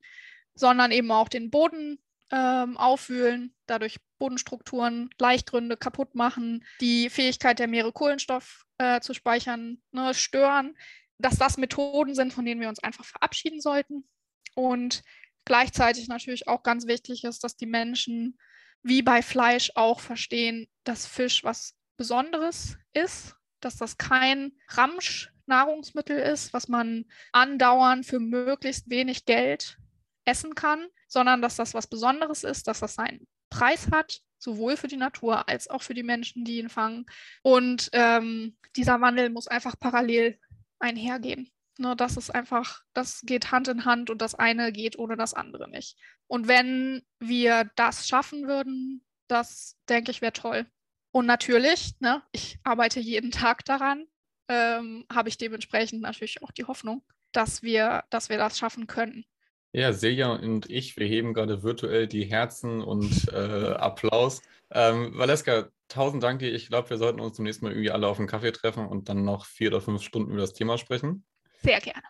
sondern 0.55 0.93
eben 0.93 1.11
auch 1.11 1.29
den 1.29 1.51
Boden 1.51 1.99
ähm, 2.31 2.77
aufwühlen, 2.77 3.55
dadurch 3.67 3.99
Bodenstrukturen, 4.19 5.11
Leichtgründe 5.19 5.77
kaputt 5.77 6.15
machen, 6.15 6.65
die 6.81 7.11
Fähigkeit 7.11 7.59
der 7.59 7.67
Meere 7.67 7.93
Kohlenstoff 7.93 8.67
äh, 8.79 9.01
zu 9.01 9.15
speichern 9.15 9.83
ne, 9.91 10.15
stören, 10.15 10.77
dass 11.19 11.37
das 11.37 11.57
Methoden 11.57 12.15
sind, 12.15 12.33
von 12.33 12.45
denen 12.45 12.61
wir 12.61 12.69
uns 12.69 12.83
einfach 12.83 13.05
verabschieden 13.05 13.61
sollten. 13.61 14.09
Und 14.55 15.03
gleichzeitig 15.45 16.09
natürlich 16.09 16.49
auch 16.49 16.63
ganz 16.63 16.87
wichtig 16.87 17.25
ist, 17.25 17.43
dass 17.43 17.57
die 17.57 17.67
Menschen 17.67 18.39
wie 18.83 19.03
bei 19.03 19.23
Fleisch 19.23 19.73
auch 19.75 20.01
verstehen, 20.01 20.69
dass 20.85 21.07
Fisch 21.07 21.45
was 21.45 21.75
Besonderes 21.97 22.79
ist, 22.93 23.37
dass 23.61 23.77
das 23.77 23.99
kein 23.99 24.53
Ramsch-Nahrungsmittel 24.69 26.19
ist, 26.19 26.53
was 26.53 26.69
man 26.69 27.05
andauernd 27.33 28.07
für 28.07 28.21
möglichst 28.21 28.89
wenig 28.89 29.27
Geld 29.27 29.79
essen 30.25 30.55
kann, 30.55 30.87
sondern 31.09 31.43
dass 31.43 31.57
das 31.57 31.75
was 31.75 31.87
Besonderes 31.87 32.45
ist, 32.45 32.69
dass 32.69 32.81
das 32.81 32.95
seinen 32.95 33.27
Preis 33.51 33.91
hat, 33.91 34.21
sowohl 34.39 34.77
für 34.77 34.89
die 34.89 34.97
Natur 34.97 35.49
als 35.49 35.69
auch 35.69 35.83
für 35.83 35.95
die 35.95 36.03
Menschen, 36.03 36.45
die 36.45 36.59
ihn 36.59 36.71
fangen. 36.71 37.05
Und 37.43 37.91
ähm, 37.93 38.57
dieser 38.77 39.01
Wandel 39.01 39.29
muss 39.29 39.49
einfach 39.49 39.79
parallel 39.79 40.39
einhergehen. 40.79 41.51
Ne, 41.79 41.97
das 41.97 42.17
ist 42.17 42.31
einfach, 42.31 42.83
das 42.93 43.23
geht 43.23 43.53
Hand 43.53 43.69
in 43.69 43.85
Hand 43.85 44.11
und 44.11 44.21
das 44.21 44.35
eine 44.35 44.73
geht 44.73 44.99
ohne 44.99 45.17
das 45.17 45.35
andere 45.35 45.69
nicht. 45.69 45.97
Und 46.27 46.49
wenn 46.49 47.03
wir 47.19 47.71
das 47.77 48.07
schaffen 48.07 48.47
würden, 48.47 49.05
das 49.29 49.77
denke 49.89 50.11
ich 50.11 50.21
wäre 50.21 50.33
toll. 50.33 50.67
Und 51.13 51.27
natürlich, 51.27 51.95
ne, 52.01 52.23
ich 52.33 52.59
arbeite 52.65 53.01
jeden 53.01 53.31
Tag 53.31 53.65
daran, 53.65 54.07
ähm, 54.49 55.07
habe 55.13 55.29
ich 55.29 55.39
dementsprechend 55.39 56.03
natürlich 56.03 56.43
auch 56.43 56.51
die 56.51 56.65
Hoffnung, 56.65 57.03
dass 57.33 57.63
wir, 57.63 58.05
dass 58.11 58.29
wir 58.29 58.39
das 58.39 58.59
schaffen 58.59 58.87
können. 58.87 59.25
Ja, 59.73 59.93
Silja 59.93 60.33
und 60.33 60.69
ich, 60.69 60.97
wir 60.97 61.07
heben 61.07 61.33
gerade 61.33 61.63
virtuell 61.63 62.09
die 62.09 62.25
Herzen 62.25 62.83
und 62.83 63.29
äh, 63.33 63.75
Applaus. 63.75 64.43
Ähm, 64.73 65.17
Valeska, 65.17 65.69
tausend 65.87 66.25
Dank 66.25 66.41
dir. 66.41 66.53
Ich 66.53 66.69
glaube, 66.69 66.91
wir 66.91 66.99
sollten 66.99 67.21
uns 67.21 67.37
zum 67.37 67.45
nächsten 67.45 67.65
Mal 67.65 67.73
irgendwie 67.73 67.93
alle 67.93 68.09
auf 68.09 68.19
einen 68.19 68.27
Kaffee 68.27 68.51
treffen 68.51 68.87
und 68.87 69.09
dann 69.09 69.25
noch 69.25 69.45
vier 69.47 69.69
oder 69.69 69.81
fünf 69.81 70.03
Stunden 70.03 70.33
über 70.33 70.41
das 70.41 70.55
Thema 70.55 70.77
sprechen. 70.77 71.25
Sehr 71.63 71.81
gerne. 71.81 72.03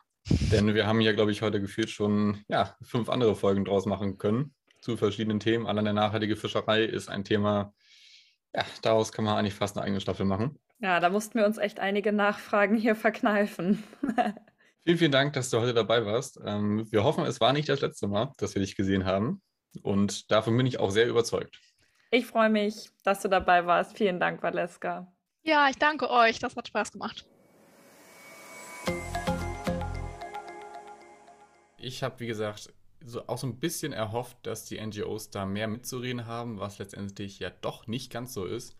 Denn 0.53 0.75
wir 0.75 0.87
haben 0.87 1.01
ja, 1.01 1.13
glaube 1.13 1.33
ich, 1.33 1.43
heute 1.43 1.61
gefühlt 1.61 1.91
schon 1.91 2.45
ja, 2.49 2.77
fünf 2.83 3.09
andere 3.09 3.35
Folgen 3.35 3.65
draus 3.65 3.87
machen 3.87 4.19
können 4.19 4.55
zu 4.81 4.97
verschiedenen 4.97 5.41
Themen. 5.41 5.67
Allein 5.67 5.85
der 5.85 5.95
nachhaltige 5.95 6.37
Fischerei 6.37 6.85
ist 6.85 7.09
ein 7.09 7.25
Thema, 7.25 7.75
ja, 8.55 8.65
daraus 8.83 9.13
kann 9.13 9.25
man 9.25 9.37
eigentlich 9.37 9.55
fast 9.55 9.77
eine 9.77 9.85
eigene 9.85 10.01
Staffel 10.01 10.27
machen. 10.27 10.59
Ja, 10.81 11.01
da 11.01 11.11
mussten 11.11 11.39
wir 11.39 11.47
uns 11.47 11.59
echt 11.59 11.79
einige 11.79 12.13
Nachfragen 12.13 12.77
hier 12.77 12.97
verkneifen. 12.97 13.83
Vielen, 14.83 14.97
vielen 14.97 15.13
Dank, 15.13 15.35
dass 15.35 15.51
du 15.51 15.61
heute 15.61 15.75
dabei 15.75 16.07
warst. 16.07 16.41
Ähm, 16.43 16.91
wir 16.91 17.05
hoffen, 17.05 17.27
es 17.27 17.39
war 17.39 17.53
nicht 17.53 17.69
das 17.69 17.83
letzte 17.83 18.09
Mal, 18.09 18.33
dass 18.39 18.55
wir 18.55 18.63
dich 18.63 18.77
gesehen 18.77 19.05
haben. 19.05 19.43
Und 19.83 20.31
davon 20.31 20.57
bin 20.57 20.65
ich 20.65 20.81
auch 20.81 20.91
sehr 20.91 21.07
überzeugt. 21.07 21.61
Ich 22.11 22.27
freue 22.27 22.49
mich, 22.49 22.89
dass 23.05 23.21
du 23.21 23.29
dabei 23.29 23.67
warst. 23.67 23.99
Vielen 23.99 24.19
Dank, 24.19 24.43
Valeska. 24.43 25.13
Ja, 25.43 25.69
ich 25.69 25.77
danke 25.77 26.09
euch. 26.11 26.39
Das 26.39 26.57
hat 26.57 26.67
Spaß 26.67 26.93
gemacht. 26.93 27.27
Ich 31.81 32.03
habe, 32.03 32.21
wie 32.21 32.27
gesagt, 32.27 32.73
so 33.05 33.27
auch 33.27 33.39
so 33.39 33.47
ein 33.47 33.59
bisschen 33.59 33.93
erhofft, 33.93 34.37
dass 34.43 34.67
die 34.67 34.81
NGOs 34.81 35.31
da 35.31 35.47
mehr 35.47 35.69
mitzureden 35.69 36.27
haben, 36.27 36.61
was 36.61 36.79
letztendlich 36.79 37.39
ja 37.39 37.51
doch 37.51 37.87
nicht 37.87 38.13
ganz 38.13 38.35
so 38.35 38.45
ist. 38.45 38.77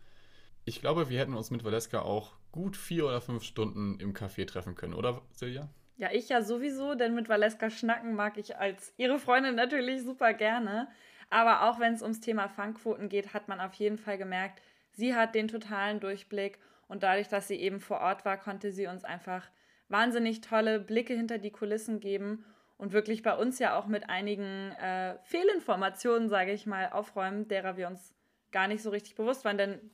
Ich 0.65 0.79
glaube, 0.79 1.09
wir 1.09 1.19
hätten 1.19 1.33
uns 1.33 1.49
mit 1.49 1.63
Valeska 1.63 2.01
auch 2.01 2.33
gut 2.51 2.77
vier 2.77 3.05
oder 3.05 3.21
fünf 3.21 3.43
Stunden 3.43 3.99
im 3.99 4.13
Café 4.13 4.45
treffen 4.45 4.75
können, 4.75 4.93
oder 4.93 5.21
Silja? 5.33 5.69
Ja, 5.97 6.11
ich 6.11 6.29
ja 6.29 6.41
sowieso, 6.41 6.95
denn 6.95 7.15
mit 7.15 7.29
Valeska 7.29 7.69
schnacken 7.69 8.15
mag 8.15 8.37
ich 8.37 8.57
als 8.57 8.93
ihre 8.97 9.19
Freundin 9.19 9.55
natürlich 9.55 10.03
super 10.03 10.33
gerne. 10.33 10.87
Aber 11.29 11.69
auch 11.69 11.79
wenn 11.79 11.93
es 11.93 12.01
ums 12.01 12.19
Thema 12.19 12.49
Fangquoten 12.49 13.09
geht, 13.09 13.33
hat 13.33 13.47
man 13.47 13.59
auf 13.59 13.73
jeden 13.75 13.97
Fall 13.97 14.17
gemerkt, 14.17 14.61
sie 14.91 15.15
hat 15.15 15.33
den 15.33 15.47
totalen 15.47 15.99
Durchblick 15.99 16.59
und 16.87 17.03
dadurch, 17.03 17.29
dass 17.29 17.47
sie 17.47 17.55
eben 17.55 17.79
vor 17.79 18.01
Ort 18.01 18.25
war, 18.25 18.37
konnte 18.37 18.71
sie 18.71 18.87
uns 18.87 19.03
einfach 19.03 19.49
wahnsinnig 19.87 20.41
tolle 20.41 20.79
Blicke 20.79 21.13
hinter 21.13 21.37
die 21.37 21.51
Kulissen 21.51 21.99
geben 21.99 22.45
und 22.81 22.93
wirklich 22.93 23.21
bei 23.21 23.35
uns 23.35 23.59
ja 23.59 23.77
auch 23.77 23.85
mit 23.85 24.09
einigen 24.09 24.71
äh, 24.71 25.15
Fehlinformationen, 25.21 26.29
sage 26.29 26.51
ich 26.51 26.65
mal, 26.65 26.89
aufräumen, 26.89 27.47
derer 27.47 27.77
wir 27.77 27.87
uns 27.87 28.11
gar 28.51 28.67
nicht 28.67 28.81
so 28.81 28.89
richtig 28.89 29.13
bewusst 29.13 29.45
waren. 29.45 29.59
Denn 29.59 29.91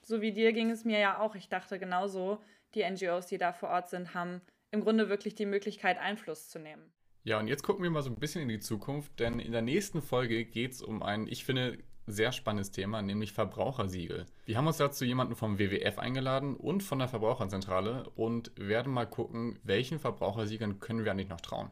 so 0.00 0.22
wie 0.22 0.32
dir 0.32 0.54
ging 0.54 0.70
es 0.70 0.86
mir 0.86 0.98
ja 0.98 1.20
auch. 1.20 1.34
Ich 1.34 1.50
dachte 1.50 1.78
genauso, 1.78 2.40
die 2.74 2.82
NGOs, 2.82 3.26
die 3.26 3.36
da 3.36 3.52
vor 3.52 3.68
Ort 3.68 3.90
sind, 3.90 4.14
haben 4.14 4.40
im 4.70 4.80
Grunde 4.80 5.10
wirklich 5.10 5.34
die 5.34 5.44
Möglichkeit, 5.44 5.98
Einfluss 5.98 6.48
zu 6.48 6.58
nehmen. 6.58 6.90
Ja, 7.24 7.38
und 7.38 7.46
jetzt 7.46 7.62
gucken 7.62 7.82
wir 7.82 7.90
mal 7.90 8.00
so 8.00 8.08
ein 8.08 8.18
bisschen 8.18 8.40
in 8.40 8.48
die 8.48 8.60
Zukunft, 8.60 9.20
denn 9.20 9.38
in 9.38 9.52
der 9.52 9.60
nächsten 9.60 10.00
Folge 10.00 10.46
geht 10.46 10.72
es 10.72 10.80
um 10.80 11.02
ein, 11.02 11.26
ich 11.26 11.44
finde, 11.44 11.76
sehr 12.06 12.32
spannendes 12.32 12.70
Thema, 12.70 13.02
nämlich 13.02 13.34
Verbrauchersiegel. 13.34 14.24
Wir 14.46 14.56
haben 14.56 14.66
uns 14.66 14.78
dazu 14.78 15.04
jemanden 15.04 15.36
vom 15.36 15.58
WWF 15.58 15.98
eingeladen 15.98 16.56
und 16.56 16.82
von 16.82 17.00
der 17.00 17.08
Verbraucherzentrale 17.08 18.08
und 18.14 18.50
werden 18.56 18.94
mal 18.94 19.04
gucken, 19.04 19.58
welchen 19.62 19.98
Verbrauchersiegeln 19.98 20.80
können 20.80 21.04
wir 21.04 21.12
eigentlich 21.12 21.28
noch 21.28 21.42
trauen. 21.42 21.70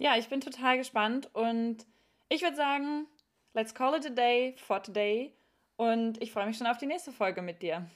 Ja, 0.00 0.16
ich 0.16 0.30
bin 0.30 0.40
total 0.40 0.78
gespannt 0.78 1.28
und 1.34 1.86
ich 2.30 2.40
würde 2.40 2.56
sagen, 2.56 3.06
let's 3.52 3.74
call 3.74 3.94
it 3.94 4.06
a 4.06 4.08
day 4.08 4.54
for 4.56 4.82
today 4.82 5.34
und 5.76 6.20
ich 6.22 6.32
freue 6.32 6.46
mich 6.46 6.56
schon 6.56 6.66
auf 6.66 6.78
die 6.78 6.86
nächste 6.86 7.12
Folge 7.12 7.42
mit 7.42 7.60
dir. 7.60 7.86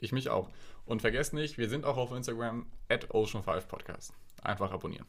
Ich 0.00 0.12
mich 0.12 0.28
auch. 0.28 0.50
Und 0.84 1.00
vergesst 1.00 1.32
nicht, 1.32 1.56
wir 1.56 1.70
sind 1.70 1.86
auch 1.86 1.96
auf 1.96 2.12
Instagram 2.12 2.70
at 2.90 3.06
Ocean5Podcast. 3.06 4.12
Einfach 4.42 4.70
abonnieren. 4.70 5.06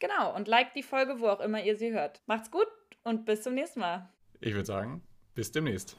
Genau, 0.00 0.34
und 0.34 0.48
liked 0.48 0.74
die 0.74 0.82
Folge, 0.82 1.20
wo 1.20 1.28
auch 1.28 1.40
immer 1.40 1.62
ihr 1.62 1.76
sie 1.76 1.92
hört. 1.92 2.22
Macht's 2.26 2.50
gut 2.50 2.66
und 3.04 3.24
bis 3.24 3.42
zum 3.42 3.54
nächsten 3.54 3.78
Mal. 3.78 4.08
Ich 4.40 4.54
würde 4.54 4.66
sagen, 4.66 5.06
bis 5.36 5.52
demnächst. 5.52 5.96